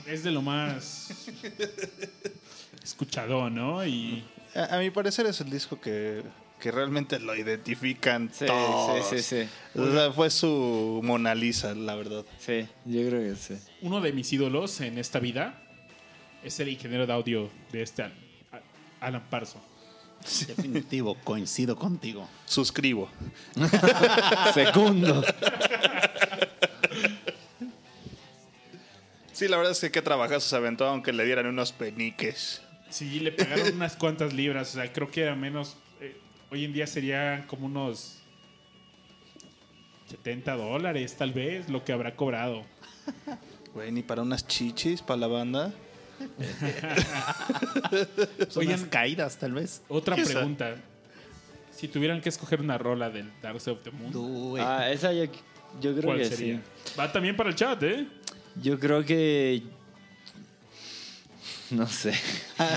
[0.07, 1.11] es de lo más
[2.83, 3.85] escuchado, ¿no?
[3.87, 4.25] Y
[4.55, 6.23] A, a mi parecer es el disco que,
[6.61, 9.09] que realmente lo identifican Sí, todos.
[9.09, 9.45] sí, sí,
[9.75, 9.79] sí.
[9.81, 12.25] O sea, fue su Mona Lisa, la verdad.
[12.39, 13.55] Sí, yo creo que sí.
[13.83, 15.63] uno de mis ídolos en esta vida
[16.45, 18.19] es el ingeniero de audio de este álbum,
[19.01, 19.61] Alan Parson.
[20.47, 22.29] Definitivo, coincido contigo.
[22.47, 23.09] Suscribo.
[24.55, 25.25] Segundo.
[29.33, 32.61] Sí, la verdad es que qué trabajazo se aventó, aunque le dieran unos peniques.
[32.91, 34.71] Sí, le pagaron unas cuantas libras.
[34.71, 35.77] O sea, creo que era menos.
[36.01, 36.17] eh,
[36.51, 38.19] hoy en día serían como unos
[40.09, 42.65] 70 dólares, tal vez, lo que habrá cobrado.
[43.75, 45.73] Güey, ni para unas chichis, para la banda.
[48.49, 49.83] Son Oigan- unas caídas, tal vez.
[49.89, 50.33] Otra Quizá.
[50.35, 50.77] pregunta.
[51.75, 54.61] Si tuvieran que escoger una rola del Dark Side of the Moon.
[54.61, 55.25] Ah, esa yo,
[55.81, 56.57] yo creo ¿cuál que sería?
[56.57, 56.63] sí.
[56.99, 58.07] Va también para el chat, ¿eh?
[58.61, 59.63] Yo creo que.
[61.71, 62.13] No sé.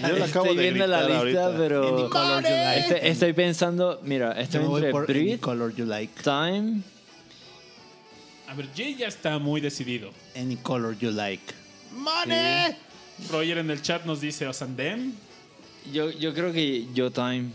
[0.08, 1.58] Yo la acabo estoy de viendo la gritar lista, ahorita.
[1.58, 1.88] pero.
[1.98, 2.80] Any color you like.
[2.80, 4.00] Estoy, estoy pensando.
[4.04, 6.22] Mira, Yo estoy me voy entre por any Breathe, color you like.
[6.22, 6.82] Time.
[8.50, 10.12] A ver, Jay ya está muy decidido.
[10.36, 11.42] Any color you like.
[13.30, 15.14] Roger en el chat nos dice Osandem.
[15.92, 17.50] Yo, yo creo que yo Time.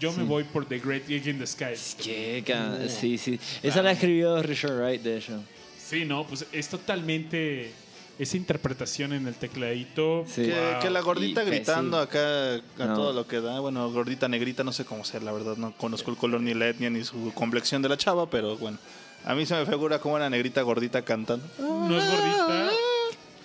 [0.00, 1.74] Yo me voy por The Great Gig in the Sky.
[2.02, 3.38] Que, ca- sí, sí.
[3.62, 5.40] Esa la escribió Richard Wright, de hecho.
[5.78, 7.72] Sí, no, pues es totalmente
[8.18, 10.24] esa interpretación en el tecladito.
[10.26, 10.42] Sí.
[10.46, 10.80] Que, Wow.
[10.82, 12.08] que la gordita Y- gritando sí.
[12.08, 12.94] acá a No.
[12.96, 13.60] todo lo que da.
[13.60, 15.56] Bueno, gordita negrita, no sé cómo sea, la verdad.
[15.56, 18.78] No conozco el color ni la etnia ni su complexión de la chava, pero bueno.
[19.24, 21.46] A mí se me figura como una negrita gordita cantando.
[21.58, 22.70] No es gordita.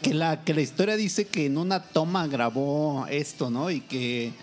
[0.04, 3.72] Que la, que la historia dice que en una toma grabó esto, ¿no?
[3.72, 4.34] Y que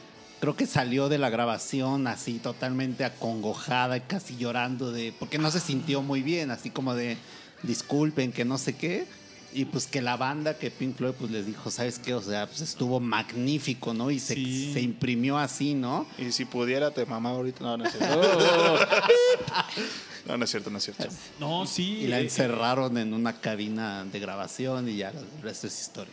[0.41, 5.13] creo que salió de la grabación así totalmente acongojada y casi llorando de.
[5.19, 7.19] porque no se sintió muy bien, así como de
[7.63, 9.07] disculpen, que no sé qué.
[9.53, 12.15] Y pues que la banda que Pink Floyd pues les dijo, ¿sabes qué?
[12.15, 14.11] O sea, pues estuvo magnífico, ¿no?
[14.11, 14.73] Y se, Sí.
[14.73, 16.07] se imprimió así, ¿no?
[16.19, 17.65] Y si pudiera, te mamá ahorita.
[17.65, 18.21] No, no es cierto.
[18.21, 18.79] Oh,
[20.27, 21.09] No, no es cierto, no es cierto.
[21.41, 22.03] No, sí.
[22.03, 26.13] Y la eh, encerraron en una cabina de grabación y ya el resto es historia.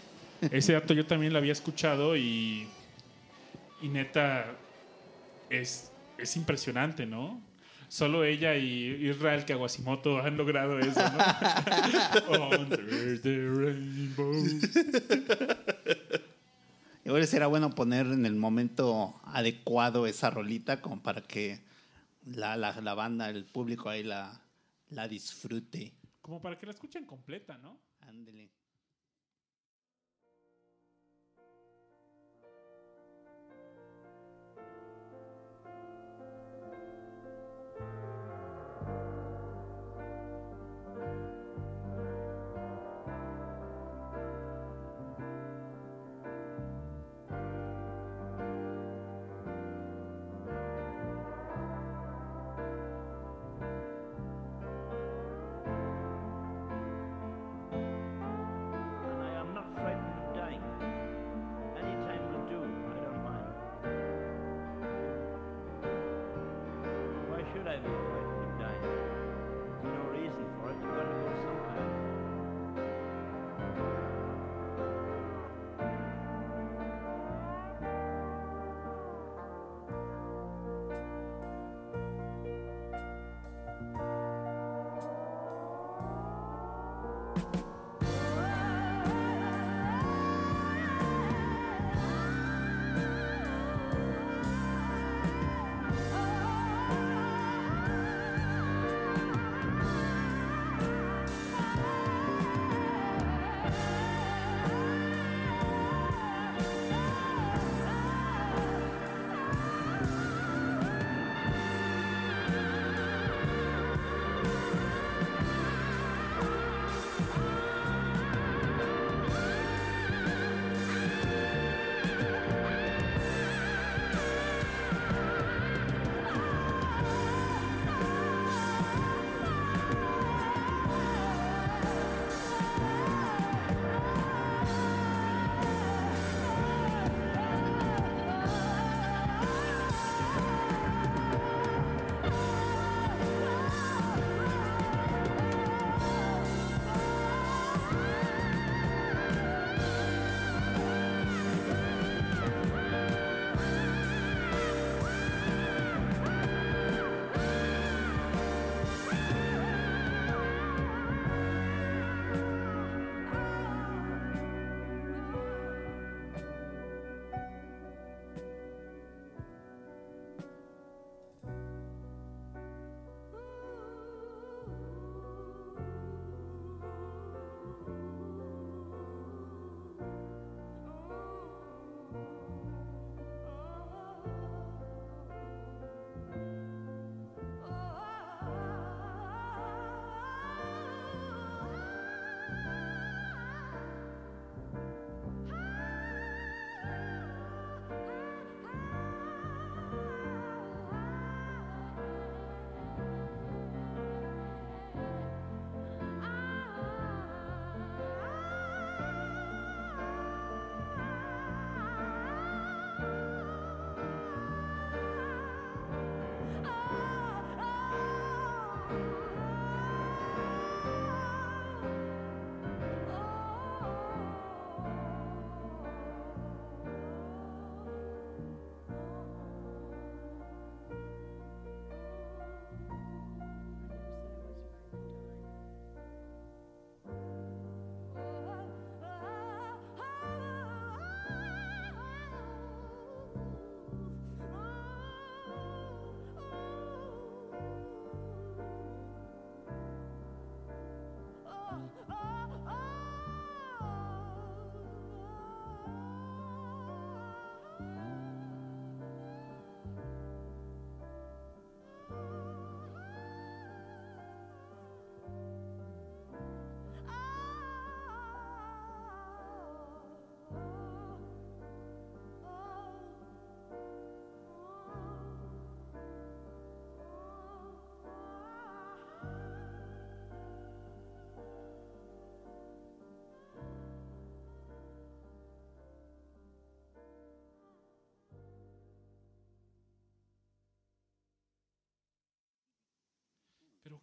[0.50, 2.68] Ese dato yo también lo había escuchado y,
[3.82, 4.46] y neta
[5.50, 7.40] es, es impresionante, ¿no?
[7.90, 12.50] Solo ella y Israel Kawasimoto han logrado eso, ¿no?
[12.60, 14.34] Under the rainbow.
[17.06, 21.62] Igual será bueno poner en el momento adecuado esa rolita como para que
[22.26, 24.42] la, la, la banda, el público ahí la,
[24.90, 25.94] la disfrute.
[26.22, 27.80] Como para que la escuchen completa, ¿no?
[28.02, 28.52] Ándele.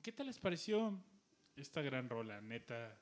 [0.02, 0.98] ¿Qué tal les pareció
[1.56, 2.98] esta gran rola, neta?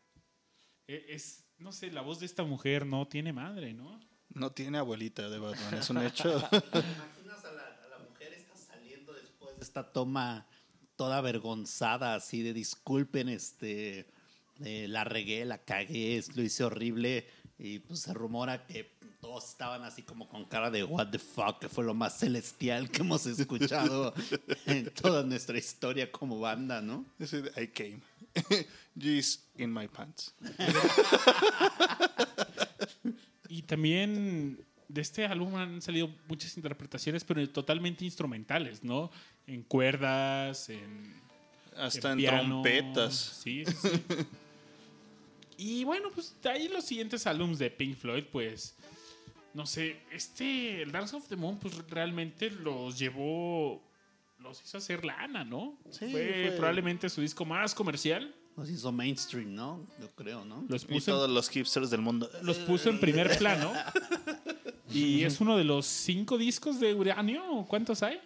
[0.87, 4.01] E- Es, no sé, la voz de esta mujer no tiene madre, ¿no?
[4.31, 6.31] No tiene abuelita de Batman, es un hecho.
[6.37, 10.47] imaginas a la, a la mujer está saliendo después de esta toma
[10.97, 14.07] toda avergonzada, así de disculpen, este,
[14.65, 17.27] eh, la regué, la cagué, es- lo hice horrible
[17.59, 18.91] y pues se rumora que
[19.33, 22.91] todos estaban así como con cara de what the fuck, que fue lo más celestial
[22.91, 24.13] que hemos escuchado
[24.67, 27.07] en toda nuestra historia como banda, ¿no?
[27.57, 28.01] I came.
[28.95, 30.35] G's in my pants.
[33.49, 39.11] Y también de este álbum han salido muchas interpretaciones, pero totalmente instrumentales, ¿no?
[39.47, 41.23] En cuerdas, en,
[41.75, 42.63] Hasta en, piano.
[42.63, 43.41] trompetas.
[43.43, 43.89] Sí, sí, sí.
[45.57, 48.75] y bueno, pues de ahí los siguientes álbumes de Pink Floyd, pues,
[49.55, 53.83] no sé, este, el Dark of the Moon, pues realmente los llevó,
[54.39, 55.79] los hizo hacer lana, ¿no?
[55.91, 58.35] Sí, fue, fue- probablemente su disco más comercial.
[58.57, 59.87] Nos hizo mainstream, ¿no?
[60.01, 60.65] Yo creo, ¿no?
[60.69, 62.29] Los Y puso, en- todos los hipsters del mundo.
[62.43, 63.73] los puso en primer plano.
[64.95, 67.43] Y es uno de los cinco discos de uranio.
[67.51, 68.21] ¿o ¿Cuántos hay?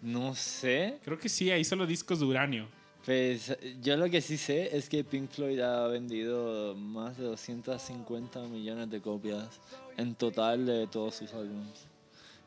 [0.00, 0.98] No sé.
[1.04, 2.68] Creo que sí, hay solo discos de uranio.
[3.04, 8.40] Pues yo lo que sí sé es que Pink Floyd ha vendido más de 250
[8.42, 9.60] millones de copias
[9.96, 11.86] en total de todos sus álbumes.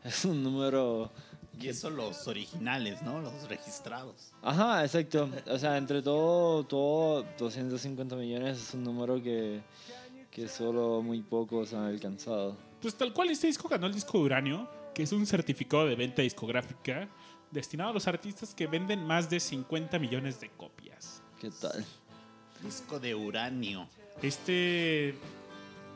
[0.03, 1.11] Es un número...
[1.59, 3.21] Y eso los originales, ¿no?
[3.21, 4.33] Los registrados.
[4.41, 5.29] Ajá, exacto.
[5.47, 9.61] O sea, entre todo, todo 250 millones es un número que,
[10.31, 12.57] que solo muy pocos han alcanzado.
[12.81, 15.95] Pues tal cual este disco ganó el disco de uranio, que es un certificado de
[15.95, 17.09] venta discográfica
[17.55, 21.23] destinado a los artistas que venden más de 50 millones de copias.
[21.39, 21.83] ¿Qué tal?
[22.63, 23.87] Disco de uranio.
[24.21, 25.15] Este,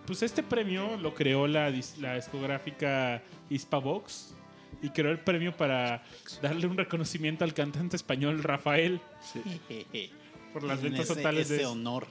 [0.07, 4.33] pues este premio lo creó la, la discográfica Hispavox
[4.81, 6.03] y creó el premio para
[6.41, 9.01] darle un reconocimiento al cantante español Rafael
[10.53, 12.07] por las En ventas ese- totales ese de honor.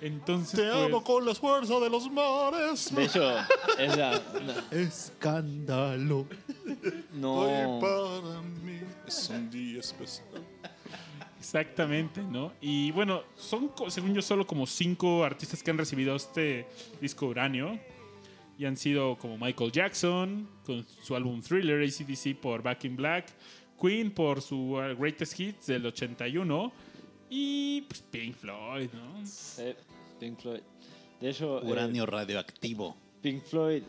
[0.00, 2.94] Entonces, Te pues, amo con las fuerzas de los mares.
[2.94, 3.36] De hecho,
[3.78, 4.22] esa...
[4.70, 6.26] Escándalo.
[7.12, 7.34] No...
[7.40, 10.44] Hoy no para mí es un día especial.
[11.38, 12.52] Exactamente, ¿no?
[12.60, 16.66] Y bueno, son, según yo, solo como cinco artistas que han recibido este
[17.00, 17.78] disco uranio.
[18.58, 23.26] Y han sido como Michael Jackson, con su álbum Thriller, ACDC por Back in Black,
[23.80, 26.72] Queen por su uh, Greatest Hits del 81,
[27.30, 29.22] y pues, Pink Floyd, ¿no?
[29.62, 29.76] Eh,
[30.18, 30.60] Pink Floyd.
[31.20, 32.96] De hecho, eh, Uranio radioactivo.
[33.22, 33.82] Pink Floyd,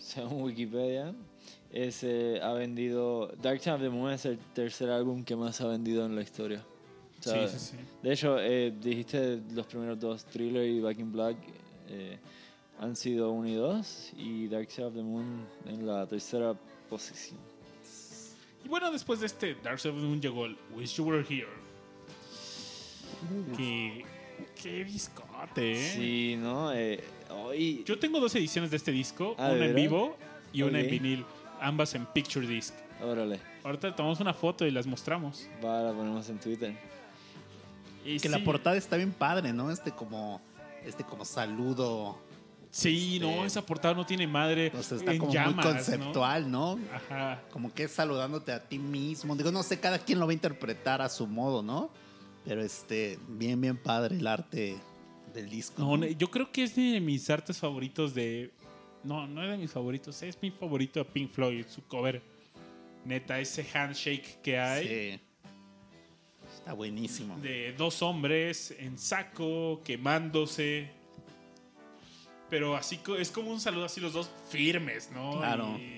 [0.00, 1.14] según Wikipedia,
[1.70, 3.28] es, eh, ha vendido.
[3.42, 6.22] Dark Side of the Moon es el tercer álbum que más ha vendido en la
[6.22, 6.64] historia.
[7.20, 7.76] Sí, sí, sí.
[8.02, 11.36] De hecho, eh, dijiste los primeros dos, Thriller y Back in Black,
[11.88, 12.16] eh,
[12.78, 16.54] han sido uno y dos, y Dark Side of the Moon en la tercera
[16.88, 17.40] posición.
[18.64, 21.24] Y bueno, después de este Dark Side of the Moon llegó el Wish You Were
[21.28, 21.67] Here.
[23.56, 24.04] Que,
[24.62, 25.92] qué discote, ¿eh?
[25.94, 26.72] Sí, ¿no?
[26.72, 30.16] Eh, hoy- Yo tengo dos ediciones de este disco, Ah, una ¿de en vivo
[30.52, 31.24] y una en vinil,
[31.60, 32.74] ambas en Picture Disc.
[33.02, 35.48] Órale, Ahorita tomamos una foto y las mostramos.
[35.64, 36.74] va, la ponemos en Twitter.
[38.04, 39.70] Y Que la portada está bien padre, ¿no?
[39.70, 40.40] Este como,
[40.84, 42.18] este como saludo.
[42.70, 44.72] Sí, este, no, esa portada no tiene madre.
[44.78, 46.76] O sea, está en como llamas, muy conceptual, ¿no?
[46.76, 46.82] ¿no?
[46.94, 47.40] Ajá.
[47.50, 49.34] Como que es saludándote a ti mismo.
[49.36, 51.90] Digo, no sé, cada quien lo va a interpretar a su modo, ¿no?
[52.48, 54.74] Pero este, bien, bien padre el arte
[55.34, 55.82] del disco.
[55.82, 58.50] No, yo creo que es de mis artes favoritos de.
[59.04, 62.22] No, no es de mis favoritos, es mi favorito de Pink Floyd, su cover.
[63.04, 65.20] Neta, ese handshake que hay Sí.
[66.54, 67.38] Está buenísimo.
[67.38, 70.90] de dos hombres en saco, quemándose.
[72.48, 75.36] Pero así es como un saludo así los dos firmes, ¿no?
[75.36, 75.76] Claro.
[75.78, 75.97] Y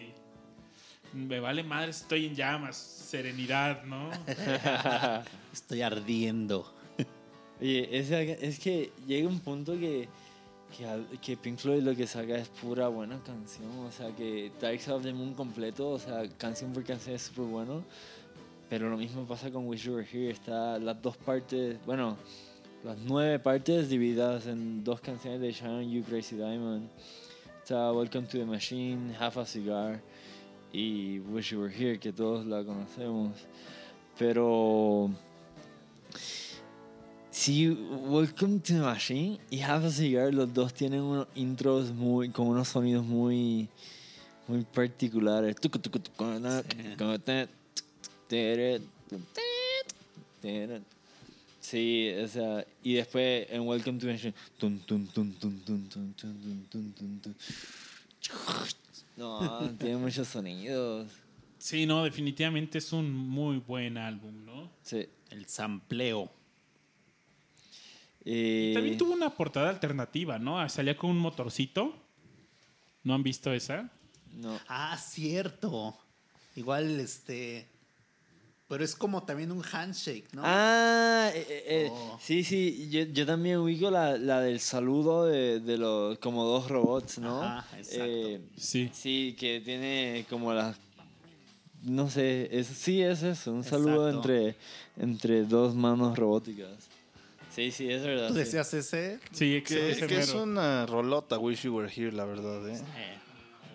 [1.12, 4.10] me vale madre, estoy en llamas, serenidad, ¿no?
[5.52, 6.72] Estoy ardiendo.
[7.60, 10.08] Oye, es, es que llega un punto que,
[11.20, 13.68] que Pink Floyd lo que saca es pura buena canción.
[13.80, 17.22] O sea, que Dark Side of the Moon completo, o sea, canción por canción es
[17.22, 17.84] súper bueno.
[18.68, 20.30] Pero lo mismo pasa con Wish You Were Here.
[20.30, 22.16] Está las dos partes, bueno,
[22.84, 26.88] las nueve partes divididas en dos canciones de Sharon You Crazy Diamond.
[27.62, 30.00] Está Welcome to the Machine, Half a Cigar
[30.72, 33.32] y Wish You Were Here, que todos la conocemos.
[34.18, 35.10] Pero
[37.30, 42.28] Sí, Welcome to the Machine y Half a Cigar, los dos tienen unos intros muy,
[42.28, 43.66] con unos sonidos muy,
[44.46, 45.56] muy particulares.
[51.60, 54.34] Sí, o sea, y después en Welcome to the Machine.
[59.16, 61.10] No, tiene muchos sonidos.
[61.58, 64.70] Sí, no, definitivamente es un muy buen álbum, ¿no?
[64.82, 65.06] Sí.
[65.30, 66.32] El sampleo.
[68.24, 70.66] También tuvo una portada alternativa, ¿no?
[70.68, 71.94] Salía con un motorcito.
[73.02, 73.90] ¿No han visto esa?
[74.34, 74.58] No.
[74.68, 75.98] Ah, cierto.
[76.54, 77.66] Igual, este.
[78.70, 80.42] Pero es como también un handshake, ¿no?
[80.44, 82.18] Ah, eh, eh, eh, Oh.
[82.22, 86.68] sí, sí, yo, yo también ubico la, la del saludo de, de los como dos
[86.70, 87.42] robots, ¿no?
[87.42, 88.04] Ajá, exacto.
[88.06, 88.88] Eh, Sí.
[88.94, 90.76] sí, que tiene como las
[91.82, 94.54] no sé, es, sí es eso, un saludo entre,
[94.96, 96.88] entre dos manos robóticas.
[97.52, 98.28] Sí, sí, es verdad.
[98.28, 98.40] ¿Tú sí.
[98.40, 99.18] decías ese?
[99.32, 102.80] Sí, Que, ese que es una rolota, Wish You Were Here, la verdad, ¿eh?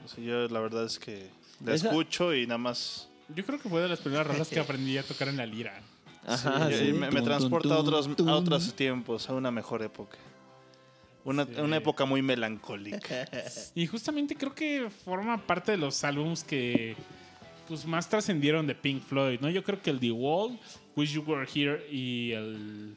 [0.05, 1.27] O sea, yo la verdad es que
[1.65, 4.59] la Esa- escucho y nada más Yo creo que fue de las primeras rolas que
[4.59, 5.79] aprendí a tocar en la lira.
[6.25, 6.93] Ajá, Sí, sí.
[6.93, 10.17] me, transporta a otros, a otros tiempos, a una mejor época.
[11.23, 11.53] Una, Sí.
[11.59, 13.27] una época muy melancólica.
[13.73, 16.95] Y justamente creo que forma parte de los álbums que
[17.67, 19.49] pues más trascendieron de Pink Floyd, ¿no?
[19.49, 20.59] Yo creo que el The Wall,
[20.95, 22.95] Wish You Were Here y el,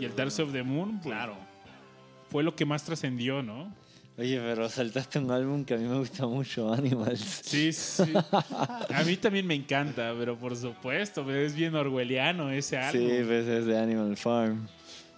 [0.00, 1.36] y el Dark Side of the Moon, pues, Claro.
[2.30, 3.70] fue lo que más trascendió, ¿no?
[4.18, 7.20] Oye, pero saltaste un álbum que a mí me gusta mucho, Animals.
[7.44, 8.12] Sí, sí.
[8.32, 13.00] A mí también me encanta, pero por supuesto, es bien orwelliano ese álbum.
[13.00, 14.66] Sí, pues es de Animal Farm.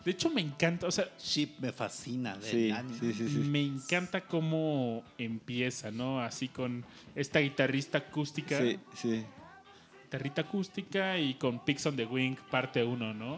[0.05, 2.37] De hecho, me encanta, o sea, Ship me fascina.
[2.37, 3.39] del Sí, sí, sí, sí.
[3.39, 6.21] me encanta cómo empieza, ¿no?
[6.21, 8.59] Así con esta guitarrista acústica.
[8.59, 9.25] Sí, sí.
[10.05, 13.35] Guitarrita acústica y con Pix on the Wing parte 1, ¿no?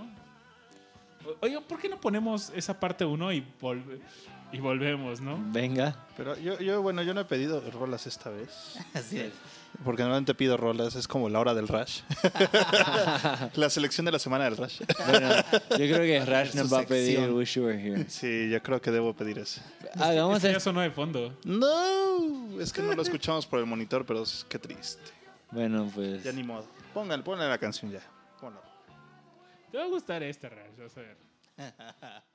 [1.24, 4.01] O- Oiga, ¿por qué no ponemos esa parte 1 y, volve-
[4.52, 5.38] y volvemos, no?
[5.50, 5.96] Venga.
[6.16, 8.76] Pero yo, yo, bueno, yo no he pedido rolas esta vez.
[8.94, 9.32] Así es.
[9.84, 12.02] Porque normalmente pido rolas, es como la hora del Rush.
[13.54, 14.82] la selección de la semana del Rush.
[15.08, 15.30] Bueno,
[15.70, 17.30] yo creo que Rash Su nos va a pedir.
[17.30, 18.04] Wish You Were Here.
[18.08, 19.62] Sí, yo creo que debo pedir ese.
[19.98, 20.60] Hagamos ya esto.
[20.60, 21.34] sonó de fondo.
[21.44, 25.02] No, es que no lo escuchamos por el monitor, pero es- qué triste.
[25.50, 26.22] Bueno, pues.
[26.22, 26.66] Ya ni modo.
[26.92, 28.00] Póngale, ponle la canción ya.
[28.38, 28.60] Ponla.
[29.70, 31.16] Te va a gustar este, Rash, vas a ver.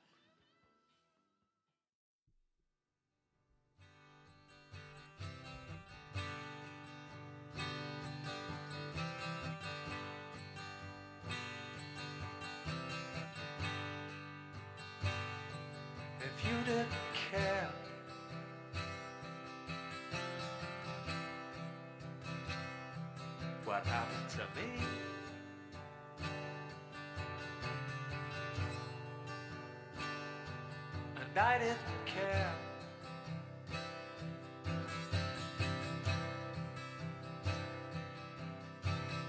[31.58, 32.52] didn't care.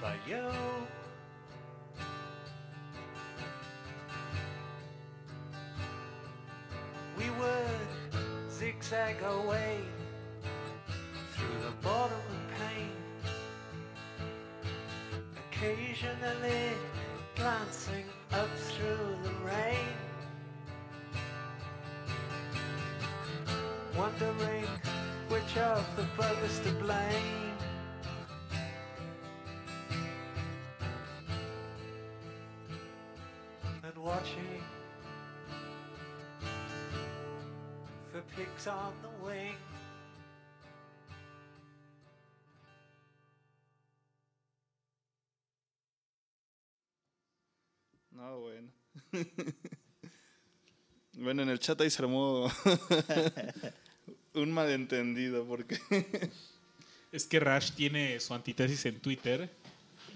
[0.01, 0.43] But you.
[7.15, 9.77] We would zigzag away
[11.33, 12.91] through the bottom of pain,
[15.51, 16.71] occasionally
[17.35, 20.08] glancing up through the rain,
[24.19, 24.65] wondering
[25.29, 27.53] which of the brothers to blame.
[33.83, 34.63] And watching
[38.11, 39.55] for pigs on the wing.
[48.11, 48.67] No, bueno.
[51.17, 52.51] bueno, en el chat ahí se armó
[54.33, 55.79] un malentendido porque
[57.11, 59.49] Es que Rash tiene su antítesis en Twitter.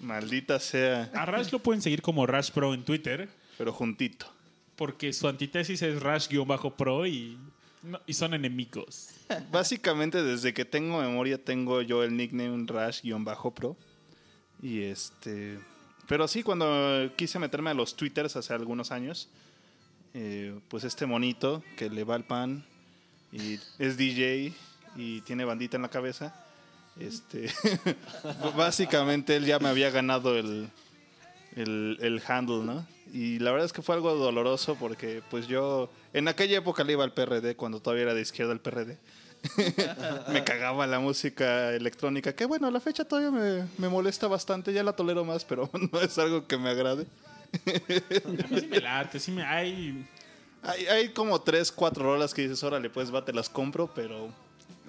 [0.02, 3.28] maldita sea, A Rash lo pueden seguir como Rash Pro en Twitter,
[3.58, 4.28] pero juntito.
[4.76, 7.38] porque su antítesis es Rash-Pro y,
[7.84, 9.10] no- y son enemigos.
[9.52, 13.76] Básicamente desde que tengo memoria tengo yo el nickname Rash-Pro.
[14.62, 15.60] Y este...
[16.08, 19.30] Pero sí, cuando quise meterme a los twitters hace algunos años,
[20.14, 22.66] eh, pues este monito que le va el pan
[23.34, 24.54] y es DJ
[24.96, 26.34] y tiene bandita en la cabeza,
[27.00, 27.50] este,
[28.56, 30.70] básicamente él ya me había ganado el,
[31.56, 32.86] el, el handle, ¿no?
[33.12, 36.94] Y la verdad es que fue algo doloroso porque pues yo en aquella época le
[36.94, 38.98] iba al PRD cuando todavía era de izquierda el PRD.
[40.32, 44.84] me cagaba la música electrónica, que bueno, la fecha todavía me, me molesta bastante, ya
[44.84, 47.08] la tolero más, pero no es algo que me agrade.
[47.54, 50.08] A mí sí me late, sí me hay...
[50.64, 54.30] Hay, hay como tres, cuatro rolas que dices, órale, pues va, te las compro, pero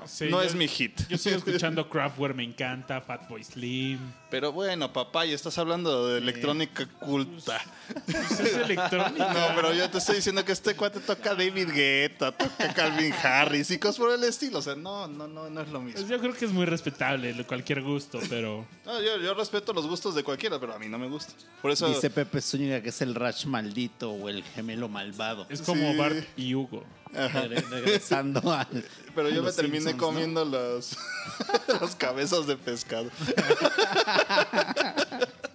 [0.07, 1.01] Sí, no yo- es mi hit.
[1.09, 3.99] Yo sigo escuchando Kraftwerk, me encanta, Fatboy Slim.
[4.31, 7.61] Pero bueno, papá, ya estás hablando de electrónica culta.
[8.07, 9.25] Pues es electrónica.
[9.35, 13.71] No, pero yo te estoy diciendo que este cuate toca David Guetta, toca Calvin Harris
[13.71, 14.59] y cosas por el estilo.
[14.59, 16.09] O sea, no, no, no, no es lo Pues mismo.
[16.09, 20.15] yo creo que es muy respetable cualquier gusto, pero No, yo, yo respeto los gustos
[20.15, 21.33] de cualquiera, pero a mí no me gusta.
[21.63, 21.89] Por eso.
[21.89, 25.47] Dice Pepe Zúñiga que es el Rash maldito o el gemelo malvado.
[25.49, 25.99] es como Sí.
[25.99, 26.85] Bart y Hugo.
[27.15, 28.85] Re- Regresando al.
[29.15, 30.07] Pero yo me los terminé Simpsons, ¿no?
[30.07, 30.97] comiendo los,
[31.81, 33.11] los cabezas de pescado.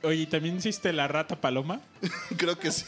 [0.04, 1.82] Oye, ¿y también hiciste la rata paloma?
[2.38, 2.86] Creo que sí.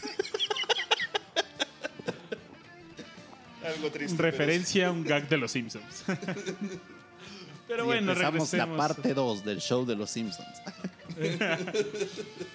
[3.65, 4.22] Algo triste.
[4.22, 6.03] Referencia a un gag de los Simpsons.
[7.68, 10.48] Pero Y bueno, empezamos la parte 2 del show de los Simpsons.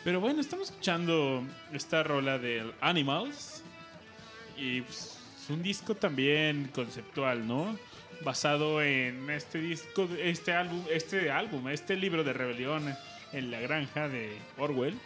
[0.05, 3.63] Pero bueno, estamos escuchando esta rola del Animals.
[4.57, 5.16] Y pues,
[5.47, 7.79] es un disco también conceptual, ¿no?
[8.25, 12.93] Basado en este disco, este álbum, este álbum, este libro de rebelión
[13.33, 14.99] en la granja de Orwell.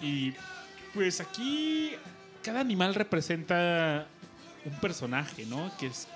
[0.00, 0.32] Y
[0.94, 1.92] pues aquí
[2.42, 4.06] cada animal representa
[4.64, 5.72] un personaje, ¿no?
[5.78, 6.06] Que es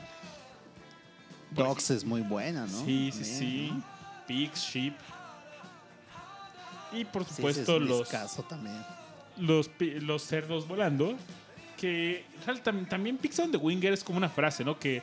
[1.51, 2.85] Dogs es muy buena, ¿no?
[2.85, 3.71] Sí, sí, sí.
[3.73, 3.83] ¿no?
[4.29, 4.95] Pigs, sheep.
[6.93, 8.77] Y por Sí, supuesto es los, Vizcazo también.
[9.39, 11.17] los, los cerdos volando.
[11.83, 12.25] Que
[12.89, 14.79] también Pigs on the Winger es como una frase, ¿no?
[14.79, 15.03] Que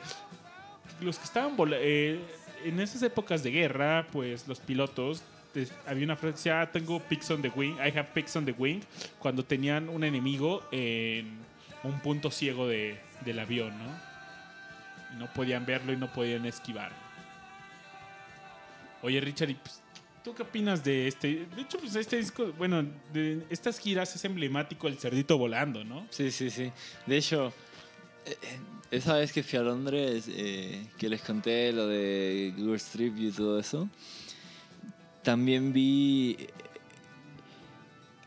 [1.02, 2.18] los que estaban eh,
[2.64, 5.22] en esas épocas de guerra, pues los pilotos,
[5.86, 8.52] había una frase decía, "Ah, tengo pigs on the wing, I have pigs on the
[8.52, 8.80] wing,
[9.18, 11.38] cuando tenían un enemigo en
[11.84, 14.10] un punto ciego de- del avión, ¿no?
[15.14, 16.92] Y no podían verlo y no podían esquivar.
[19.02, 19.82] Oye, Richard, y, pues,
[20.22, 21.46] ¿tú qué opinas de este?
[21.54, 26.06] De hecho, pues este disco, bueno, de estas giras es emblemático el cerdito volando, ¿no?
[26.10, 26.70] Sí, sí, sí.
[27.06, 27.52] De hecho,
[28.26, 28.58] eh, eh,
[28.90, 33.32] esa vez que fui a Londres, eh, que les conté lo de Street View y
[33.32, 33.88] todo eso,
[35.22, 36.36] también vi...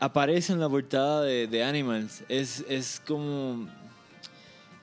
[0.00, 2.24] Aparece en la portada de, Animals.
[2.28, 3.68] Es, es como...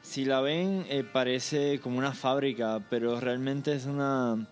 [0.02, 4.48] Si la ven, parece como una fábrica, pero realmente es una...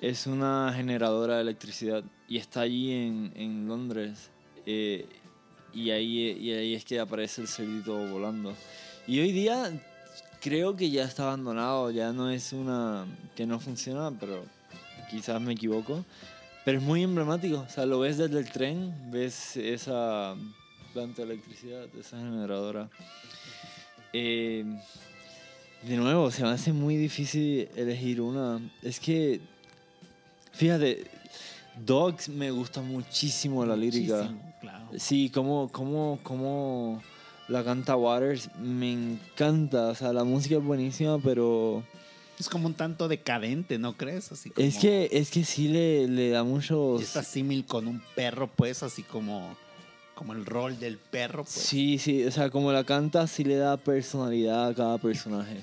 [0.00, 4.30] Es una generadora de electricidad y está allí en, en Londres.
[4.66, 5.06] Eh,
[5.72, 8.54] y ahí, y ahí es que aparece el cerdito volando.
[9.06, 9.72] Y hoy día
[10.40, 14.44] creo que ya está abandonado, ya no es una que no funciona, pero
[15.10, 16.04] quizás me equivoco.
[16.64, 20.34] Pero es muy emblemático, o sea, lo ves desde el tren, ves esa
[20.92, 22.88] planta de electricidad, esa generadora.
[24.12, 24.64] Eh,
[25.82, 28.60] de nuevo, se me hace muy difícil elegir una.
[28.82, 29.40] Es que,
[30.56, 31.04] fíjate,
[31.84, 34.16] Dogs me gusta muchísimo la lírica.
[34.16, 34.88] Muchísimo, claro.
[34.98, 37.02] Sí, como, como, como
[37.48, 39.88] la canta Waters, me encanta.
[39.88, 41.82] O sea, la música es buenísima, pero
[42.38, 44.32] Es como un tanto decadente, ¿no crees?
[44.32, 46.98] Así como, es que, es que sí le, le da mucho.
[47.00, 49.54] Esta símil con un perro, pues, así como,
[50.14, 51.54] como el rol del perro, pues.
[51.54, 55.62] Sí, sí, o sea, como la canta, sí le da personalidad a cada personaje.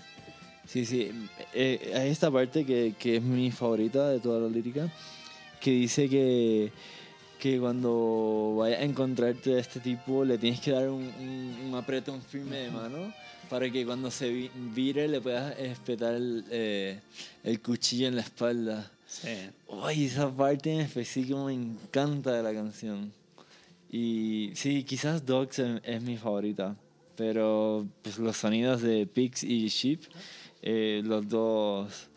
[0.68, 1.12] Sí, sí.
[1.54, 4.92] Eh, hay esta parte que, que es mi favorita de toda la lírica,
[5.60, 6.72] que dice que,
[7.40, 11.76] que cuando vayas a encontrarte a este tipo, le tienes que dar un, un, un
[11.76, 13.14] apretón firme de mano
[13.50, 17.00] para que cuando se vi- vire le puedas espetar el, eh,
[17.44, 18.90] el cuchillo en la espalda.
[19.06, 19.28] Sí.
[19.68, 23.12] Uy, esa parte en específico me encanta de la canción.
[23.92, 26.76] Y sí, quizás Dogs es, es mi favorita.
[27.16, 30.02] Pero pues, los sonidos de Pigs y Sheep,
[30.64, 32.08] eh, los dos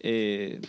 [0.00, 0.60] eh,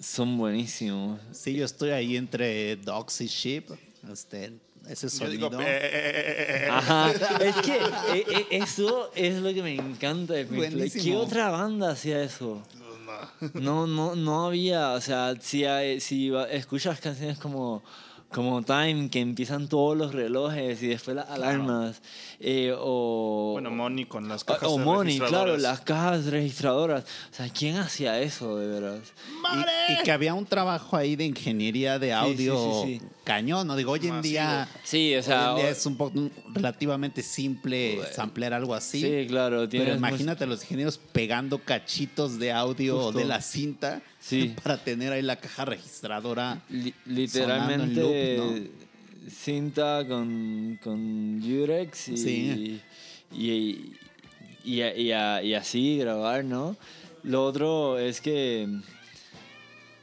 [0.00, 1.20] son buenísimos.
[1.32, 3.70] Sí, yo estoy ahí entre Dogs y Sheep.
[4.10, 4.52] Este,
[4.88, 5.50] ese sonido.
[5.50, 7.10] digo, eh, Ajá,
[7.42, 10.92] es que eh, eh, eso es lo que me encanta de Pink Floyd.
[11.02, 12.62] ¿Qué otra banda hacía eso?
[13.54, 17.82] No, no, no había, o sea, si, hay- si escuchas canciones como,
[18.30, 22.02] como Time, que empiezan todos los relojes y después las alarmas,
[22.40, 23.50] eh, o...
[23.54, 27.04] Bueno, Money con las o- cajas o Money, claro, las cajas registradoras.
[27.04, 28.98] O sea, ¿quién hacía eso, de verdad?
[29.88, 33.06] Y, y que había un trabajo ahí de ingeniería de audio sí, sí, sí.
[33.24, 33.76] cañón, ¿no?
[33.76, 35.50] Digo, hoy en día, Sí, o hoy sea...
[35.50, 38.12] en día o- es un poco relativamente simple Bueno.
[38.14, 39.00] samplear algo así.
[39.00, 39.66] sí, claro.
[39.70, 43.18] Pero imagínate a los ingenieros pegando cachitos de audio Justo.
[43.18, 44.54] de la cinta Sí.
[44.62, 46.60] para tener ahí la caja registradora.
[46.70, 48.68] Li- literalmente loop,
[49.30, 52.80] cinta con, con Durex y, Sí.
[53.32, 53.94] y, y,
[54.64, 55.12] y- y-
[55.48, 56.76] y así grabar, ¿no?
[57.24, 58.68] Lo otro es que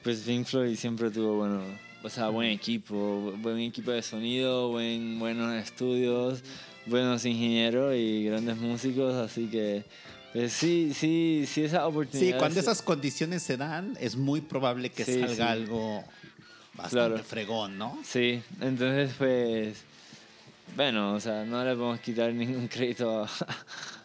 [0.03, 1.61] pues Pink Floyd siempre tuvo bueno,
[2.03, 6.43] o sea, buen equipo, buen equipo de sonido, buen, buenos estudios,
[6.85, 9.83] buenos ingenieros y grandes músicos, así que
[10.35, 12.33] Pues sí, sí, sí, esa oportunidad.
[12.33, 15.41] Sí, cuando es- esas condiciones se dan, es muy probable que Sí, salga sí.
[15.41, 16.03] algo
[16.73, 17.23] bastante Claro.
[17.23, 17.97] fregón, ¿no?
[18.03, 19.77] Sí, entonces pues.
[20.75, 23.29] Bueno, o sea, no le podemos quitar ningún crédito a,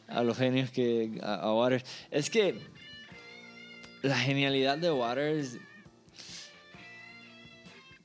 [0.07, 1.19] a los genios que.
[1.21, 1.85] A, a Waters.
[2.13, 2.61] Es que.
[4.03, 5.57] La genialidad de Waters.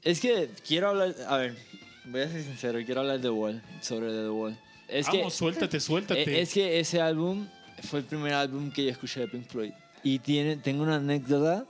[0.03, 1.15] Es que quiero hablar.
[1.27, 1.55] A ver,
[2.05, 3.61] voy a ser sincero, quiero hablar de The Wall.
[3.81, 4.57] Sobre The Wall.
[4.87, 6.21] Es Vamos, que, suéltate, suéltate.
[6.23, 7.47] eh, Es que ese álbum
[7.83, 9.71] fue el primer álbum que yo escuché de Pink Floyd.
[10.03, 11.65] Y tiene, tengo una anécdota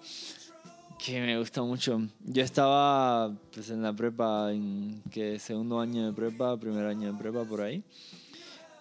[1.04, 2.02] que me gusta mucho.
[2.26, 7.18] Yo estaba pues, en la prepa, en que segundo año de prepa, primer año de
[7.18, 7.84] prepa, por ahí.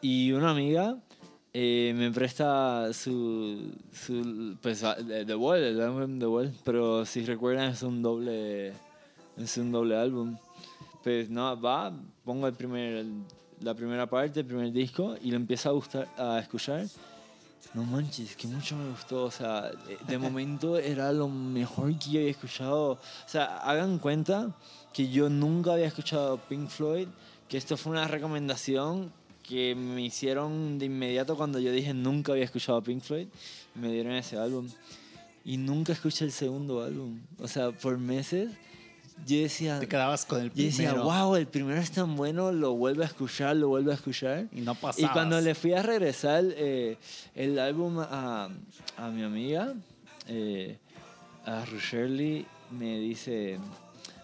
[0.00, 0.98] Y una amiga
[1.52, 4.84] eh, me presta su, su pues,
[5.26, 6.52] The Wall, el álbum The Wall.
[6.64, 8.72] Pero si recuerdan es un doble,
[9.36, 10.36] es un doble álbum.
[11.02, 11.92] Pues no, va,
[12.24, 13.04] pongo el primer,
[13.60, 16.86] la primera parte, el primer disco y lo empiezo a, gustar, a escuchar.
[17.74, 19.24] No manches, que mucho me gustó.
[19.24, 19.70] O sea,
[20.08, 22.92] de- momento era lo mejor que yo había escuchado.
[22.92, 24.54] O sea, hagan cuenta
[24.92, 27.08] que yo nunca había escuchado Pink Floyd,
[27.48, 32.44] que esto fue una recomendación que me hicieron de inmediato cuando yo dije nunca había
[32.44, 33.26] escuchado Pink Floyd.
[33.74, 34.68] Me dieron ese álbum.
[35.44, 37.20] Y nunca escuché el segundo álbum.
[37.38, 38.50] O sea, por meses
[39.26, 39.80] yo decía...
[39.80, 41.04] Te quedabas con el Yo decía, primero.
[41.08, 44.46] wow, el primero es tan bueno, lo vuelvo a escuchar, lo vuelvo a escuchar.
[44.52, 45.12] Y no Y pasabas.
[45.12, 46.96] cuando le fui a regresar eh,
[47.34, 48.48] el álbum a,
[48.96, 49.74] a mi amiga,
[50.28, 50.76] eh,
[51.46, 53.58] a Shirley, me dice,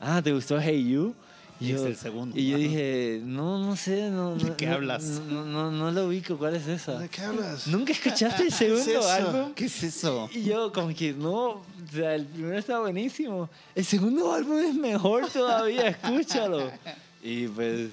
[0.01, 1.15] ah, ¿te gustó Hey You?
[1.61, 2.39] Y es el segundo.
[2.39, 2.63] Y yo Ajá.
[2.65, 5.05] dije, no, no sé, no, ¿De qué no- hablas?
[5.29, 6.99] No, no, no lo ubico, ¿cuál es esa?
[6.99, 7.67] ¿De qué hablas?
[7.67, 9.11] ¿Nunca escuchaste el segundo eso?
[9.11, 9.53] álbum?
[9.55, 10.31] ¿Qué es eso?
[10.33, 11.63] Y yo como que no, o
[11.93, 13.51] sea, el primero está buenísimo.
[13.75, 16.71] El segundo álbum es mejor todavía, escúchalo.
[17.23, 17.91] Y pues,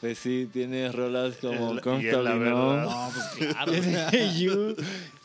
[0.00, 2.38] pues sí, tiene rolas como El- y Comfortably No.
[2.70, 2.84] verdad.
[2.84, 3.72] No, pues claro.
[4.10, 4.76] Tiene You,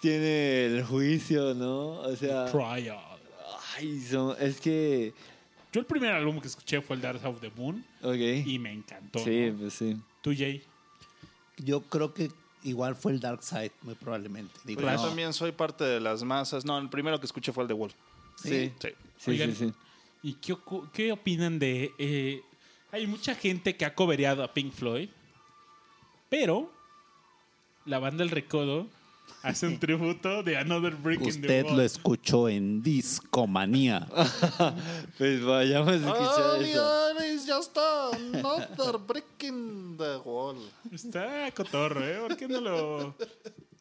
[0.02, 1.94] tiene el juicio, ¿no?
[2.02, 2.98] O sea, Trial.
[3.78, 5.14] ay, son- es que,
[5.72, 8.16] Yo el primer álbum que escuché fue el Dark of the Moon ok.
[8.46, 9.20] y me encantó.
[9.20, 9.58] Sí, ¿no?
[9.60, 9.98] pues sí.
[10.22, 10.62] ¿Tú, Jay?
[11.58, 12.30] Yo creo que
[12.64, 14.54] igual fue el Dark Side, muy probablemente.
[14.66, 16.66] Digo, Pero yo también soy parte de las masas.
[16.66, 17.94] No, el primero que escuché fue el de Wolf.
[18.36, 18.90] Sí, Sí.
[19.18, 19.74] sí, Oigan, sí, sí.
[20.24, 20.34] ¿Y
[20.94, 21.92] qué opinan de...?
[21.98, 22.42] eh,
[22.92, 25.08] hay mucha gente que ha cobereado a Pink Floyd,
[26.30, 26.72] pero
[27.86, 28.88] la banda El Recodo
[29.44, 31.78] hace un tributo de Another Brick in the Usted Wall.
[31.78, 34.08] lo escuchó en Discomanía.
[35.18, 37.24] Pues vayamos a escuchar eso.
[37.24, 40.58] is just another brick in the wall.
[40.92, 42.18] Está cotorro, ¿eh?
[42.28, 43.16] ¿Por qué no lo...?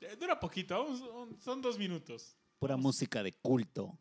[0.01, 1.03] Eh, Dura poquito, vamos,
[1.43, 2.35] son dos minutos.
[2.59, 3.97] Pura música de culto.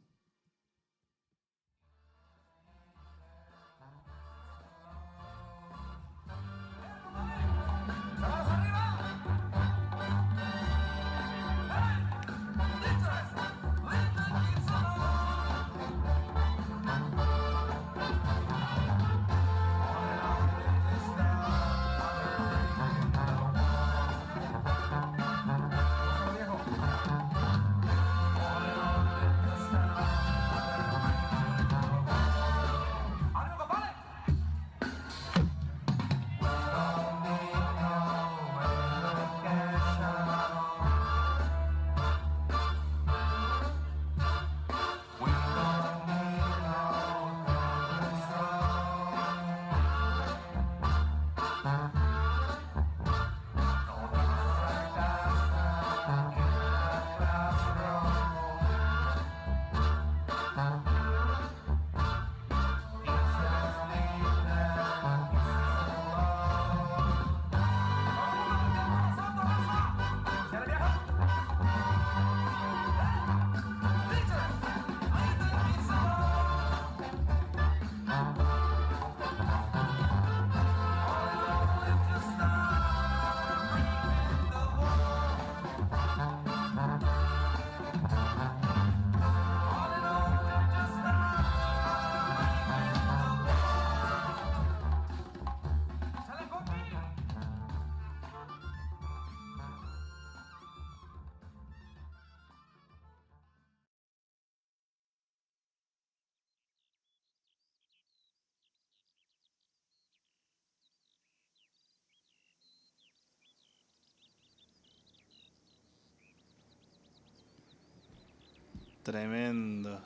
[119.04, 120.02] Tremendo.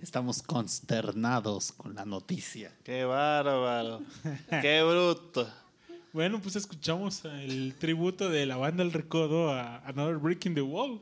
[0.00, 2.74] Estamos consternados con la noticia.
[2.82, 4.02] Qué bárbaro.
[4.60, 5.48] Qué bruto.
[6.12, 10.62] Bueno, pues escuchamos el tributo de la banda El Recodo a Another Brick in the
[10.62, 11.00] Wall.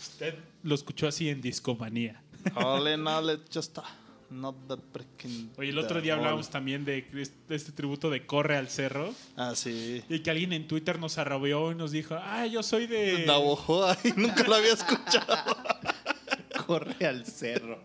[0.00, 2.22] Usted lo escuchó así en Discomanía.
[2.54, 3.78] All in all, it's just
[4.32, 6.20] not that freaking Oye, el otro día wall.
[6.20, 7.06] hablábamos también de
[7.48, 9.14] este, tributo de Corre al Cerro.
[9.36, 10.02] Ah, sí.
[10.08, 13.24] Y que alguien en Twitter nos arrobeó y nos dijo, ah, yo soy de...
[13.26, 15.56] Navajo, ay, nunca lo había escuchado.
[16.66, 17.82] Corre al cerro.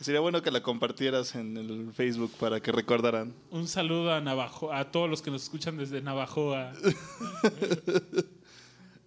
[0.00, 3.32] Sería bueno que la compartieras en el Facebook para que recordaran.
[3.50, 6.72] Un saludo a Navajo, a todos los que nos escuchan desde Navajoa.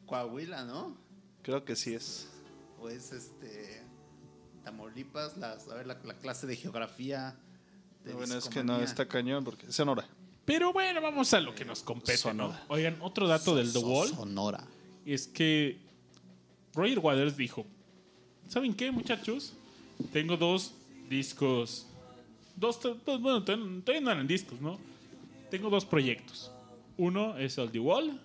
[0.05, 0.95] Coahuila, ¿no?
[1.41, 2.29] Creo que sí es.
[2.79, 3.83] O es este.
[4.65, 7.35] Tamaulipas, las, a ver, la, la clase de geografía.
[8.03, 10.05] de bueno, es que no está cañón porque es Sonora.
[10.43, 12.17] Pero bueno, vamos a lo que nos compete, ¿no?
[12.17, 12.63] Sonora.
[12.67, 14.63] Oigan, otro dato del The So- Wall Sonora.
[15.05, 15.79] es que
[16.73, 17.65] Roger Waters dijo,
[18.49, 19.53] ¿saben qué, muchachos?
[20.11, 20.73] Tengo dos
[21.09, 21.87] discos,
[22.55, 24.77] dos, dos- bueno, todavía todavía no eran discos, ¿no?
[25.49, 26.51] Tengo dos proyectos.
[26.97, 28.19] Uno es el The Wall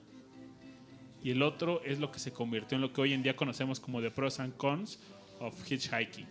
[1.23, 3.79] y el otro es lo que se convirtió en lo que hoy en día conocemos
[3.81, 4.99] como The Pros and Cons
[5.41, 6.29] of Hitchhiking.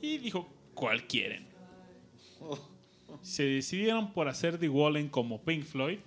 [0.00, 1.46] Y dijo, ¿cuál quieren?
[3.22, 5.98] Se decidieron por hacer The Wall en como Pink Floyd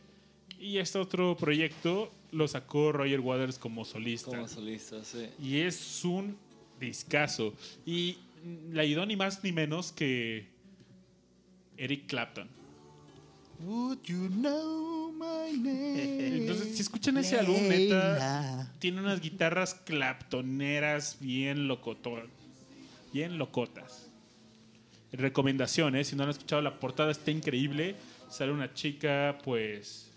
[0.59, 4.31] y este otro proyecto lo sacó Roger Waters como solista.
[4.31, 5.29] Como solista, sí.
[5.41, 6.37] Y es un
[6.79, 7.53] discazo.
[7.85, 8.17] Y
[8.71, 10.45] le ayudó ni más ni menos que
[11.77, 12.47] Eric Clapton.
[13.59, 16.37] Would you know my name?
[16.41, 21.67] Entonces, si escuchan ese álbum, neta, tiene unas guitarras claptoneras bien.
[23.13, 24.07] Bien locotas.
[25.11, 27.95] Recomendaciones, si no han escuchado la portada, está increíble.
[28.29, 30.11] Sale una chica, pues.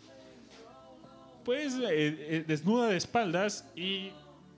[1.45, 4.11] Pues eh, eh, desnuda de espaldas y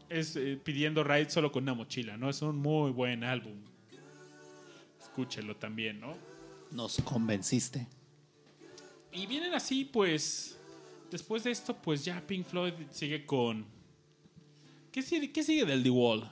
[0.09, 2.29] es eh, pidiendo ride solo con una mochila, ¿no?
[2.29, 3.55] Es un muy buen álbum.
[5.01, 6.17] Escúchelo también, ¿no?
[6.73, 7.87] Nos convenciste.
[9.13, 10.59] Y vienen así, pues.
[11.11, 13.67] Después de esto, pues ya Pink Floyd sigue con.
[14.91, 16.31] ¿Qué sigue, qué sigue del The Wall?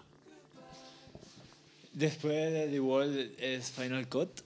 [1.92, 4.40] Después de The Wall es Final Cut.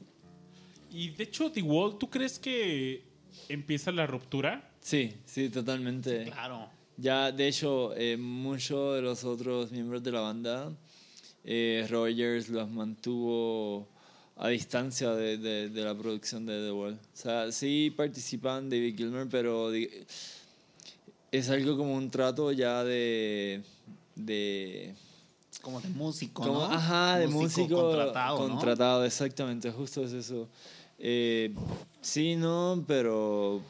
[0.90, 3.04] Y de hecho, The Wall, ¿tú crees que
[3.48, 4.72] empieza la ruptura?
[4.80, 6.24] Sí, sí, totalmente.
[6.24, 6.68] Claro.
[6.96, 10.72] Ya, de hecho, eh, muchos de los otros miembros de la banda,
[11.44, 13.88] eh, Rogers los mantuvo
[14.36, 16.94] a distancia de, de- de la producción de The Wall.
[16.94, 19.70] O sea, sí participan David Gilmer, pero
[21.30, 23.62] es algo como un trato ya de...
[24.14, 24.94] de
[25.62, 26.64] Como de músico, como- ¿no?
[26.64, 28.48] Ajá, de músico contratado, ¿no?
[28.54, 30.48] contratado, exactamente, justo es eso.
[30.98, 31.52] Eh,
[32.00, 33.60] sí, no, pero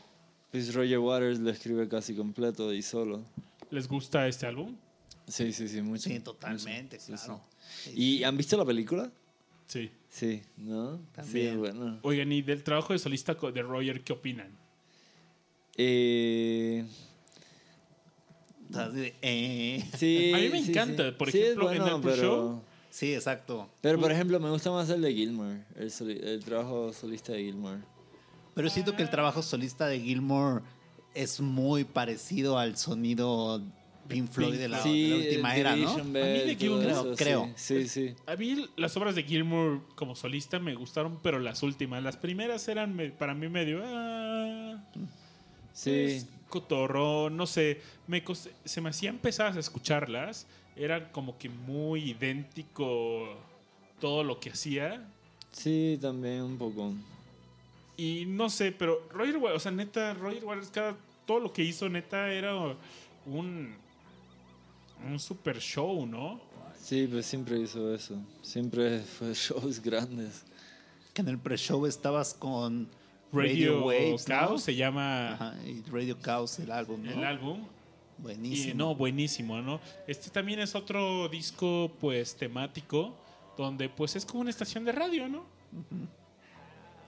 [0.50, 3.22] pues Roger Waters lo escribe casi completo y solo.
[3.70, 4.76] ¿Les gusta este álbum?
[5.26, 6.02] Sí, sí, sí, mucho.
[6.08, 7.40] Sí, totalmente, mucho, sí, claro.
[7.82, 7.90] sí.
[7.96, 9.10] ¿Y han visto la película?
[9.66, 9.90] Sí.
[10.08, 11.00] Sí, ¿no?
[11.12, 11.52] También.
[11.52, 11.98] Sí, bueno.
[12.02, 14.48] Oigan, ¿y del trabajo de solista de Roger qué opinan?
[15.76, 16.84] Eh,
[19.22, 19.84] eh.
[19.96, 21.14] sí, A mí me sí, encanta, sí.
[21.18, 23.68] por ejemplo, en el pre-show, Sí, exacto.
[23.80, 27.42] Pero, por ejemplo, me gusta más el de Gilmore, el, soli- el trabajo solista de
[27.42, 27.80] Gilmore.
[28.54, 30.62] Pero siento que el trabajo solista de Gilmore
[31.12, 33.60] es muy parecido al sonido
[34.08, 35.96] Pink Floyd de la, de la última era, ¿no?
[36.04, 37.52] Bell, A mí de eso, creo.
[37.56, 38.08] Sí, sí.
[38.08, 38.14] sí.
[38.26, 42.66] A mí las obras de Gilmour como solista me gustaron, pero las últimas, las primeras
[42.68, 43.82] eran para mí medio...
[43.84, 44.82] ah,
[45.72, 45.90] Sí.
[45.90, 48.22] es cotorro, no sé, me
[48.64, 53.36] se me hacían pesadas escucharlas, era como que muy idéntico
[54.00, 55.04] todo lo que hacía
[55.50, 56.92] Sí, también un poco.
[57.96, 61.62] y no sé, pero Roger Waters, o sea, neta, Roger Waters, cada, todo lo que
[61.64, 62.54] hizo, neta, era
[63.26, 63.74] un,
[65.04, 66.40] un super show, ¿no?
[66.78, 68.20] Sí, pues siempre hizo eso.
[68.42, 70.44] Siempre fue shows grandes.
[71.12, 72.88] Que en el pre-show estabas con
[73.32, 74.34] Radio, Waves, ¿no?
[74.34, 77.10] Chaos se llama Ajá, y Radio Chaos, el álbum, ¿no?
[77.12, 77.66] el álbum.
[78.18, 78.70] Buenísimo.
[78.70, 79.80] Y no, buenísimo, ¿no?
[80.06, 83.16] Este también es otro disco, pues, temático,
[83.56, 85.46] donde, pues, es como una estación de radio, ¿no?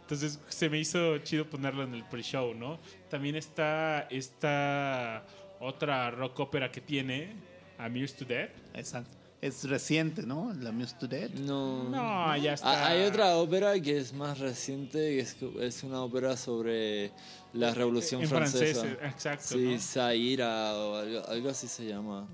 [0.02, 2.78] Entonces, se me hizo chido ponerlo en el pre-show, ¿no?
[3.10, 5.24] También está esta
[5.60, 7.34] otra rock ópera que tiene,
[7.78, 8.50] Amused to Death.
[8.74, 9.16] Exacto.
[9.40, 10.52] Es reciente, ¿no?
[10.60, 11.30] La Muse to Dead.
[11.30, 11.84] No.
[11.84, 12.86] No, ya Ah, está.
[12.88, 17.12] Hay otra ópera que es más reciente, que es, es una ópera sobre
[17.52, 18.80] la Revolución En Francesa.
[18.80, 19.78] francés, exacto, Sí, ¿no?
[19.80, 22.26] Zaira o algo, algo así se llama.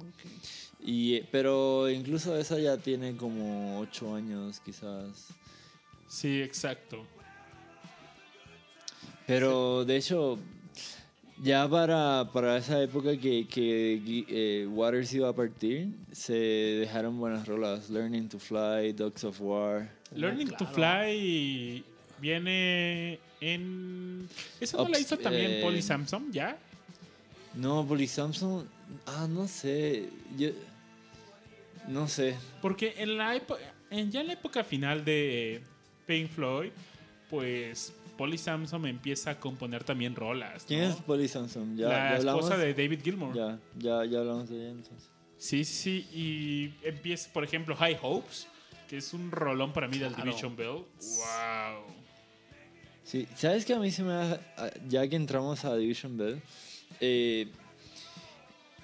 [0.81, 5.29] Y, eh, pero incluso esa ya tiene como ocho años, quizás.
[6.09, 7.05] Sí, exacto.
[9.27, 10.39] Pero de hecho,
[11.41, 17.47] ya para, para esa época que, que eh, Waters iba a partir, se dejaron buenas
[17.47, 17.91] rolas.
[17.91, 19.89] Learning to Fly, Dogs of War.
[20.15, 21.85] Learning to Fly
[22.23, 24.29] Viene en.
[24.61, 26.33] ¿Esa no la hizo también eh, Polly Samson?
[26.33, 26.57] ¿Ya?
[27.55, 28.69] No, Polly Samson.
[29.07, 30.09] Ah, no sé.
[30.39, 30.51] Yo.
[31.89, 32.37] No sé.
[32.61, 33.61] Porque en la época,
[33.91, 35.63] en ya en la época final de
[36.07, 36.71] Pink Floyd,
[37.29, 37.93] pues
[38.23, 40.63] Polly Samson empieza a componer también rolas.
[40.65, 41.77] ¿Quién es Polly Samson?
[41.77, 43.35] ¿Ya, la ya esposa de David Gilmour.
[43.35, 45.11] Ya, ya, ya hablamos de ella entonces.
[45.39, 46.07] Sí, sí.
[46.15, 48.47] Y empieza, por ejemplo, High Hopes,
[48.89, 50.23] que es un rolón para mí del Claro.
[50.31, 50.69] Division Bell.
[50.69, 51.83] ¡Wow!
[53.03, 54.41] Sí, ¿sabes que a mí se me da,
[54.87, 56.41] ya que entramos a Division Bell,
[57.01, 57.49] eh,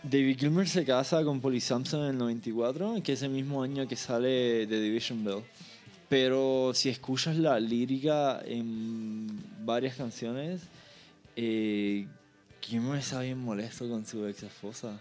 [0.03, 3.87] David Gilmour se casa con Polly Samson en el 94, que es el mismo año
[3.87, 5.45] que sale de Division Bell.
[6.09, 9.27] Pero si escuchas la lírica en
[9.65, 10.63] varias canciones,
[11.37, 12.07] eh,
[12.63, 14.99] Gilmour está bien molesto con su ex esposa.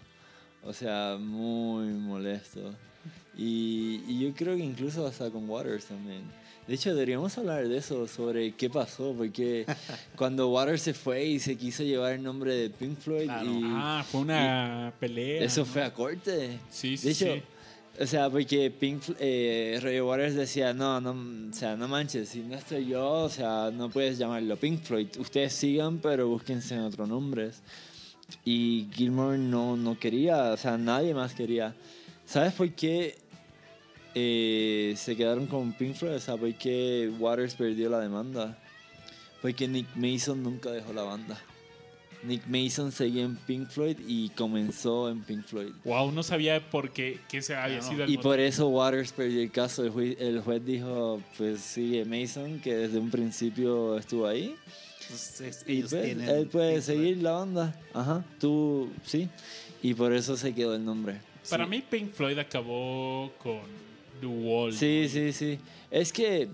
[0.62, 2.74] O sea, muy molesto.
[3.36, 6.22] Y, y yo creo que incluso hasta con Waters también.
[6.66, 9.64] De hecho, deberíamos hablar de eso, sobre qué pasó, porque
[10.16, 13.50] cuando Waters se fue y se quiso llevar el nombre de Pink Floyd, Claro.
[13.50, 15.42] y Ah, fue una pelea.
[15.44, 15.66] eso ¿no?
[15.66, 16.58] fue a corte.
[16.68, 17.42] Sí, sí, De hecho, sí.
[18.00, 21.10] O sea, porque Pink, eh, Roger Waters decía, no, no,
[21.50, 25.08] o sea, no manches, si no estoy yo, o sea, no puedes llamarlo Pink Floyd.
[25.18, 27.62] Ustedes sigan, pero búsquense en otros nombres.
[28.44, 31.74] Y Gilmore no, no quería, o sea, nadie más quería.
[32.24, 33.16] ¿Sabes por qué
[34.14, 36.16] eh, se quedaron con Pink Floyd?
[36.16, 38.58] O sea, por qué Waters perdió la demanda.
[39.40, 41.40] Porque Nick Mason nunca dejó la banda.
[42.24, 45.72] Nick Mason seguía en Pink Floyd y comenzó en Pink Floyd.
[45.84, 48.22] Wow, no sabía por qué, qué se había sido el Y motivo.
[48.22, 49.84] por eso Waters perdió el caso.
[49.84, 54.56] El juez, el juez dijo, pues sigue Mason, que desde un principio estuvo ahí.
[55.08, 56.98] Pues, es- Y ellos pues, tienen él puede Pink Floyd.
[56.98, 57.80] seguir la banda.
[57.94, 59.28] Ajá, tú, sí.
[59.82, 61.20] Y por eso se quedó el nombre.
[61.48, 61.70] Para Sí.
[61.70, 63.60] mí Pink Floyd acabó con
[64.20, 64.72] The Wall.
[64.72, 65.58] Sí, sí, sí.
[65.90, 66.48] Es que,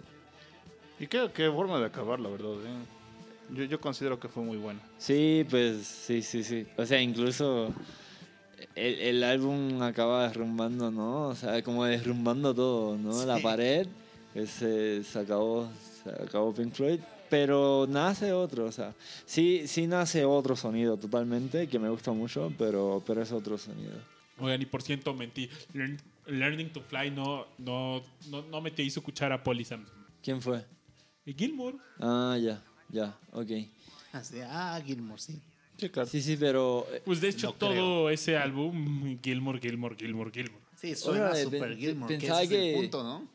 [1.01, 2.53] Y qué, qué forma de acabar, la verdad.
[2.53, 2.94] ¿eh?
[3.55, 4.81] Yo, yo considero que fue muy buena.
[4.98, 6.66] sí, pues, sí, sí, sí.
[6.76, 7.72] O sea, incluso
[8.74, 11.28] el, el álbum acaba derrumbando, ¿no?
[11.28, 13.24] O sea, como derrumbando todo, ¿no?
[13.24, 13.43] La Sí.
[13.43, 13.86] pared,
[14.32, 15.68] pues, se, acabó,
[16.02, 17.01] se acabó Pink Floyd.
[17.31, 18.94] Pero nace otro, o sea,
[19.26, 23.94] sí, sí nace otro sonido totalmente, que me gusta mucho, pero, pero es otro sonido.
[24.39, 25.48] Oigan, y por cierto, mentí.
[25.72, 29.94] Learn- Learning to Fly no, no, no, no metió su cuchara a Polly Samson.
[30.22, 30.64] ¿Quién fue?
[31.26, 31.74] Y Gilmour.
[32.01, 32.62] Ah, ya,
[32.95, 33.51] ya, ok.
[34.12, 35.41] Así, ah, Gilmore, sí.
[35.77, 36.09] Sí, claro.
[36.09, 38.11] Sí, sí, pero eh, Pues de hecho, No todo creo.
[38.11, 40.61] ese álbum, Gilmour, Gilmour, Gilmour, Gilmour.
[40.81, 43.29] Sí, suena Órale, super pen- Gilmore, que pensaba ese es el que- punto, ¿no?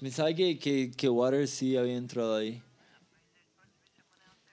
[0.00, 2.62] pensaba que, que, que Waters sí había entrado ahí.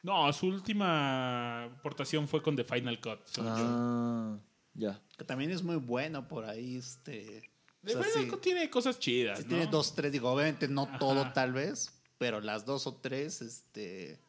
[0.02, 3.20] No, su última aportación fue con The Final Cut.
[3.26, 3.64] según yo.
[3.65, 4.38] Ah,
[4.74, 5.02] ya.
[5.18, 7.41] Que también es muy bueno por ahí, este...
[7.84, 9.49] o The sea, Final sí, Cut tiene cosas chidas, sí ¿no?
[9.49, 10.99] tiene dos, tres, digo, obviamente no Ajá.
[10.99, 14.20] todo tal vez, pero las dos o tres, este...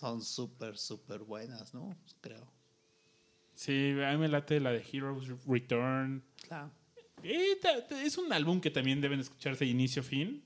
[0.00, 1.94] Son súper, súper buenas, ¿no?
[2.22, 2.50] Creo.
[3.54, 6.22] Sí, a mí me late la de Heroes Return.
[6.48, 6.70] Claro.
[7.22, 10.42] Es un álbum que también deben escucharse de inicio a fin.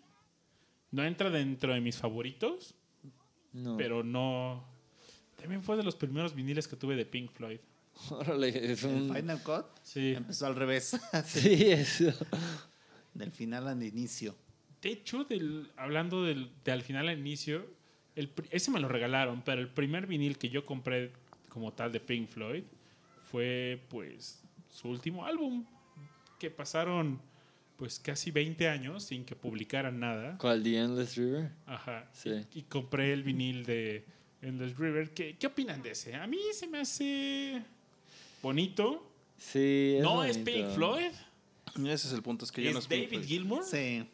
[0.90, 2.74] No entra dentro de mis favoritos,
[3.52, 3.76] No.
[3.76, 4.64] pero no.
[5.36, 7.60] También fue de los primeros viniles que tuve de Pink Floyd.
[8.10, 9.14] Órale, es El un...
[9.14, 10.14] Final Cut Sí.
[10.16, 12.12] empezó al revés, Sí, eso.
[13.14, 14.34] del final al inicio.
[14.82, 17.64] De hecho, del, hablando del, de al final al inicio,
[18.16, 21.12] el, ese me lo regalaron, pero el primer vinil que yo compré
[21.48, 22.64] como tal de Pink Floyd
[23.30, 25.64] fue pues su último álbum,
[26.38, 27.20] que pasaron
[27.76, 30.38] pues casi 20 años sin que publicaran nada.
[30.38, 30.62] ¿Cuál?
[30.62, 31.50] The Endless River.
[31.66, 32.08] Ajá.
[32.12, 32.30] Sí.
[32.52, 34.04] Y, y compré el vinil de
[34.42, 35.10] Endless River.
[35.12, 36.14] ¿Qué, ¿Qué opinan de ese?
[36.14, 37.62] A mí se me hace
[38.42, 39.10] bonito.
[39.38, 40.38] Sí, no es.
[40.38, 41.10] Pink Floyd,
[41.76, 43.22] Ese es el punto, es que es no es David.
[43.24, 43.64] Gilmour.
[43.64, 44.06] Sí.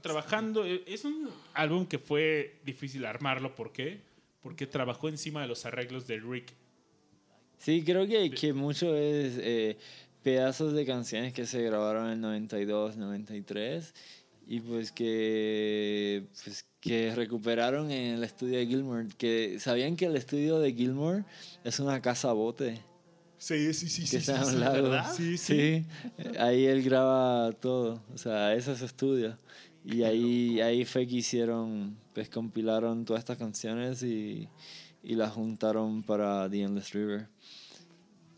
[0.00, 0.64] Trabajando.
[0.64, 3.54] eh, Es un álbum que fue difícil armarlo.
[3.54, 4.00] ¿Por qué?
[4.42, 6.52] Porque trabajó encima de los arreglos de Rick.
[7.58, 9.76] Sí, creo que, que mucho es eh,
[10.22, 13.94] pedazos de canciones que se grabaron en el 92, 93
[14.48, 19.08] y pues que, pues que recuperaron en el estudio de Gilmore.
[19.18, 21.24] Que sabían que el estudio de Gilmore
[21.64, 22.80] es una casa bote
[23.46, 24.10] Sí, sí, sí.
[24.10, 25.14] que está a un lado.
[25.14, 25.84] Sí, sí.
[26.18, 29.38] Sí, ahí él graba todo, o sea, ese es su estudio.
[29.84, 34.48] Y ahí, ahí fue que hicieron, pues compilaron todas estas canciones y,
[35.00, 37.28] y las juntaron para The Endless River.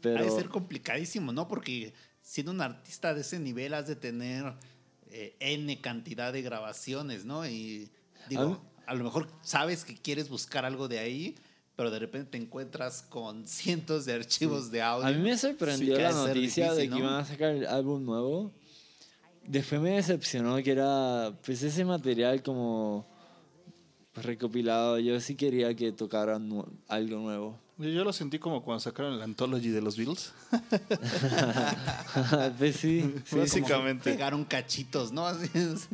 [0.03, 1.49] Pero, Ha de ser complicadísimo, ¿no?
[1.49, 4.53] Porque siendo un artista de ese nivel has de tener
[5.11, 7.47] eh, N cantidad de grabaciones, ¿no?
[7.49, 7.89] Y
[8.29, 11.35] digo, a lo mejor sabes que quieres buscar algo de ahí,
[11.79, 15.07] pero de repente te encuentras con cientos de archivos de audio.
[15.07, 17.07] a mí me sorprendió Sí la de noticia de difícil, que ¿no?
[17.07, 18.51] iban a sacar el álbum nuevo.
[19.45, 23.07] Después me decepcionó que era, pues ese material como
[24.17, 24.99] recopilado.
[24.99, 27.57] Yo sí quería que tocaran nu- algo nuevo.
[27.79, 30.33] Yo, yo lo sentí como cuando sacaron el Anthology de los Beatles.
[32.59, 33.37] pues sí, sí.
[33.37, 34.11] Básicamente.
[34.11, 35.27] Pegaron cachitos, ¿no?
[35.27, 35.89] Así es.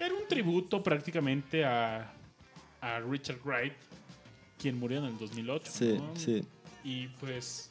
[0.00, 2.12] Era un tributo prácticamente a,
[2.80, 3.72] a Richard Wright,
[4.60, 5.72] quien murió en el 2008.
[5.72, 6.16] Sí, ¿no?
[6.16, 6.42] sí.
[6.84, 7.70] Y pues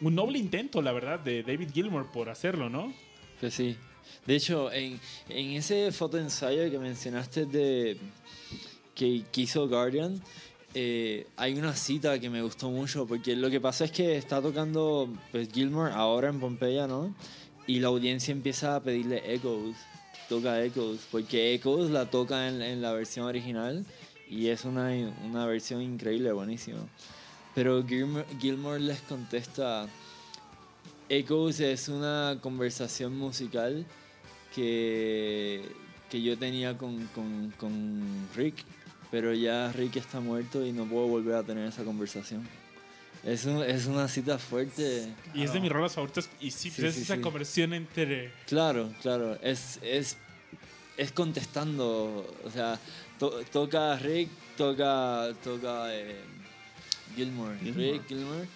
[0.00, 2.92] un noble intento, la verdad, de David Gilmour por hacerlo, ¿no?
[3.40, 3.76] Pues sí.
[4.26, 7.96] De hecho, en, en ese fotoensayo que mencionaste de
[8.94, 10.20] que, que hizo Guardian,
[10.74, 14.40] eh, hay una cita que me gustó mucho, porque lo que pasa es que está
[14.40, 17.14] tocando pues, Gilmore ahora en Pompeya, ¿no?
[17.66, 19.76] Y la audiencia empieza a pedirle Echoes,
[20.28, 23.84] toca Echoes, porque Echoes la toca en, en la versión original
[24.32, 24.88] y es una,
[25.24, 26.78] una versión increíble, buenísima.
[27.54, 29.86] Pero Gilmore, Gilmore les contesta,
[31.08, 33.84] Echoes es una conversación musical
[34.54, 35.62] que,
[36.10, 38.64] que yo tenía con, con, con Rick,
[39.10, 42.46] pero ya Rick está muerto y no puedo volver a tener esa conversación.
[43.24, 45.06] Es, un- es una cita fuerte.
[45.34, 46.28] Y es de mis rolas favoritas.
[46.40, 47.20] Y sí, Sí, pues, es sí, esa sí.
[47.20, 48.32] conversión entre.
[48.46, 49.38] Claro, claro.
[49.42, 50.16] Es, es,
[50.96, 52.26] es contestando.
[52.44, 52.80] O sea,
[53.30, 56.16] to- toca Rick, toca, toca eh,
[57.14, 57.56] Gilmore.
[57.60, 57.92] Gilmore.
[57.92, 58.48] Rick, Gilmore.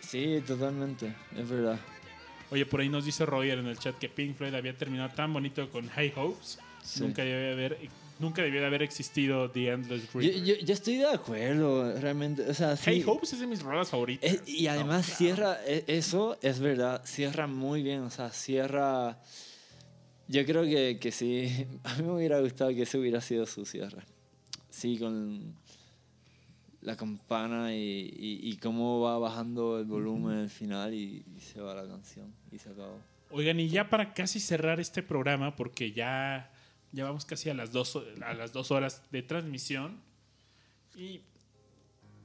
[0.00, 1.14] Sí, totalmente.
[1.36, 1.78] Es verdad.
[2.50, 5.32] Oye, por ahí nos dice Roger en el chat que Pink Floyd había terminado tan
[5.32, 6.58] bonito con High Hopes.
[6.82, 7.00] Sí.
[7.02, 7.78] Nunca, debió de haber,
[8.18, 10.42] nunca debió de haber existido The Endless Yo, River.
[10.44, 12.48] yo, yo estoy de acuerdo, realmente.
[12.48, 12.84] O sea, sí.
[12.86, 14.32] Hey Hopes es de mis rolas favoritas.
[14.32, 15.18] Es- y además No, claro.
[15.18, 19.18] cierra, e- eso es verdad, cierra muy bien, o sea, cierra...
[20.28, 23.64] Yo creo que, que sí, a mí me hubiera gustado que ese hubiera sido su
[23.64, 24.02] cierre.
[24.70, 25.54] Sí, con
[26.82, 31.60] la campana y, y, y cómo va bajando el volumen al final y, y se
[31.60, 33.00] va la canción y se acabó.
[33.30, 36.50] Oigan, y ya para casi cerrar este programa, porque ya,
[36.92, 40.00] ya vamos casi a las, dos, a las dos horas de transmisión.
[40.96, 41.20] Y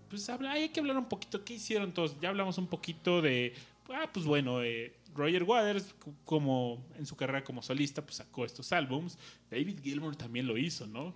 [0.10, 1.44] pues habla, hay que hablar un poquito.
[1.44, 2.20] ¿Qué hicieron todos?
[2.22, 3.54] Ya hablamos un poquito de.
[3.90, 5.96] Ah, pues bueno, eh, Roger Waters,
[6.26, 9.18] como en su carrera como solista, pues sacó estos álbums.
[9.50, 11.14] David Gilmour también lo hizo, ¿no?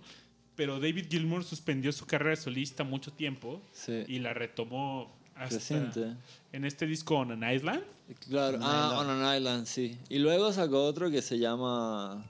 [0.54, 6.14] Pero David Gilmour suspendió su carrera solista mucho tiempo Sí, y la retomó hasta reciente.
[6.52, 7.82] en este disco On an Island.
[8.28, 9.10] Claro, On ah, Island.
[9.10, 9.96] On an Island, sí.
[10.08, 12.24] Y luego sacó otro que se llama...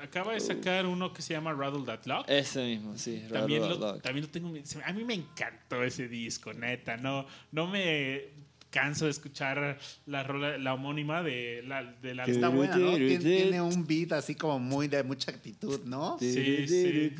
[0.00, 2.24] Acaba de sacar uno que se llama Rattle That Lock.
[2.28, 3.24] Ese mismo, sí.
[3.30, 4.02] también, Rattle lo, That Lock.
[4.02, 4.54] también lo tengo.
[4.86, 6.96] A mí me encantó ese disco, neta.
[6.96, 8.28] No, no me
[8.70, 12.96] canso de escuchar la rola, la homónima de la, de la Está buena, ¿no?
[12.98, 16.18] Tien- Tiene un beat así como muy de mucha actitud, ¿no?
[16.18, 17.12] Sí, sí.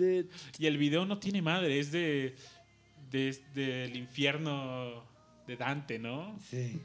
[0.58, 2.36] Y el video no tiene madre, es de,
[3.10, 5.04] de- del infierno
[5.46, 6.38] de Dante, ¿no?
[6.50, 6.80] Sí.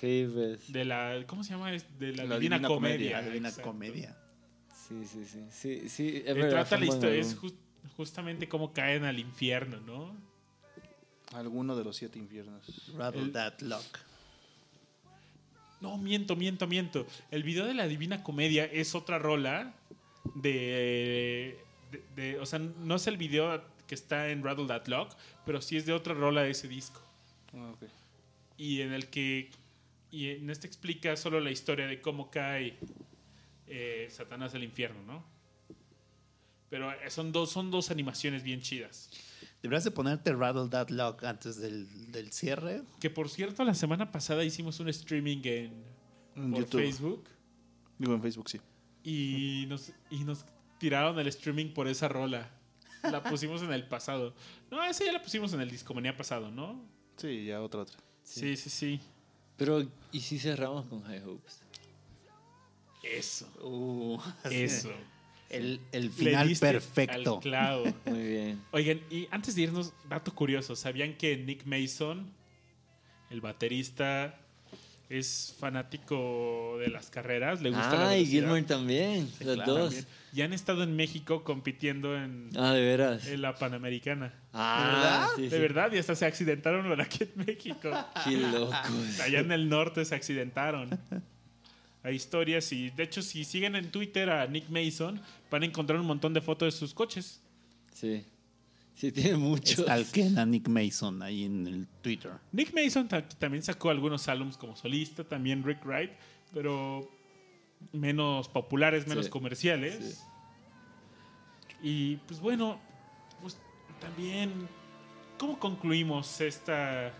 [0.00, 0.72] Sí, pues.
[0.72, 1.72] De la, ¿cómo se llama?
[1.72, 2.96] Es De la, La Divina, Divina Comedia.
[2.96, 3.20] Comedia.
[3.20, 3.70] La Divina exacto.
[3.70, 4.16] Comedia.
[4.88, 5.40] Sí, sí, sí.
[5.50, 6.50] Sí, sí, es verdad.
[6.50, 7.36] trata la historia, es
[7.96, 10.16] justamente cómo caen al infierno, ¿no?
[11.34, 12.92] Alguno de los siete infiernos.
[12.96, 13.84] Rattle El- That Lock.
[15.80, 17.06] No, miento, miento, miento.
[17.30, 19.74] El video de la Divina Comedia es otra rola
[20.34, 21.58] de,
[21.90, 25.60] de- de- O sea, no es el video que está en Rattle That Lock, pero
[25.60, 27.00] sí es de otra rola de ese disco.
[27.54, 27.88] Ah, ok.
[28.56, 29.50] Y en el que.
[30.10, 32.78] Y en este explica solo la historia de cómo cae
[33.66, 35.24] eh, Satanás al infierno, ¿no?
[36.70, 39.10] Pero eh, son dos, son dos animaciones bien chidas.
[39.66, 42.84] Deberías de ponerte Rattle That Lock antes del, del cierre.
[43.00, 45.84] Que por cierto, la semana pasada hicimos un streaming en,
[46.36, 46.80] En por YouTube.
[46.82, 47.24] Facebook.
[47.98, 48.60] Digo, en Facebook sí.
[49.02, 50.44] y nos, y nos
[50.78, 52.48] tiraron el streaming por esa rola.
[53.02, 54.34] La pusimos en el pasado.
[54.70, 56.80] No, esa ya la pusimos en el Discomanía pasado, ¿no?
[57.16, 57.96] Sí, ya otra, otra.
[58.22, 59.00] Sí, sí, sí.
[59.56, 61.60] Pero, ¿y si cerramos con High Hopes?
[63.02, 63.48] Eso.
[63.64, 64.92] Uh, Eso.
[65.48, 67.36] El, el final perfecto.
[67.36, 67.84] al clavo.
[68.06, 68.62] Muy bien.
[68.72, 70.74] Oigan, y antes de irnos, dato curioso.
[70.76, 72.32] ¿Sabían que Nick Mason,
[73.30, 74.38] el baterista,
[75.08, 77.62] es fanático de las carreras?
[77.62, 78.30] Le gusta la Ah, y velocidad?
[78.40, 79.30] Gilmore también.
[79.40, 79.84] los claro, dos.
[79.94, 80.06] También.
[80.34, 83.26] Y han estado en México compitiendo en, Ah, de veras.
[83.28, 84.34] en la Panamericana.
[84.52, 85.58] Ah, sí, De sí.
[85.58, 87.90] verdad, y hasta se accidentaron por aquí en México.
[88.24, 89.20] Qué locos.
[89.20, 90.90] Allá en el norte se accidentaron.
[92.12, 95.20] Historias y de hecho si siguen en Twitter a Nick Mason
[95.50, 97.40] van a encontrar un montón de fotos de sus coches.
[97.92, 98.24] Sí.
[98.94, 99.80] Sí, tiene muchos.
[99.84, 102.32] Stalken a Nick Mason ahí en el Twitter.
[102.52, 106.12] Nick Mason ta- también sacó algunos álbumes como solista, también Rick Wright,
[106.54, 107.10] pero
[107.92, 109.30] menos populares, menos Sí.
[109.30, 110.16] comerciales.
[110.16, 110.22] Sí.
[111.82, 112.80] Y pues bueno,
[113.42, 113.58] pues,
[114.00, 114.50] también,
[115.38, 117.12] ¿cómo concluimos esta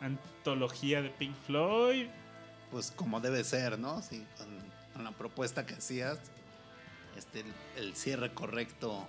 [0.00, 2.06] antología de Pink Floyd?
[2.72, 4.02] Pues como debe ser, ¿no?
[4.02, 4.48] Sí, con,
[4.94, 6.18] con la propuesta que hacías,
[7.16, 9.06] este, el, el cierre correcto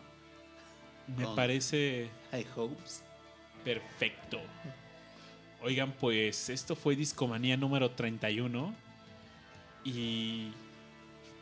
[1.15, 3.01] Me parece High Hopes.
[3.63, 4.39] perfecto.
[5.61, 8.75] Oigan, pues esto fue Discomanía número 31.
[9.85, 10.51] Y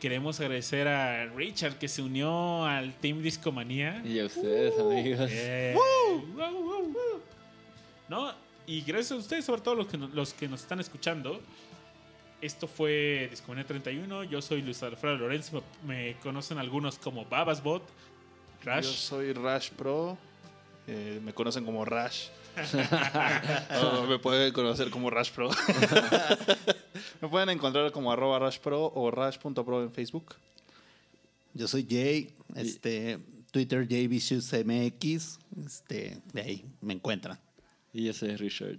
[0.00, 4.00] queremos agradecer a Richard que se unió al Team Discomanía.
[4.04, 5.28] Y a ustedes, amigos.
[5.32, 5.76] Eh,
[8.08, 8.32] ¿No?
[8.66, 11.40] Y gracias a ustedes, sobre todo los que, los que nos están escuchando.
[12.42, 14.24] Esto fue Discomanía 31.
[14.24, 15.62] Yo soy Luis Alfredo Lorenzo.
[15.86, 18.86] Me conocen algunos como Babasbot, Yo Rash.
[18.86, 20.18] soy Rash Pro.
[20.88, 22.26] eh, me conocen como Rash.
[23.80, 25.48] O me pueden conocer como Rash Pro.
[27.22, 30.34] me pueden encontrar como arroba Rash Pro o Rash.pro en Facebook.
[31.54, 33.18] Yo soy Jay, este,
[33.52, 37.38] Twitter JVicious.mx, este, de ahí me encuentran.
[37.92, 38.78] Y yo soy Richard.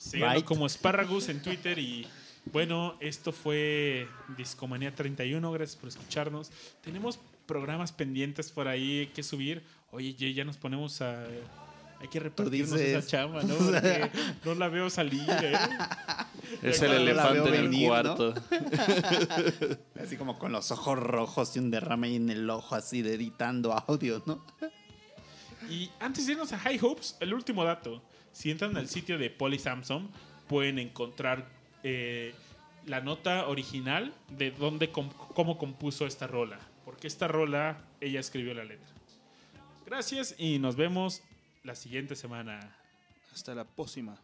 [0.00, 0.44] Síganlo Right.
[0.46, 1.78] como Sparragus en Twitter.
[1.78, 2.06] Y
[2.46, 5.52] bueno, esto fue Discomanía 31.
[5.52, 6.50] Gracias por escucharnos.
[6.82, 9.62] Tenemos programas pendientes por ahí que subir.
[9.92, 11.24] Oye, ya nos ponemos a.
[12.00, 13.54] Hay que repartirnos esa chamba, ¿no?
[13.58, 14.10] Porque
[14.46, 15.52] no la veo salir, ¿eh?
[16.62, 17.88] Es el elefante en el venir, ¿no?
[17.88, 18.34] cuarto.
[20.02, 23.14] Así como con los ojos rojos y un derrame ahí en el ojo, así de
[23.16, 24.42] editando audio, ¿no?
[25.68, 28.02] Y antes de irnos a High Hopes, el último dato.
[28.32, 30.10] Si entran al sitio de Polly Samson,
[30.48, 31.48] pueden encontrar
[31.82, 32.34] eh,
[32.86, 36.58] la nota original de dónde cómo compuso esta rola.
[36.84, 38.88] Porque esta rola ella escribió la letra.
[39.86, 41.22] Gracias y nos vemos
[41.64, 42.76] la siguiente semana.
[43.32, 44.18] Hasta la próxima.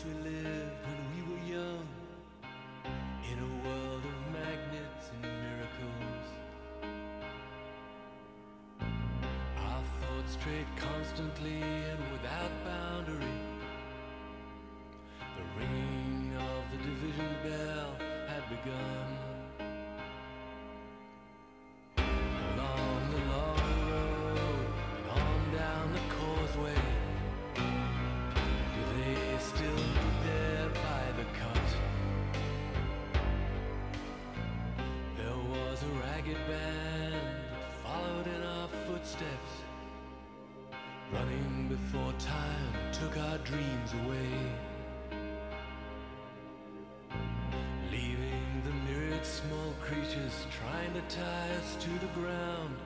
[0.00, 1.86] Place we lived when we were young,
[3.30, 6.26] in a world of magnets and miracles.
[9.58, 13.40] Our thoughts strayed constantly and without boundary.
[15.36, 17.96] The ringing of the division bell
[18.28, 19.29] had begun.
[43.90, 44.28] Dreams away.
[47.90, 52.76] Leaving the myriad small creatures trying to tie us to the ground,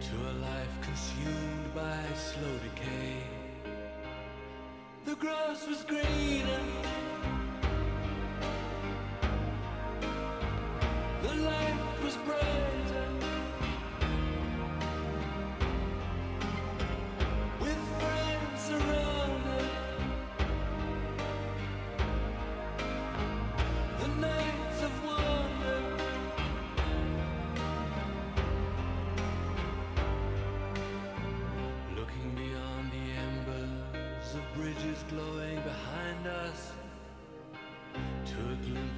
[0.00, 3.35] to a life consumed by slow decay.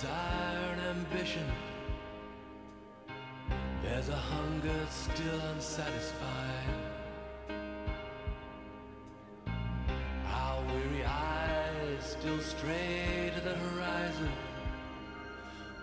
[0.00, 1.44] Desire and ambition.
[3.82, 6.68] There's a hunger still unsatisfied.
[10.26, 14.30] Our weary eyes still stray to the horizon.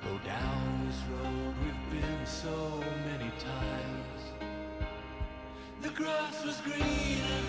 [0.02, 4.22] Go down this road we've been so many times.
[5.82, 7.45] The grass was greener.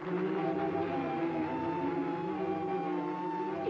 [0.00, 0.08] Y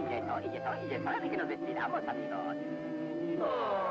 [0.01, 2.55] ya es hora, y ya es hora, y es de que nos despidamos, amigos.
[3.37, 3.90] Lástima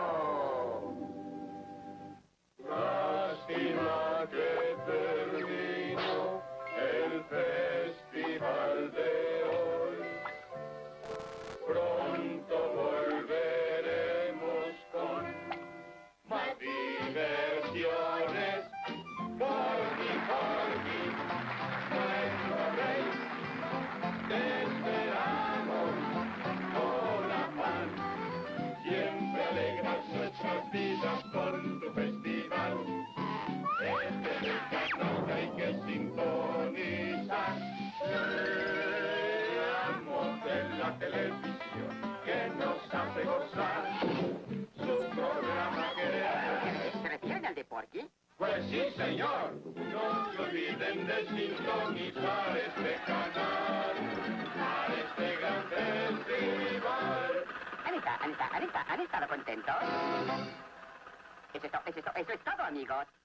[51.28, 53.90] de canal.
[57.84, 59.74] Anita, Anita, Anita, ¿han estado contentos?
[61.52, 63.19] Es eso es todo, eso es todo, amigos.